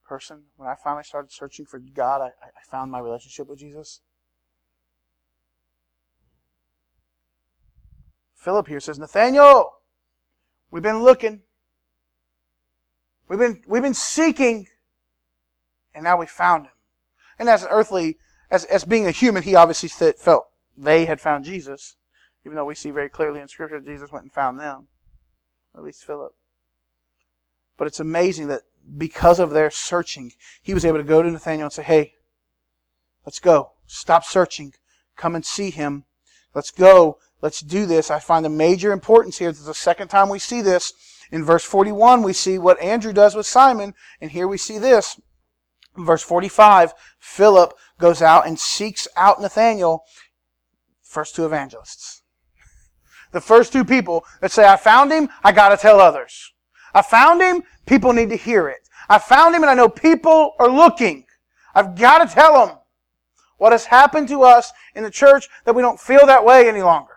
person, 0.06 0.44
when 0.56 0.68
I 0.68 0.74
finally 0.82 1.04
started 1.04 1.30
searching 1.30 1.66
for 1.66 1.78
God, 1.78 2.22
I, 2.22 2.26
I 2.26 2.70
found 2.70 2.90
my 2.90 2.98
relationship 2.98 3.46
with 3.46 3.58
Jesus. 3.58 4.00
Philip 8.34 8.68
here 8.68 8.80
says, 8.80 8.98
Nathaniel, 8.98 9.72
we've 10.70 10.82
been 10.82 11.02
looking. 11.02 11.42
We've 13.28 13.38
been, 13.38 13.62
we've 13.66 13.82
been 13.82 13.94
seeking, 13.94 14.68
and 15.94 16.04
now 16.04 16.16
we 16.16 16.26
found 16.26 16.66
him. 16.66 16.72
And 17.38 17.48
as 17.48 17.62
an 17.62 17.68
earthly, 17.70 18.18
as, 18.50 18.64
as 18.64 18.84
being 18.84 19.06
a 19.06 19.10
human, 19.10 19.42
he 19.42 19.54
obviously 19.54 19.88
felt 19.88 20.46
they 20.76 21.04
had 21.04 21.20
found 21.20 21.44
Jesus, 21.44 21.96
even 22.44 22.56
though 22.56 22.64
we 22.64 22.74
see 22.74 22.90
very 22.90 23.08
clearly 23.08 23.40
in 23.40 23.48
Scripture 23.48 23.80
Jesus 23.80 24.10
went 24.10 24.24
and 24.24 24.32
found 24.32 24.58
them, 24.58 24.88
at 25.76 25.82
least 25.82 26.04
Philip. 26.04 26.34
But 27.76 27.86
it's 27.86 28.00
amazing 28.00 28.48
that 28.48 28.62
because 28.96 29.38
of 29.38 29.50
their 29.50 29.70
searching, 29.70 30.32
he 30.62 30.74
was 30.74 30.84
able 30.84 30.98
to 30.98 31.04
go 31.04 31.22
to 31.22 31.30
Nathaniel 31.30 31.66
and 31.66 31.72
say, 31.72 31.82
Hey, 31.82 32.14
let's 33.26 33.38
go. 33.38 33.72
Stop 33.86 34.24
searching. 34.24 34.72
Come 35.16 35.34
and 35.34 35.44
see 35.44 35.70
him. 35.70 36.04
Let's 36.54 36.70
go. 36.70 37.18
Let's 37.40 37.60
do 37.60 37.86
this. 37.86 38.10
I 38.10 38.18
find 38.18 38.44
the 38.44 38.50
major 38.50 38.92
importance 38.92 39.38
here. 39.38 39.50
This 39.50 39.60
is 39.60 39.66
the 39.66 39.74
second 39.74 40.08
time 40.08 40.28
we 40.28 40.38
see 40.38 40.62
this. 40.62 40.92
In 41.30 41.44
verse 41.44 41.64
41, 41.64 42.22
we 42.22 42.32
see 42.32 42.58
what 42.58 42.80
Andrew 42.80 43.12
does 43.12 43.34
with 43.34 43.46
Simon, 43.46 43.94
and 44.20 44.30
here 44.30 44.48
we 44.48 44.58
see 44.58 44.78
this. 44.78 45.20
In 45.96 46.04
verse 46.04 46.22
45, 46.22 46.94
Philip 47.18 47.74
goes 47.98 48.22
out 48.22 48.46
and 48.46 48.58
seeks 48.58 49.08
out 49.16 49.40
Nathaniel. 49.40 50.04
First 51.02 51.34
two 51.34 51.44
evangelists. 51.44 52.22
The 53.32 53.40
first 53.40 53.72
two 53.72 53.84
people 53.84 54.24
that 54.40 54.52
say, 54.52 54.66
I 54.66 54.76
found 54.76 55.12
him, 55.12 55.28
I 55.44 55.52
gotta 55.52 55.76
tell 55.76 56.00
others. 56.00 56.52
I 56.94 57.02
found 57.02 57.42
him, 57.42 57.62
people 57.86 58.12
need 58.12 58.30
to 58.30 58.36
hear 58.36 58.68
it. 58.68 58.88
I 59.08 59.18
found 59.18 59.54
him 59.54 59.62
and 59.62 59.70
I 59.70 59.74
know 59.74 59.88
people 59.88 60.54
are 60.58 60.68
looking. 60.68 61.24
I've 61.74 61.96
got 61.96 62.26
to 62.26 62.34
tell 62.34 62.66
them 62.66 62.76
what 63.56 63.72
has 63.72 63.86
happened 63.86 64.28
to 64.28 64.42
us 64.42 64.72
in 64.94 65.02
the 65.02 65.10
church 65.10 65.48
that 65.64 65.74
we 65.74 65.82
don't 65.82 66.00
feel 66.00 66.26
that 66.26 66.44
way 66.44 66.68
any 66.68 66.82
longer. 66.82 67.07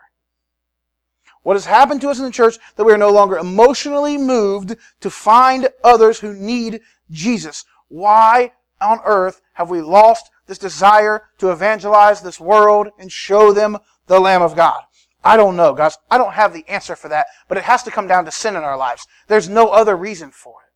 What 1.42 1.56
has 1.56 1.66
happened 1.66 2.00
to 2.02 2.08
us 2.08 2.18
in 2.18 2.24
the 2.24 2.30
church 2.30 2.56
that 2.76 2.84
we 2.84 2.92
are 2.92 2.98
no 2.98 3.10
longer 3.10 3.36
emotionally 3.36 4.16
moved 4.16 4.76
to 5.00 5.10
find 5.10 5.68
others 5.82 6.20
who 6.20 6.34
need 6.34 6.80
Jesus. 7.10 7.64
Why 7.88 8.52
on 8.80 9.00
earth 9.04 9.40
have 9.54 9.70
we 9.70 9.80
lost 9.80 10.30
this 10.46 10.58
desire 10.58 11.24
to 11.38 11.50
evangelize 11.50 12.20
this 12.20 12.40
world 12.40 12.88
and 12.98 13.10
show 13.10 13.52
them 13.52 13.78
the 14.06 14.20
Lamb 14.20 14.42
of 14.42 14.56
God? 14.56 14.82
I 15.24 15.36
don't 15.36 15.56
know, 15.56 15.72
guys. 15.72 15.98
I 16.10 16.18
don't 16.18 16.32
have 16.32 16.52
the 16.52 16.68
answer 16.68 16.96
for 16.96 17.08
that, 17.08 17.26
but 17.48 17.58
it 17.58 17.64
has 17.64 17.82
to 17.84 17.90
come 17.90 18.06
down 18.06 18.24
to 18.24 18.32
sin 18.32 18.56
in 18.56 18.62
our 18.62 18.76
lives. 18.76 19.06
There's 19.28 19.48
no 19.48 19.68
other 19.68 19.96
reason 19.96 20.30
for 20.30 20.54
it. 20.66 20.72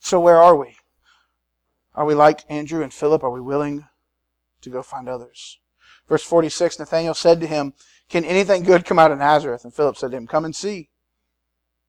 So 0.00 0.18
where 0.18 0.38
are 0.38 0.56
we? 0.56 0.76
Are 1.94 2.06
we 2.06 2.14
like 2.14 2.44
Andrew 2.48 2.82
and 2.82 2.92
Philip? 2.92 3.22
Are 3.22 3.30
we 3.30 3.40
willing 3.40 3.86
to 4.62 4.70
go 4.70 4.82
find 4.82 5.08
others? 5.08 5.58
Verse 6.10 6.24
46, 6.24 6.80
Nathanael 6.80 7.14
said 7.14 7.40
to 7.40 7.46
him, 7.46 7.72
Can 8.08 8.24
anything 8.24 8.64
good 8.64 8.84
come 8.84 8.98
out 8.98 9.12
of 9.12 9.18
Nazareth? 9.18 9.62
And 9.64 9.72
Philip 9.72 9.96
said 9.96 10.10
to 10.10 10.16
him, 10.16 10.26
Come 10.26 10.44
and 10.44 10.56
see. 10.56 10.90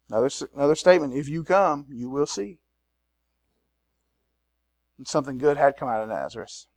Another, 0.09 0.29
another 0.55 0.75
statement. 0.75 1.15
If 1.15 1.27
you 1.27 1.43
come, 1.43 1.87
you 1.89 2.07
will 2.07 2.27
see. 2.27 2.59
And 4.99 5.07
something 5.07 5.39
good 5.39 5.57
had 5.57 5.75
come 5.75 5.89
out 5.89 6.03
of 6.03 6.09
Nazareth. 6.09 6.67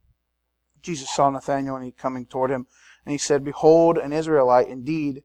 Jesus 0.81 1.15
saw 1.15 1.29
Nathanael 1.29 1.77
and 1.77 1.85
he 1.85 1.93
coming 1.93 2.25
toward 2.25 2.51
him 2.51 2.67
and 3.05 3.13
he 3.13 3.19
said, 3.19 3.45
Behold, 3.45 3.99
an 3.99 4.15
Israelite 4.15 4.69
indeed, 4.69 5.23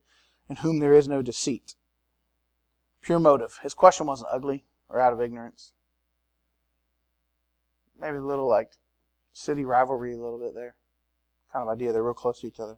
in 0.49 0.57
whom 0.57 0.79
there 0.79 0.93
is 0.93 1.07
no 1.07 1.21
deceit. 1.21 1.75
Pure 3.01 3.19
motive. 3.19 3.59
His 3.63 3.73
question 3.73 4.07
wasn't 4.07 4.29
ugly 4.29 4.65
or 4.89 4.99
out 4.99 5.13
of 5.13 5.21
ignorance. 5.21 5.71
Maybe 7.97 8.17
a 8.17 8.21
little 8.21 8.49
like 8.49 8.71
city 9.31 9.63
rivalry, 9.63 10.13
a 10.13 10.17
little 10.17 10.39
bit 10.39 10.53
there. 10.53 10.75
Kind 11.51 11.63
of 11.63 11.69
idea. 11.69 11.91
They're 11.91 12.03
real 12.03 12.13
close 12.13 12.41
to 12.41 12.47
each 12.47 12.59
other. 12.59 12.77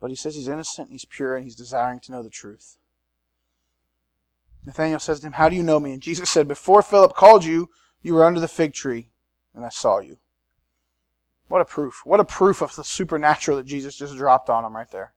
But 0.00 0.10
he 0.10 0.16
says 0.16 0.36
he's 0.36 0.48
innocent, 0.48 0.90
he's 0.90 1.04
pure, 1.04 1.34
and 1.34 1.44
he's 1.44 1.56
desiring 1.56 2.00
to 2.00 2.12
know 2.12 2.22
the 2.22 2.30
truth. 2.30 2.76
Nathanael 4.64 5.00
says 5.00 5.20
to 5.20 5.26
him, 5.26 5.32
How 5.32 5.48
do 5.48 5.56
you 5.56 5.62
know 5.62 5.80
me? 5.80 5.92
And 5.92 6.02
Jesus 6.02 6.30
said, 6.30 6.46
Before 6.46 6.82
Philip 6.82 7.14
called 7.14 7.44
you, 7.44 7.70
you 8.02 8.14
were 8.14 8.24
under 8.24 8.38
the 8.40 8.48
fig 8.48 8.74
tree, 8.74 9.10
and 9.54 9.64
I 9.64 9.70
saw 9.70 9.98
you. 9.98 10.18
What 11.48 11.62
a 11.62 11.64
proof. 11.64 12.02
What 12.04 12.20
a 12.20 12.24
proof 12.24 12.60
of 12.60 12.76
the 12.76 12.84
supernatural 12.84 13.56
that 13.56 13.66
Jesus 13.66 13.96
just 13.96 14.16
dropped 14.16 14.50
on 14.50 14.64
him 14.64 14.76
right 14.76 14.90
there. 14.90 15.14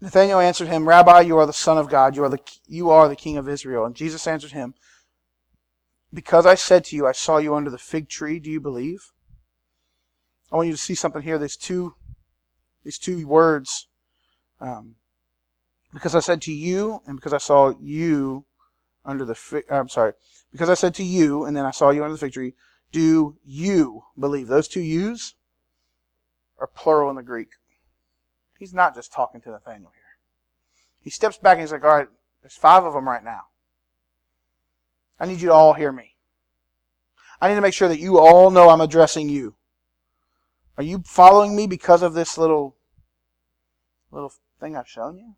Nathanael 0.00 0.40
answered 0.40 0.68
him, 0.68 0.88
Rabbi, 0.88 1.20
you 1.22 1.36
are 1.36 1.46
the 1.46 1.52
Son 1.52 1.76
of 1.76 1.90
God. 1.90 2.16
You 2.16 2.24
are 2.24 2.30
the, 2.30 2.40
you 2.66 2.88
are 2.90 3.08
the 3.08 3.16
King 3.16 3.36
of 3.36 3.48
Israel. 3.48 3.84
And 3.84 3.94
Jesus 3.94 4.26
answered 4.26 4.52
him, 4.52 4.74
Because 6.12 6.46
I 6.46 6.54
said 6.54 6.84
to 6.86 6.96
you, 6.96 7.06
I 7.06 7.12
saw 7.12 7.38
you 7.38 7.54
under 7.54 7.70
the 7.70 7.78
fig 7.78 8.08
tree, 8.08 8.40
do 8.40 8.50
you 8.50 8.60
believe? 8.60 9.12
I 10.50 10.56
want 10.56 10.66
you 10.66 10.74
to 10.74 10.78
see 10.78 10.94
something 10.94 11.22
here. 11.22 11.38
These 11.38 11.56
two, 11.56 11.94
these 12.84 12.98
two 12.98 13.26
words. 13.26 13.88
Um, 14.60 14.96
because 15.92 16.14
I 16.14 16.20
said 16.20 16.42
to 16.42 16.52
you, 16.52 17.02
and 17.06 17.16
because 17.16 17.32
I 17.32 17.38
saw 17.38 17.72
you 17.80 18.44
under 19.04 19.24
the 19.24 19.34
fig, 19.34 19.64
I'm 19.70 19.88
sorry, 19.88 20.12
because 20.52 20.68
I 20.68 20.74
said 20.74 20.94
to 20.96 21.04
you, 21.04 21.44
and 21.44 21.56
then 21.56 21.64
I 21.64 21.70
saw 21.70 21.90
you 21.90 22.02
under 22.02 22.14
the 22.14 22.18
fig 22.18 22.32
tree, 22.32 22.54
do 22.92 23.36
you 23.44 24.04
believe? 24.18 24.48
Those 24.48 24.68
two 24.68 24.80
yous 24.80 25.34
are 26.58 26.66
plural 26.66 27.10
in 27.10 27.16
the 27.16 27.22
Greek. 27.22 27.50
He's 28.58 28.74
not 28.74 28.94
just 28.94 29.12
talking 29.12 29.40
to 29.42 29.50
Nathaniel 29.50 29.92
here. 29.94 30.02
He 31.00 31.10
steps 31.10 31.38
back 31.38 31.54
and 31.54 31.62
he's 31.62 31.72
like, 31.72 31.84
all 31.84 31.96
right, 31.96 32.08
there's 32.42 32.56
five 32.56 32.84
of 32.84 32.92
them 32.92 33.08
right 33.08 33.24
now. 33.24 33.42
I 35.20 35.26
need 35.26 35.40
you 35.40 35.48
to 35.48 35.54
all 35.54 35.74
hear 35.74 35.92
me. 35.92 36.16
I 37.40 37.48
need 37.48 37.54
to 37.54 37.60
make 37.60 37.74
sure 37.74 37.88
that 37.88 38.00
you 38.00 38.18
all 38.18 38.50
know 38.50 38.70
I'm 38.70 38.80
addressing 38.80 39.28
you. 39.28 39.54
Are 40.76 40.82
you 40.82 41.02
following 41.04 41.54
me 41.54 41.66
because 41.66 42.02
of 42.02 42.14
this 42.14 42.38
little 42.38 42.74
little 44.10 44.32
thing 44.58 44.76
I've 44.76 44.88
shown 44.88 45.18
you? 45.18 45.34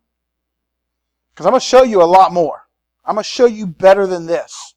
Because 1.33 1.45
I'm 1.45 1.51
going 1.51 1.59
to 1.59 1.65
show 1.65 1.83
you 1.83 2.01
a 2.01 2.05
lot 2.05 2.31
more. 2.31 2.67
I'm 3.05 3.15
going 3.15 3.23
to 3.23 3.29
show 3.29 3.45
you 3.45 3.67
better 3.67 4.07
than 4.07 4.25
this. 4.25 4.75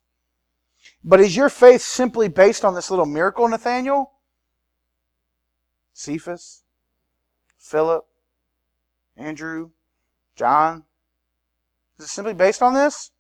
But 1.05 1.21
is 1.21 1.37
your 1.37 1.49
faith 1.49 1.83
simply 1.83 2.29
based 2.29 2.65
on 2.65 2.75
this 2.75 2.91
little 2.91 3.07
miracle, 3.07 3.47
Nathaniel? 3.47 4.13
Cephas? 5.93 6.65
Philip? 7.59 8.07
Andrew? 9.17 9.71
John? 10.35 10.85
Is 11.99 12.07
it 12.07 12.09
simply 12.09 12.35
based 12.35 12.63
on 12.63 12.75
this? 12.75 13.13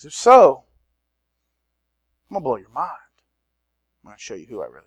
Because 0.00 0.14
if 0.14 0.18
so, 0.18 0.64
I'm 2.30 2.34
going 2.34 2.42
to 2.42 2.44
blow 2.44 2.56
your 2.56 2.70
mind. 2.70 2.96
I'm 4.02 4.08
going 4.08 4.16
to 4.16 4.22
show 4.22 4.34
you 4.34 4.46
who 4.46 4.62
I 4.62 4.66
really 4.66 4.78
am. 4.78 4.84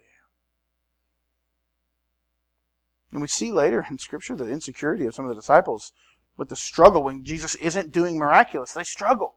And 3.11 3.21
we 3.21 3.27
see 3.27 3.51
later 3.51 3.85
in 3.91 3.99
Scripture 3.99 4.35
the 4.35 4.49
insecurity 4.49 5.05
of 5.05 5.13
some 5.13 5.25
of 5.25 5.29
the 5.29 5.35
disciples 5.35 5.91
with 6.35 6.49
the 6.49 6.55
struggle 6.55 7.03
when 7.03 7.23
Jesus 7.23 7.53
isn't 7.55 7.91
doing 7.91 8.17
miraculous. 8.17 8.73
They 8.73 8.83
struggle. 8.83 9.35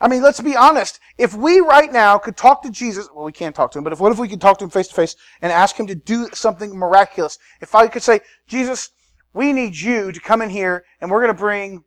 I 0.00 0.06
mean, 0.06 0.22
let's 0.22 0.40
be 0.40 0.54
honest. 0.54 1.00
If 1.18 1.34
we 1.34 1.58
right 1.58 1.92
now 1.92 2.18
could 2.18 2.36
talk 2.36 2.62
to 2.62 2.70
Jesus, 2.70 3.08
well, 3.12 3.24
we 3.24 3.32
can't 3.32 3.54
talk 3.54 3.72
to 3.72 3.78
him, 3.78 3.84
but 3.84 3.92
if, 3.92 3.98
what 3.98 4.12
if 4.12 4.18
we 4.18 4.28
could 4.28 4.40
talk 4.40 4.58
to 4.58 4.64
him 4.64 4.70
face 4.70 4.88
to 4.88 4.94
face 4.94 5.16
and 5.40 5.50
ask 5.50 5.74
him 5.74 5.88
to 5.88 5.96
do 5.96 6.28
something 6.34 6.76
miraculous? 6.76 7.36
If 7.60 7.74
I 7.74 7.88
could 7.88 8.04
say, 8.04 8.20
Jesus, 8.46 8.90
we 9.34 9.52
need 9.52 9.76
you 9.76 10.12
to 10.12 10.20
come 10.20 10.40
in 10.40 10.50
here 10.50 10.84
and 11.00 11.10
we're 11.10 11.20
going 11.20 11.34
to 11.34 11.40
bring 11.40 11.82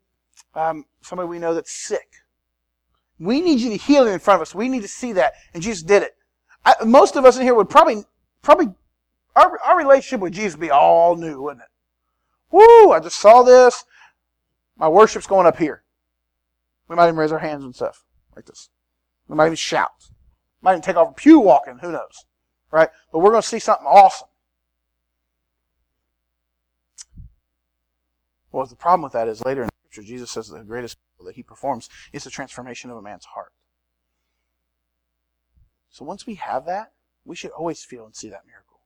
um, 0.56 0.86
somebody 1.02 1.28
we 1.28 1.40
know 1.40 1.54
that's 1.54 1.72
sick. 1.72 2.08
We 3.20 3.42
need 3.42 3.60
you 3.60 3.70
to 3.70 3.78
heal 3.78 4.08
in 4.08 4.20
front 4.20 4.38
of 4.38 4.42
us. 4.42 4.56
We 4.56 4.68
need 4.68 4.82
to 4.82 4.88
see 4.88 5.14
that. 5.14 5.34
And 5.54 5.64
Jesus 5.64 5.84
did 5.84 6.04
it. 6.04 6.16
I, 6.66 6.76
most 6.86 7.16
of 7.16 7.26
us 7.26 7.38
in 7.38 7.44
here 7.44 7.54
would 7.54 7.70
probably, 7.70 8.04
probably, 8.42 8.68
our, 9.36 9.60
our 9.62 9.78
relationship 9.78 10.22
with 10.22 10.34
Jesus 10.34 10.54
would 10.54 10.62
be 10.62 10.72
all 10.72 11.16
new, 11.16 11.42
wouldn't 11.42 11.64
it? 11.64 11.70
Woo! 12.52 12.92
I 12.92 13.00
just 13.00 13.20
saw 13.20 13.44
this. 13.44 13.84
My 14.78 14.88
worship's 14.90 15.28
going 15.28 15.48
up 15.48 15.58
here. 15.58 15.84
We 16.88 16.96
might 16.96 17.08
even 17.08 17.18
raise 17.18 17.32
our 17.32 17.40
hands 17.40 17.64
and 17.64 17.76
stuff 17.76 18.04
like 18.36 18.46
this. 18.46 18.70
We 19.28 19.36
might 19.36 19.48
even 19.48 19.56
shout. 19.56 20.10
Might 20.62 20.74
even 20.74 20.82
take 20.82 20.96
off 20.96 21.12
a 21.12 21.14
pew 21.14 21.40
walking. 21.40 21.80
Who 21.80 21.92
knows? 21.92 22.26
Right? 22.72 22.90
But 23.12 23.20
we're 23.20 23.32
going 23.32 23.42
to 23.42 23.48
see 23.48 23.60
something 23.60 23.88
awesome. 23.88 24.28
Well, 28.52 28.66
the 28.66 28.76
problem 28.76 29.04
with 29.04 29.14
that 29.14 29.28
is 29.28 29.44
later 29.44 29.64
in 29.64 29.70
Scripture, 29.96 30.12
Jesus 30.12 30.32
says 30.32 30.50
the 30.50 30.62
greatest 30.64 30.98
that 31.24 31.36
he 31.36 31.44
performs 31.44 31.90
is 32.12 32.26
the 32.26 32.30
transformation 32.30 32.90
of 32.90 32.98
a 32.98 33.02
man's 33.02 33.24
heart. 33.24 33.54
So 35.90 36.04
once 36.04 36.28
we 36.28 36.36
have 36.36 36.66
that, 36.66 36.92
we 37.24 37.36
should 37.36 37.52
always 37.52 37.84
feel 37.86 38.06
and 38.06 38.14
see 38.14 38.30
that 38.30 38.46
miracle. 38.46 38.82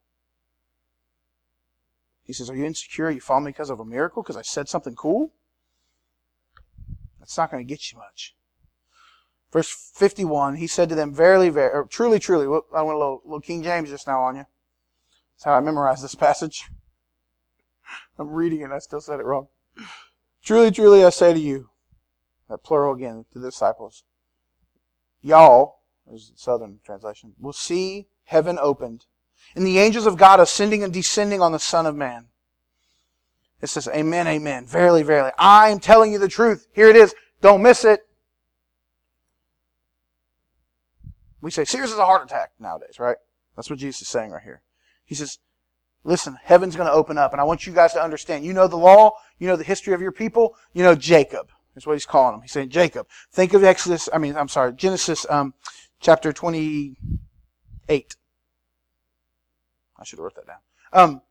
He 2.24 2.34
says, 2.34 2.48
Are 2.50 2.56
you 2.56 2.64
insecure? 2.64 3.10
You 3.10 3.22
follow 3.22 3.40
me 3.40 3.50
because 3.50 3.72
of 3.72 3.80
a 3.80 3.86
miracle? 3.86 4.22
Because 4.22 4.38
I 4.38 4.44
said 4.44 4.70
something 4.70 4.94
cool? 4.94 5.34
That's 7.18 7.36
not 7.38 7.50
going 7.50 7.66
to 7.66 7.68
get 7.68 7.92
you 7.92 7.98
much. 7.98 8.36
Verse 9.52 9.92
51, 9.96 10.58
he 10.58 10.68
said 10.68 10.90
to 10.90 10.96
them, 10.96 11.12
Verily, 11.12 11.50
verily, 11.50 11.88
truly, 11.90 12.20
truly. 12.20 12.46
I 12.46 12.84
went 12.84 12.96
a 12.96 13.00
little, 13.00 13.22
little 13.26 13.42
King 13.42 13.64
James 13.64 13.90
just 13.90 14.06
now 14.06 14.22
on 14.22 14.36
you. 14.36 14.46
That's 15.34 15.46
how 15.46 15.54
I 15.54 15.60
memorized 15.60 16.04
this 16.04 16.14
passage. 16.14 16.70
I'm 18.20 18.30
reading 18.30 18.62
it, 18.62 18.70
I 18.70 18.78
still 18.78 19.02
said 19.02 19.20
it 19.20 19.26
wrong. 19.26 19.48
Truly, 20.44 20.72
truly, 20.72 21.04
I 21.04 21.10
say 21.10 21.34
to 21.34 21.40
you, 21.40 21.70
that 22.50 22.64
plural 22.64 22.96
again 22.96 23.26
to 23.34 23.40
the 23.40 23.50
disciples, 23.50 24.04
y'all, 25.22 25.80
is 26.12 26.32
the 26.32 26.38
southern 26.38 26.80
translation, 26.84 27.34
will 27.40 27.54
see 27.54 28.08
heaven 28.24 28.58
opened 28.60 29.06
and 29.56 29.66
the 29.66 29.80
angels 29.80 30.06
of 30.06 30.18
God 30.18 30.40
ascending 30.40 30.84
and 30.84 30.94
descending 30.94 31.42
on 31.42 31.52
the 31.52 31.60
Son 31.60 31.86
of 31.86 31.96
Man. 31.96 32.28
It 33.62 33.68
says, 33.68 33.88
Amen, 33.90 34.28
amen. 34.28 34.66
Verily, 34.66 35.04
verily. 35.04 35.32
I 35.38 35.70
am 35.70 35.80
telling 35.80 36.14
you 36.14 36.20
the 36.20 36.28
truth. 36.28 36.68
Here 36.74 36.88
it 36.88 36.96
is. 36.96 37.14
Don't 37.42 37.62
miss 37.62 37.84
it. 37.84 38.02
We 41.42 41.52
say, 41.52 41.66
serious 41.66 41.92
as 41.92 41.98
a 41.98 42.06
heart 42.06 42.24
attack 42.24 42.52
nowadays, 42.60 43.00
right? 43.00 43.18
That's 43.56 43.70
what 43.70 43.80
Jesus 43.80 44.02
is 44.02 44.08
saying 44.10 44.32
right 44.32 44.44
here. 44.44 44.62
He 45.06 45.16
says, 45.16 45.40
listen, 46.04 46.38
heaven's 46.44 46.76
going 46.76 46.88
to 46.88 46.94
open 46.94 47.18
up, 47.18 47.32
and 47.32 47.42
I 47.42 47.44
want 47.44 47.66
you 47.66 47.74
guys 47.74 47.94
to 47.94 48.04
understand. 48.04 48.46
You 48.46 48.54
know 48.54 48.68
the 48.68 48.78
law, 48.78 49.14
you 49.38 49.48
know 49.48 49.56
the 49.56 49.64
history 49.64 49.94
of 49.94 50.02
your 50.02 50.12
people, 50.12 50.56
you 50.74 50.84
know 50.84 50.96
Jacob. 50.96 51.50
That's 51.76 51.88
what 51.88 51.94
he's 51.94 52.06
calling 52.06 52.36
him. 52.36 52.42
He's 52.42 52.52
saying, 52.52 52.70
Jacob. 52.70 53.08
Think 53.32 53.54
of 53.54 53.64
Exodus, 53.64 54.10
I 54.12 54.18
mean, 54.18 54.36
I'm 54.36 54.48
sorry, 54.48 54.74
Genesis 54.74 55.26
um, 55.30 55.54
chapter 56.00 56.34
28. 56.34 58.16
I 59.98 60.04
should 60.04 60.20
have 60.20 60.24
wrote 60.24 60.36
that 60.36 60.48
down. 60.48 60.58
Um, 60.92 61.22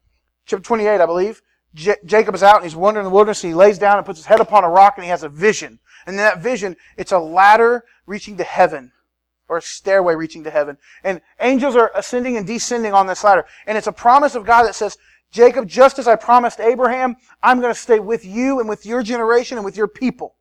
chapter 0.46 0.64
28, 0.64 1.00
I 1.00 1.06
believe. 1.06 1.42
J- 1.74 1.96
Jacob 2.04 2.34
is 2.34 2.42
out 2.42 2.56
and 2.56 2.64
he's 2.64 2.76
wandering 2.76 3.04
in 3.04 3.10
the 3.10 3.14
wilderness 3.14 3.44
and 3.44 3.52
he 3.52 3.54
lays 3.54 3.78
down 3.78 3.98
and 3.98 4.06
puts 4.06 4.18
his 4.18 4.26
head 4.26 4.40
upon 4.40 4.64
a 4.64 4.70
rock 4.70 4.94
and 4.96 5.04
he 5.04 5.10
has 5.10 5.22
a 5.22 5.28
vision. 5.28 5.78
And 6.06 6.14
in 6.14 6.18
that 6.18 6.40
vision, 6.40 6.76
it's 6.96 7.12
a 7.12 7.18
ladder 7.18 7.84
reaching 8.06 8.36
to 8.38 8.44
heaven 8.44 8.92
or 9.48 9.58
a 9.58 9.62
stairway 9.62 10.14
reaching 10.14 10.44
to 10.44 10.50
heaven. 10.50 10.76
And 11.02 11.20
angels 11.40 11.76
are 11.76 11.90
ascending 11.94 12.36
and 12.36 12.46
descending 12.46 12.92
on 12.92 13.06
this 13.06 13.24
ladder. 13.24 13.46
And 13.66 13.78
it's 13.78 13.86
a 13.86 13.92
promise 13.92 14.34
of 14.34 14.44
God 14.44 14.64
that 14.64 14.74
says, 14.74 14.96
Jacob, 15.30 15.68
just 15.68 15.98
as 15.98 16.08
I 16.08 16.16
promised 16.16 16.60
Abraham, 16.60 17.16
I'm 17.42 17.60
going 17.60 17.72
to 17.72 17.78
stay 17.78 18.00
with 18.00 18.24
you 18.24 18.60
and 18.60 18.68
with 18.68 18.86
your 18.86 19.02
generation 19.02 19.58
and 19.58 19.64
with 19.64 19.76
your 19.76 19.88
people. 19.88 20.36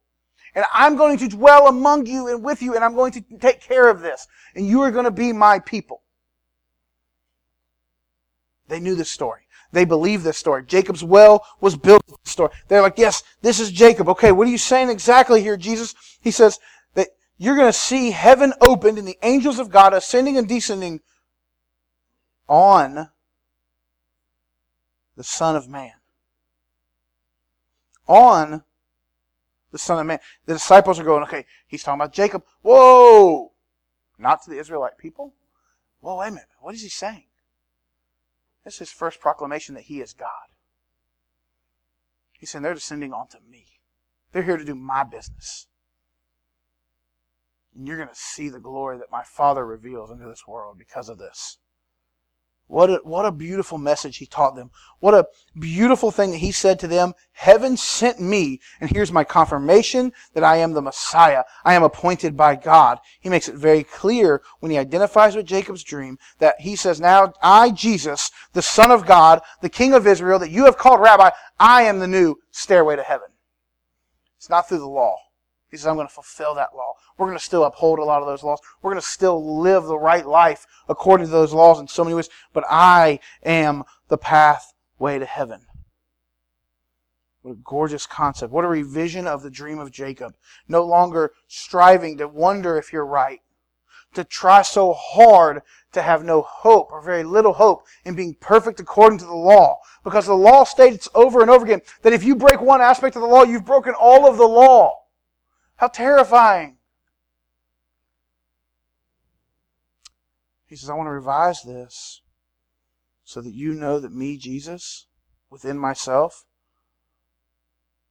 And 0.56 0.66
I'm 0.74 0.96
going 0.96 1.18
to 1.20 1.28
dwell 1.28 1.68
among 1.68 2.06
you 2.06 2.28
and 2.28 2.44
with 2.44 2.62
you 2.62 2.74
and 2.76 2.84
I'm 2.84 2.96
going 2.96 3.12
to 3.14 3.22
take 3.40 3.62
care 3.62 3.90
of 3.90 4.02
this. 4.02 4.28
And 4.56 4.66
you 4.66 4.82
are 4.82 4.92
going 4.92 5.06
to 5.06 5.12
be 5.12 5.34
my 5.34 5.60
people. 5.60 6.04
They 8.68 8.80
knew 8.80 8.96
this 8.96 9.12
story. 9.12 9.42
They 9.72 9.86
believed 9.86 10.24
this 10.24 10.38
story. 10.38 10.64
Jacob's 10.66 11.04
well 11.04 11.46
was 11.60 11.76
built 11.76 12.02
this 12.08 12.32
story. 12.32 12.52
They're 12.68 12.82
like, 12.82 12.98
yes, 12.98 13.24
this 13.42 13.60
is 13.60 13.72
Jacob. 13.72 14.08
Okay, 14.10 14.32
what 14.32 14.48
are 14.48 14.52
you 14.52 14.58
saying 14.58 14.90
exactly 14.90 15.42
here, 15.42 15.58
Jesus? 15.58 15.94
He 16.22 16.32
says 16.32 16.60
you're 17.38 17.56
going 17.56 17.68
to 17.68 17.74
see 17.74 18.12
heaven 18.12 18.54
opened 18.62 18.98
and 18.98 19.08
the 19.08 19.18
angels 19.22 19.60
of 19.60 19.70
God 19.70 19.94
ascending 19.94 20.38
and 20.38 20.48
descending 20.48 21.02
on 22.48 23.10
the 25.16 25.24
Son 25.24 25.56
of 25.56 25.68
Man. 25.68 25.94
On 28.08 28.64
the 29.72 29.78
Son 29.78 30.00
of 30.00 30.06
Man. 30.06 30.20
The 30.46 30.54
disciples 30.54 31.00
are 31.00 31.04
going, 31.04 31.24
okay, 31.24 31.46
he's 31.68 31.84
talking 31.84 32.02
about 32.02 32.14
Jacob. 32.14 32.44
Whoa! 32.62 33.52
Not 34.18 34.42
to 34.44 34.50
the 34.50 34.60
Israelite 34.60 34.98
people? 34.98 35.34
Whoa, 36.00 36.18
wait 36.18 36.30
a 36.30 36.32
minute. 36.32 36.48
What 36.60 36.74
is 36.74 36.82
he 36.82 36.90
saying? 36.90 37.26
This 38.64 38.76
is 38.76 38.80
his 38.80 38.92
first 38.92 39.20
proclamation 39.20 39.76
that 39.76 39.86
he 39.86 40.02
is 40.02 40.14
God. 40.14 40.30
He's 42.34 42.50
saying 42.50 42.64
they're 42.64 42.74
descending 42.74 43.14
onto 43.14 43.38
me. 43.50 43.66
They're 44.32 44.44
here 44.44 44.58
to 44.58 44.66
do 44.66 44.76
my 44.76 45.04
business. 45.04 45.68
And 47.78 47.88
you're 47.88 47.98
going 47.98 48.10
to 48.10 48.16
see 48.16 48.50
the 48.50 48.60
glory 48.60 48.98
that 48.98 49.12
my 49.12 49.24
Father 49.24 49.64
reveals 49.64 50.10
into 50.10 50.28
this 50.28 50.48
world 50.48 50.80
because 50.80 51.10
of 51.10 51.20
this. 51.20 51.60
What 52.66 52.90
a, 52.90 53.00
what 53.04 53.26
a 53.26 53.32
beautiful 53.32 53.78
message 53.78 54.18
he 54.18 54.26
taught 54.26 54.56
them. 54.56 54.72
What 55.00 55.14
a 55.14 55.28
beautiful 55.58 56.12
thing 56.12 56.32
that 56.32 56.38
he 56.38 56.52
said 56.52 56.80
to 56.80 56.88
them. 56.88 57.14
Heaven 57.32 57.78
sent 57.78 58.20
me, 58.20 58.60
and 58.82 58.90
here's 58.90 59.12
my 59.12 59.24
confirmation 59.24 60.12
that 60.34 60.44
I 60.44 60.58
am 60.58 60.74
the 60.74 60.82
Messiah. 60.82 61.44
I 61.64 61.76
am 61.76 61.84
appointed 61.84 62.36
by 62.36 62.58
God. 62.58 62.98
He 63.22 63.30
makes 63.30 63.48
it 63.48 63.56
very 63.56 63.84
clear 63.84 64.42
when 64.60 64.72
he 64.72 64.78
identifies 64.78 65.36
with 65.36 65.46
Jacob's 65.46 65.84
dream 65.84 66.18
that 66.40 66.60
he 66.60 66.76
says, 66.76 67.00
Now 67.00 67.32
I, 67.42 67.70
Jesus, 67.70 68.32
the 68.52 68.62
Son 68.62 68.92
of 68.92 69.06
God, 69.06 69.40
the 69.62 69.70
King 69.70 69.94
of 69.94 70.06
Israel, 70.06 70.40
that 70.40 70.52
you 70.52 70.66
have 70.66 70.78
called 70.78 71.00
Rabbi, 71.00 71.30
I 71.60 71.84
am 71.84 72.00
the 72.00 72.08
new 72.08 72.36
stairway 72.52 72.98
to 72.98 73.04
heaven. 73.04 73.30
It's 74.36 74.50
not 74.50 74.68
through 74.68 74.80
the 74.80 74.88
law. 74.88 75.16
He 75.70 75.78
says, 75.78 75.88
I'm 75.88 75.96
going 75.96 76.08
to 76.08 76.14
fulfill 76.14 76.56
that 76.56 76.76
law. 76.76 76.94
We're 77.18 77.28
going 77.28 77.38
to 77.38 77.44
still 77.44 77.66
uphold 77.66 78.00
a 78.00 78.04
lot 78.04 78.22
of 78.22 78.28
those 78.28 78.44
laws. 78.44 78.60
We're 78.82 78.92
going 78.92 79.02
to 79.02 79.08
still 79.08 79.60
live 79.60 79.84
the 79.84 80.00
right 80.00 80.26
life 80.26 80.66
according 80.88 81.28
to 81.28 81.32
those 81.32 81.54
laws 81.54 81.80
in 81.80 81.88
so 81.88 82.04
many 82.04 82.16
ways. 82.16 82.30
But 82.54 82.64
I 82.70 83.20
am 83.44 83.84
the 84.08 84.18
pathway 84.18 85.20
to 85.20 85.26
heaven. 85.26 85.66
What 87.42 87.52
a 87.52 87.56
gorgeous 87.64 88.06
concept. 88.06 88.52
What 88.52 88.66
a 88.66 88.70
revision 88.70 89.28
of 89.28 89.44
the 89.44 89.50
dream 89.50 89.80
of 89.80 89.92
Jacob. 89.92 90.36
No 90.68 90.86
longer 90.86 91.32
striving 91.48 92.18
to 92.18 92.28
wonder 92.28 92.78
if 92.78 92.94
you're 92.94 93.06
right. 93.06 93.42
To 94.14 94.24
try 94.24 94.62
so 94.62 94.94
hard 94.94 95.64
to 95.92 96.02
have 96.02 96.24
no 96.24 96.42
hope 96.42 96.92
or 96.92 97.02
very 97.02 97.24
little 97.24 97.54
hope 97.54 97.84
in 98.06 98.16
being 98.16 98.36
perfect 98.40 98.80
according 98.80 99.20
to 99.20 99.26
the 99.26 99.34
law. 99.34 99.80
Because 100.04 100.28
the 100.28 100.34
law 100.34 100.64
states 100.64 101.10
over 101.14 101.42
and 101.42 101.50
over 101.52 101.66
again 101.66 101.82
that 102.04 102.14
if 102.14 102.24
you 102.24 102.36
break 102.36 102.62
one 102.62 102.82
aspect 102.82 103.18
of 103.18 103.22
the 103.22 103.28
law, 103.28 103.44
you've 103.44 103.66
broken 103.66 103.94
all 104.00 104.26
of 104.26 104.38
the 104.38 104.48
law. 104.48 105.04
How 105.78 105.88
terrifying. 105.88 106.78
He 110.66 110.76
says, 110.76 110.90
I 110.90 110.96
want 110.96 111.08
to 111.08 111.12
revise 111.12 111.64
this 111.64 112.22
so 113.24 113.42
that 113.42 113.54
you 113.54 113.74
know 113.74 114.00
that 114.00 114.12
me, 114.12 114.38
Jesus, 114.38 115.08
within 115.50 115.78
myself, 115.78 116.46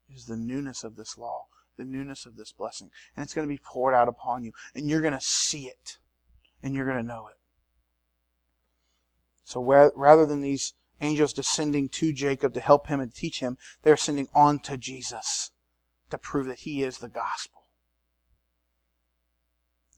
is 0.09 0.27
the 0.27 0.37
newness 0.37 0.85
of 0.85 0.97
this 0.97 1.19
law, 1.19 1.47
the 1.77 1.85
newness 1.85 2.25
of 2.25 2.37
this 2.37 2.53
blessing. 2.53 2.91
And 3.14 3.25
it's 3.25 3.35
going 3.35 3.47
to 3.47 3.53
be 3.53 3.61
poured 3.62 3.95
out 3.95 4.09
upon 4.09 4.45
you. 4.45 4.53
And 4.75 4.89
you're 4.89 5.03
going 5.03 5.12
to 5.12 5.21
see 5.21 5.67
it. 5.67 5.99
And 6.62 6.75
you're 6.75 6.87
going 6.87 6.97
to 6.97 7.03
know 7.03 7.29
it. 7.29 7.37
So 9.45 9.62
rather 9.95 10.25
than 10.25 10.41
these 10.41 10.75
angels 11.01 11.33
descending 11.33 11.89
to 11.91 12.12
Jacob 12.12 12.55
to 12.55 12.61
help 12.61 12.87
him 12.87 13.01
and 13.01 13.14
teach 13.14 13.41
him, 13.41 13.59
they're 13.83 13.97
sending 13.97 14.29
on 14.35 14.61
to 14.61 14.77
Jesus 14.77 15.51
to 16.11 16.19
prove 16.19 16.47
that 16.47 16.61
he 16.61 16.83
is 16.83 16.99
the 16.99 17.09
gospel. 17.09 17.56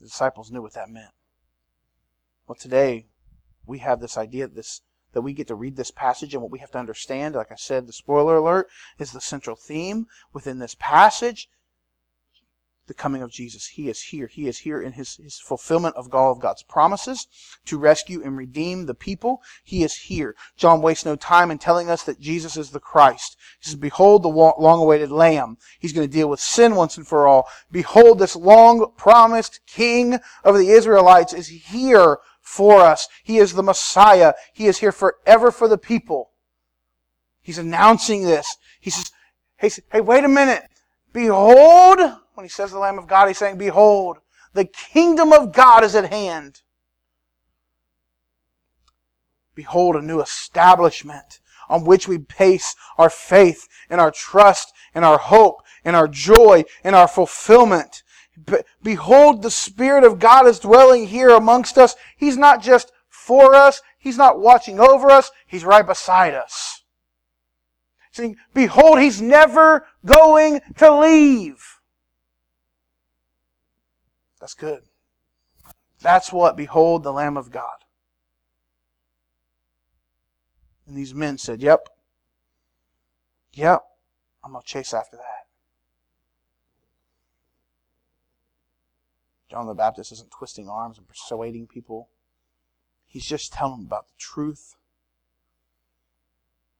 The 0.00 0.06
disciples 0.06 0.50
knew 0.50 0.62
what 0.62 0.74
that 0.74 0.88
meant. 0.88 1.12
Well, 2.46 2.56
today 2.56 3.08
we 3.66 3.78
have 3.78 4.00
this 4.00 4.16
idea 4.16 4.48
this 4.48 4.82
that 5.12 5.22
we 5.22 5.32
get 5.32 5.48
to 5.48 5.54
read 5.54 5.76
this 5.76 5.90
passage 5.90 6.34
and 6.34 6.42
what 6.42 6.50
we 6.50 6.58
have 6.58 6.70
to 6.72 6.78
understand, 6.78 7.34
like 7.34 7.50
I 7.50 7.56
said, 7.56 7.86
the 7.86 7.92
spoiler 7.92 8.36
alert 8.36 8.68
is 8.98 9.12
the 9.12 9.20
central 9.20 9.56
theme 9.56 10.06
within 10.32 10.58
this 10.58 10.76
passage 10.78 11.48
the 12.88 12.94
coming 12.94 13.22
of 13.22 13.30
Jesus. 13.30 13.66
He 13.66 13.88
is 13.88 14.00
here. 14.00 14.26
He 14.26 14.48
is 14.48 14.58
here 14.58 14.82
in 14.82 14.92
his, 14.92 15.16
his 15.16 15.38
fulfillment 15.38 15.94
of 15.94 16.12
all 16.12 16.32
of 16.32 16.40
God's 16.40 16.62
promises 16.62 17.26
to 17.66 17.78
rescue 17.78 18.22
and 18.24 18.36
redeem 18.36 18.86
the 18.86 18.94
people. 18.94 19.42
He 19.62 19.84
is 19.84 19.94
here. 19.94 20.34
John 20.56 20.82
wastes 20.82 21.04
no 21.04 21.14
time 21.14 21.50
in 21.50 21.58
telling 21.58 21.88
us 21.88 22.02
that 22.04 22.20
Jesus 22.20 22.56
is 22.56 22.70
the 22.70 22.80
Christ. 22.80 23.36
He 23.60 23.66
says, 23.66 23.76
behold 23.76 24.24
the 24.24 24.28
long 24.28 24.80
awaited 24.80 25.10
lamb. 25.10 25.58
He's 25.78 25.92
going 25.92 26.08
to 26.08 26.12
deal 26.12 26.28
with 26.28 26.40
sin 26.40 26.74
once 26.74 26.96
and 26.96 27.06
for 27.06 27.28
all. 27.28 27.46
Behold 27.70 28.18
this 28.18 28.34
long 28.34 28.92
promised 28.96 29.60
king 29.66 30.18
of 30.42 30.56
the 30.56 30.70
Israelites 30.70 31.32
is 31.32 31.48
here 31.48 32.18
for 32.40 32.80
us. 32.80 33.08
He 33.22 33.38
is 33.38 33.52
the 33.52 33.62
Messiah. 33.62 34.32
He 34.52 34.66
is 34.66 34.78
here 34.78 34.92
forever 34.92 35.50
for 35.50 35.68
the 35.68 35.78
people. 35.78 36.30
He's 37.42 37.58
announcing 37.58 38.24
this. 38.24 38.56
He 38.80 38.90
says, 38.90 39.10
hey, 39.56 39.70
hey, 39.92 40.00
wait 40.00 40.24
a 40.24 40.28
minute. 40.28 40.64
Behold, 41.12 41.98
when 42.38 42.44
he 42.44 42.48
says 42.48 42.70
the 42.70 42.78
Lamb 42.78 43.00
of 43.00 43.08
God, 43.08 43.26
he's 43.26 43.36
saying, 43.36 43.58
Behold, 43.58 44.18
the 44.52 44.64
kingdom 44.64 45.32
of 45.32 45.52
God 45.52 45.82
is 45.82 45.96
at 45.96 46.12
hand. 46.12 46.62
Behold, 49.56 49.96
a 49.96 50.00
new 50.00 50.20
establishment 50.20 51.40
on 51.68 51.84
which 51.84 52.06
we 52.06 52.16
base 52.38 52.76
our 52.96 53.10
faith 53.10 53.66
and 53.90 54.00
our 54.00 54.12
trust 54.12 54.72
and 54.94 55.04
our 55.04 55.18
hope 55.18 55.62
and 55.84 55.96
our 55.96 56.06
joy 56.06 56.62
and 56.84 56.94
our 56.94 57.08
fulfillment. 57.08 58.04
behold, 58.84 59.42
the 59.42 59.50
Spirit 59.50 60.04
of 60.04 60.20
God 60.20 60.46
is 60.46 60.60
dwelling 60.60 61.08
here 61.08 61.30
amongst 61.30 61.76
us. 61.76 61.96
He's 62.16 62.36
not 62.36 62.62
just 62.62 62.92
for 63.08 63.56
us. 63.56 63.82
He's 63.98 64.16
not 64.16 64.38
watching 64.38 64.78
over 64.78 65.10
us. 65.10 65.32
He's 65.44 65.64
right 65.64 65.84
beside 65.84 66.34
us. 66.34 66.84
Saying, 68.12 68.36
behold, 68.54 69.00
He's 69.00 69.20
never 69.20 69.88
going 70.06 70.60
to 70.76 71.00
leave. 71.00 71.77
That's 74.40 74.54
good. 74.54 74.82
That's 76.00 76.32
what, 76.32 76.56
behold, 76.56 77.02
the 77.02 77.12
Lamb 77.12 77.36
of 77.36 77.50
God. 77.50 77.84
And 80.86 80.96
these 80.96 81.14
men 81.14 81.38
said, 81.38 81.60
Yep. 81.60 81.88
Yep. 83.52 83.84
I'm 84.44 84.52
going 84.52 84.62
to 84.62 84.68
chase 84.68 84.94
after 84.94 85.16
that. 85.16 85.46
John 89.50 89.66
the 89.66 89.74
Baptist 89.74 90.12
isn't 90.12 90.30
twisting 90.30 90.68
arms 90.68 90.98
and 90.98 91.08
persuading 91.08 91.66
people. 91.66 92.10
He's 93.06 93.24
just 93.24 93.52
telling 93.52 93.78
them 93.78 93.86
about 93.86 94.06
the 94.06 94.14
truth 94.18 94.76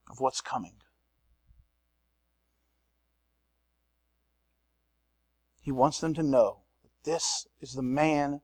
of 0.09 0.19
what's 0.19 0.41
coming. 0.41 0.75
He 5.61 5.71
wants 5.71 5.99
them 5.99 6.13
to 6.13 6.23
know 6.23 6.61
this 7.03 7.47
is 7.61 7.73
the 7.73 7.81
man, 7.81 8.41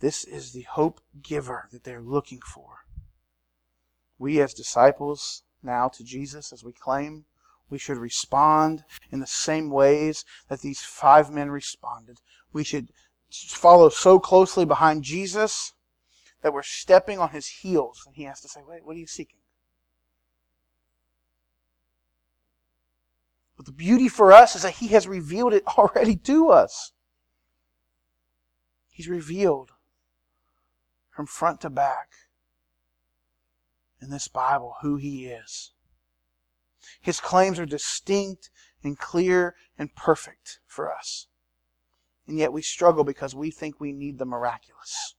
this 0.00 0.24
is 0.24 0.52
the 0.52 0.62
hope 0.62 1.00
giver 1.22 1.68
that 1.72 1.84
they're 1.84 2.02
looking 2.02 2.40
for. 2.40 2.84
We, 4.18 4.40
as 4.40 4.54
disciples 4.54 5.42
now 5.62 5.88
to 5.88 6.04
Jesus, 6.04 6.52
as 6.52 6.64
we 6.64 6.72
claim, 6.72 7.24
we 7.70 7.78
should 7.78 7.98
respond 7.98 8.84
in 9.10 9.20
the 9.20 9.26
same 9.26 9.70
ways 9.70 10.24
that 10.48 10.60
these 10.60 10.80
five 10.80 11.30
men 11.30 11.50
responded. 11.50 12.18
We 12.52 12.64
should 12.64 12.88
follow 13.30 13.88
so 13.90 14.18
closely 14.18 14.64
behind 14.64 15.02
Jesus 15.02 15.74
that 16.42 16.52
we're 16.52 16.62
stepping 16.62 17.18
on 17.18 17.30
his 17.30 17.46
heels 17.46 18.04
and 18.06 18.14
he 18.14 18.24
has 18.24 18.40
to 18.40 18.48
say, 18.48 18.60
Wait, 18.66 18.84
what 18.84 18.96
are 18.96 19.00
you 19.00 19.06
seeking? 19.06 19.40
But 23.56 23.66
the 23.66 23.72
beauty 23.72 24.08
for 24.08 24.32
us 24.32 24.54
is 24.54 24.62
that 24.62 24.74
he 24.74 24.88
has 24.88 25.08
revealed 25.08 25.52
it 25.52 25.66
already 25.78 26.16
to 26.16 26.48
us. 26.48 26.92
He's 28.98 29.06
revealed 29.06 29.70
from 31.08 31.26
front 31.26 31.60
to 31.60 31.70
back 31.70 32.08
in 34.02 34.10
this 34.10 34.26
Bible 34.26 34.74
who 34.82 34.96
He 34.96 35.26
is. 35.26 35.70
His 37.00 37.20
claims 37.20 37.60
are 37.60 37.64
distinct 37.64 38.50
and 38.82 38.98
clear 38.98 39.54
and 39.78 39.94
perfect 39.94 40.58
for 40.66 40.92
us. 40.92 41.28
And 42.26 42.38
yet 42.38 42.52
we 42.52 42.60
struggle 42.60 43.04
because 43.04 43.36
we 43.36 43.52
think 43.52 43.78
we 43.78 43.92
need 43.92 44.18
the 44.18 44.26
miraculous 44.26 45.14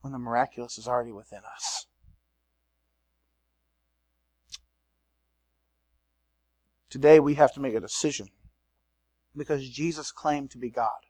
when 0.00 0.12
the 0.12 0.18
miraculous 0.18 0.76
is 0.76 0.88
already 0.88 1.12
within 1.12 1.42
us. 1.54 1.86
Today 6.88 7.20
we 7.20 7.34
have 7.34 7.54
to 7.54 7.60
make 7.60 7.74
a 7.74 7.80
decision 7.80 8.30
because 9.36 9.70
Jesus 9.70 10.10
claimed 10.10 10.50
to 10.50 10.58
be 10.58 10.70
God. 10.70 11.06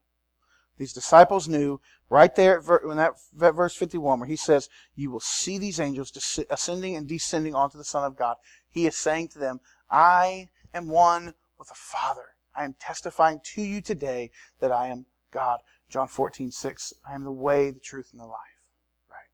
These 0.80 0.94
disciples 0.94 1.46
knew 1.46 1.78
right 2.08 2.34
there 2.34 2.62
in 2.90 2.96
that 2.96 3.14
verse 3.34 3.76
51 3.76 4.18
where 4.18 4.26
he 4.26 4.34
says, 4.34 4.70
You 4.94 5.10
will 5.10 5.20
see 5.20 5.58
these 5.58 5.78
angels 5.78 6.10
ascending 6.48 6.96
and 6.96 7.06
descending 7.06 7.54
onto 7.54 7.76
the 7.76 7.84
Son 7.84 8.02
of 8.02 8.16
God. 8.16 8.38
He 8.66 8.86
is 8.86 8.96
saying 8.96 9.28
to 9.28 9.38
them, 9.38 9.60
I 9.90 10.48
am 10.72 10.88
one 10.88 11.34
with 11.58 11.68
the 11.68 11.74
Father. 11.74 12.28
I 12.56 12.64
am 12.64 12.76
testifying 12.80 13.42
to 13.52 13.60
you 13.60 13.82
today 13.82 14.30
that 14.60 14.72
I 14.72 14.88
am 14.88 15.04
God. 15.30 15.60
John 15.90 16.08
14, 16.08 16.50
6. 16.50 16.94
I 17.06 17.14
am 17.14 17.24
the 17.24 17.30
way, 17.30 17.70
the 17.70 17.78
truth, 17.78 18.08
and 18.12 18.20
the 18.22 18.24
life. 18.24 18.62
Right? 19.10 19.28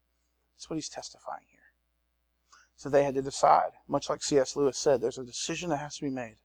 That's 0.56 0.68
what 0.68 0.74
he's 0.74 0.88
testifying 0.88 1.44
here. 1.48 1.60
So 2.74 2.88
they 2.88 3.04
had 3.04 3.14
to 3.14 3.22
decide. 3.22 3.70
Much 3.86 4.10
like 4.10 4.24
C.S. 4.24 4.56
Lewis 4.56 4.78
said, 4.78 5.00
there's 5.00 5.18
a 5.18 5.22
decision 5.22 5.70
that 5.70 5.76
has 5.76 5.94
to 5.98 6.06
be 6.06 6.10
made. 6.10 6.38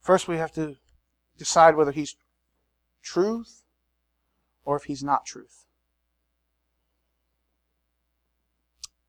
First, 0.00 0.28
we 0.28 0.36
have 0.36 0.52
to 0.52 0.76
decide 1.36 1.74
whether 1.74 1.90
he's 1.90 2.14
truth 3.02 3.62
or 4.64 4.76
if 4.76 4.84
he's 4.84 5.02
not 5.02 5.26
truth. 5.26 5.64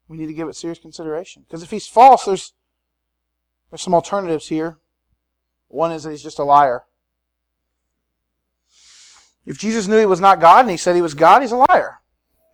We 0.08 0.18
need 0.18 0.28
to 0.28 0.34
give 0.34 0.48
it 0.48 0.56
serious 0.56 0.80
consideration. 0.80 1.44
Because 1.48 1.62
if 1.62 1.70
he's 1.70 1.88
false, 1.88 2.26
there's, 2.26 2.54
there's 3.70 3.82
some 3.82 3.94
alternatives 3.94 4.48
here. 4.48 4.78
One 5.68 5.92
is 5.92 6.04
that 6.04 6.12
he's 6.12 6.24
just 6.24 6.40
a 6.40 6.44
liar. 6.44 6.86
If 9.46 9.58
Jesus 9.58 9.88
knew 9.88 10.00
he 10.00 10.06
was 10.06 10.20
not 10.20 10.40
God 10.40 10.62
and 10.62 10.72
he 10.72 10.78
said 10.78 10.96
he 10.96 11.02
was 11.02 11.14
God, 11.14 11.42
he's 11.42 11.52
a 11.52 11.66
liar. 11.70 12.00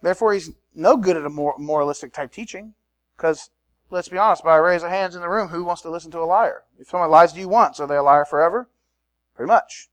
Therefore, 0.02 0.34
he's, 0.34 0.52
no 0.76 0.98
good 0.98 1.16
at 1.16 1.26
a 1.26 1.30
more 1.30 1.56
moralistic 1.58 2.14
type 2.14 2.32
teaching 2.32 2.74
because 3.16 3.50
let's 3.90 4.10
be 4.10 4.18
honest, 4.18 4.44
by 4.44 4.58
a 4.58 4.62
raise 4.62 4.84
of 4.84 4.90
hands 4.90 5.16
in 5.16 5.22
the 5.22 5.30
room, 5.30 5.50
who 5.50 5.64
wants 5.64 5.82
to 5.84 5.90
listen 5.90 6.12
to 6.12 6.20
a 6.20 6.26
liar? 6.26 6.64
If 6.78 6.90
someone 6.90 7.10
lies 7.10 7.34
to 7.34 7.40
you 7.40 7.48
once, 7.48 7.80
are 7.80 7.88
they 7.88 7.96
a 7.96 8.04
liar 8.04 8.26
forever? 8.26 8.70
Pretty 9.36 9.48
much. 9.48 9.90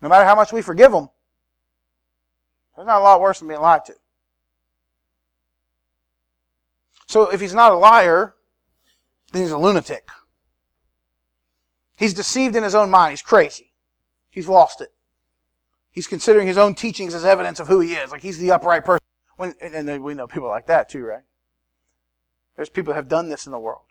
No 0.00 0.08
matter 0.08 0.24
how 0.24 0.34
much 0.34 0.52
we 0.52 0.62
forgive 0.62 0.92
them, 0.92 1.08
there's 2.76 2.86
not 2.86 3.00
a 3.00 3.04
lot 3.04 3.20
worse 3.20 3.40
than 3.40 3.48
being 3.48 3.60
lied 3.60 3.84
to. 3.86 3.94
So 7.06 7.30
if 7.30 7.40
he's 7.40 7.54
not 7.54 7.72
a 7.72 7.76
liar, 7.76 8.34
then 9.32 9.42
he's 9.42 9.50
a 9.50 9.58
lunatic. 9.58 10.08
He's 11.96 12.14
deceived 12.14 12.54
in 12.54 12.62
his 12.62 12.74
own 12.74 12.90
mind. 12.90 13.12
He's 13.12 13.22
crazy. 13.22 13.72
He's 14.30 14.46
lost 14.46 14.80
it. 14.80 14.92
He's 15.90 16.06
considering 16.06 16.46
his 16.46 16.58
own 16.58 16.74
teachings 16.76 17.14
as 17.14 17.24
evidence 17.24 17.58
of 17.58 17.66
who 17.66 17.80
he 17.80 17.94
is. 17.94 18.12
Like 18.12 18.22
he's 18.22 18.38
the 18.38 18.52
upright 18.52 18.84
person. 18.84 19.04
When, 19.36 19.54
and 19.60 20.04
we 20.04 20.14
know 20.14 20.28
people 20.28 20.48
like 20.48 20.66
that 20.66 20.88
too, 20.88 21.04
right? 21.04 21.22
There's 22.54 22.68
people 22.68 22.92
that 22.92 22.98
have 22.98 23.08
done 23.08 23.28
this 23.28 23.46
in 23.46 23.52
the 23.52 23.58
world. 23.58 23.82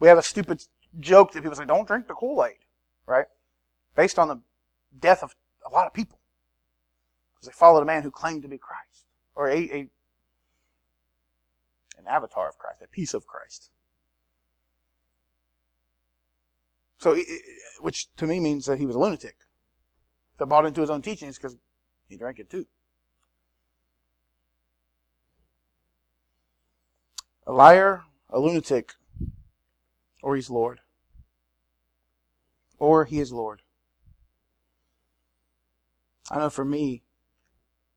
We 0.00 0.08
have 0.08 0.18
a 0.18 0.22
stupid 0.22 0.62
joke 1.00 1.32
that 1.32 1.42
people 1.42 1.56
say, 1.56 1.64
don't 1.64 1.86
drink 1.86 2.08
the 2.08 2.14
Kool-Aid, 2.14 2.56
right? 3.06 3.26
Based 3.94 4.18
on 4.18 4.28
the 4.28 4.40
death 4.96 5.22
of 5.22 5.34
a 5.66 5.70
lot 5.70 5.86
of 5.86 5.94
people. 5.94 6.18
Because 7.34 7.48
they 7.48 7.52
followed 7.52 7.82
a 7.82 7.86
man 7.86 8.02
who 8.02 8.10
claimed 8.10 8.42
to 8.42 8.48
be 8.48 8.58
Christ. 8.58 9.06
Or 9.34 9.48
a, 9.48 9.56
a 9.56 9.88
an 11.98 12.06
avatar 12.06 12.48
of 12.48 12.58
Christ, 12.58 12.80
a 12.82 12.86
piece 12.86 13.12
of 13.12 13.26
Christ. 13.26 13.70
So, 16.98 17.16
which 17.80 18.08
to 18.16 18.26
me 18.26 18.40
means 18.40 18.66
that 18.66 18.78
he 18.78 18.86
was 18.86 18.96
a 18.96 18.98
lunatic 18.98 19.36
that 20.38 20.46
bought 20.46 20.66
into 20.66 20.80
his 20.80 20.90
own 20.90 21.02
teachings 21.02 21.36
because 21.36 21.56
he 22.08 22.16
drank 22.16 22.38
it 22.38 22.50
too. 22.50 22.66
A 27.46 27.52
liar, 27.52 28.02
a 28.30 28.38
lunatic, 28.38 28.94
or 30.22 30.36
he's 30.36 30.50
Lord. 30.50 30.80
Or 32.78 33.04
he 33.04 33.20
is 33.20 33.32
Lord. 33.32 33.62
I 36.30 36.38
know 36.38 36.50
for 36.50 36.64
me, 36.64 37.02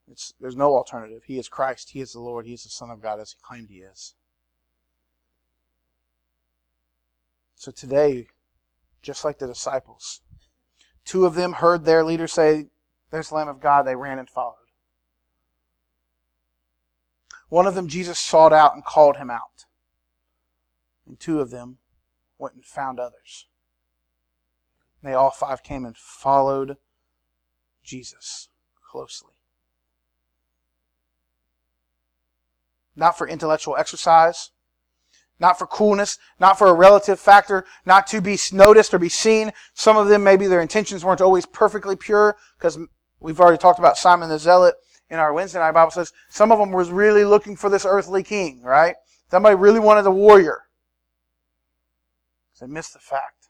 it's, 0.10 0.34
there's 0.40 0.56
no 0.56 0.76
alternative. 0.76 1.24
He 1.26 1.38
is 1.38 1.48
Christ. 1.48 1.92
He 1.92 2.02
is 2.02 2.14
the 2.14 2.20
Lord. 2.20 2.46
He 2.46 2.54
is 2.54 2.64
the 2.64 2.70
Son 2.70 2.90
of 2.90 3.02
God 3.02 3.20
as 3.20 3.32
he 3.32 3.38
claimed 3.42 3.70
he 3.70 3.80
is. 3.80 4.16
So 7.56 7.72
today, 7.72 8.28
just 9.02 9.24
like 9.24 9.40
the 9.40 9.48
disciples, 9.48 10.22
two 11.06 11.26
of 11.26 11.36
them 11.36 11.54
heard 11.54 11.86
their 11.86 12.04
leader 12.04 12.28
say, 12.28 12.68
There's 13.10 13.30
the 13.30 13.36
Lamb 13.36 13.48
of 13.48 13.62
God. 13.62 13.84
They 13.84 13.96
ran 13.96 14.20
and 14.20 14.30
followed. 14.30 14.56
One 17.50 17.68
of 17.68 17.76
them 17.76 17.88
Jesus 17.88 18.18
sought 18.18 18.54
out 18.54 18.76
and 18.76 18.84
called 18.84 19.18
him 19.18 19.30
out. 19.30 19.66
And 21.06 21.20
two 21.20 21.42
of 21.42 21.52
them 21.52 21.78
went 22.38 22.56
and 22.56 22.66
found 22.66 23.00
others. 23.00 23.48
They 25.04 25.14
all 25.14 25.32
five 25.32 25.62
came 25.62 25.86
and 25.86 25.98
followed 25.98 26.78
Jesus 27.84 28.50
closely. 28.90 29.34
Not 32.96 33.18
for 33.18 33.28
intellectual 33.28 33.78
exercise, 33.78 34.52
not 35.40 35.58
for 35.58 35.66
coolness, 35.66 36.20
not 36.40 36.58
for 36.58 36.68
a 36.68 36.74
relative 36.74 37.20
factor, 37.20 37.66
not 37.86 38.06
to 38.08 38.22
be 38.22 38.38
noticed 38.52 38.94
or 38.94 39.00
be 39.00 39.10
seen. 39.10 39.52
Some 39.74 39.98
of 39.98 40.08
them, 40.08 40.24
maybe 40.24 40.46
their 40.48 40.62
intentions 40.62 41.04
weren't 41.04 41.22
always 41.22 41.46
perfectly 41.46 41.96
pure, 41.96 42.38
because 42.58 42.78
we've 43.20 43.40
already 43.40 43.58
talked 43.58 43.80
about 43.80 43.98
Simon 43.98 44.30
the 44.30 44.38
Zealot 44.38 44.76
in 45.10 45.20
our 45.20 45.34
Wednesday 45.34 45.60
night 45.60 45.74
Bible 45.74 45.92
says 45.92 46.14
some 46.30 46.52
of 46.52 46.60
them 46.60 46.72
was 46.72 46.90
really 46.90 47.26
looking 47.26 47.56
for 47.56 47.70
this 47.70 47.86
earthly 47.86 48.24
king, 48.24 48.62
right? 48.62 48.96
Somebody 49.30 49.56
really 49.56 49.80
wanted 49.80 50.06
a 50.06 50.12
warrior. 50.12 50.64
They 52.60 52.68
missed 52.68 52.94
the 52.94 53.00
fact 53.00 53.41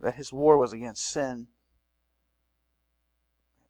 that 0.00 0.14
his 0.14 0.32
war 0.32 0.56
was 0.56 0.72
against 0.72 1.04
sin 1.04 1.48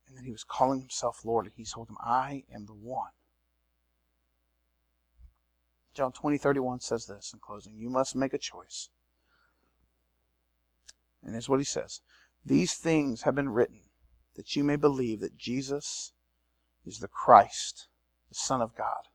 and 0.07 0.17
that 0.17 0.25
he 0.25 0.33
was 0.33 0.45
calling 0.45 0.81
himself 0.81 1.25
Lord. 1.25 1.47
And 1.47 1.55
he 1.57 1.65
told 1.65 1.89
him, 1.89 1.97
I 2.05 2.45
am 2.55 2.67
the 2.67 2.75
one. 2.75 3.11
John 5.95 6.13
20, 6.13 6.39
31 6.39 6.81
says 6.81 7.07
this 7.07 7.33
in 7.33 7.41
closing 7.41 7.77
You 7.77 7.91
must 7.91 8.15
make 8.15 8.33
a 8.33 8.39
choice. 8.39 8.89
And 11.23 11.33
here's 11.33 11.49
what 11.49 11.61
he 11.61 11.65
says 11.65 12.01
These 12.45 12.75
things 12.75 13.23
have 13.23 13.35
been 13.35 13.51
written 13.51 13.83
that 14.37 14.57
you 14.57 14.65
may 14.65 14.77
believe 14.77 15.21
that 15.21 15.37
Jesus 15.37 16.13
is 16.87 16.99
the 17.01 17.09
Christ, 17.09 17.89
the 18.29 18.35
Son 18.35 18.63
of 18.63 18.77
God. 18.77 19.09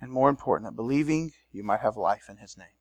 And 0.00 0.12
more 0.12 0.28
important, 0.28 0.70
that 0.70 0.76
believing 0.76 1.32
you 1.50 1.64
might 1.64 1.80
have 1.80 1.96
life 1.96 2.26
in 2.28 2.36
his 2.36 2.56
name. 2.56 2.77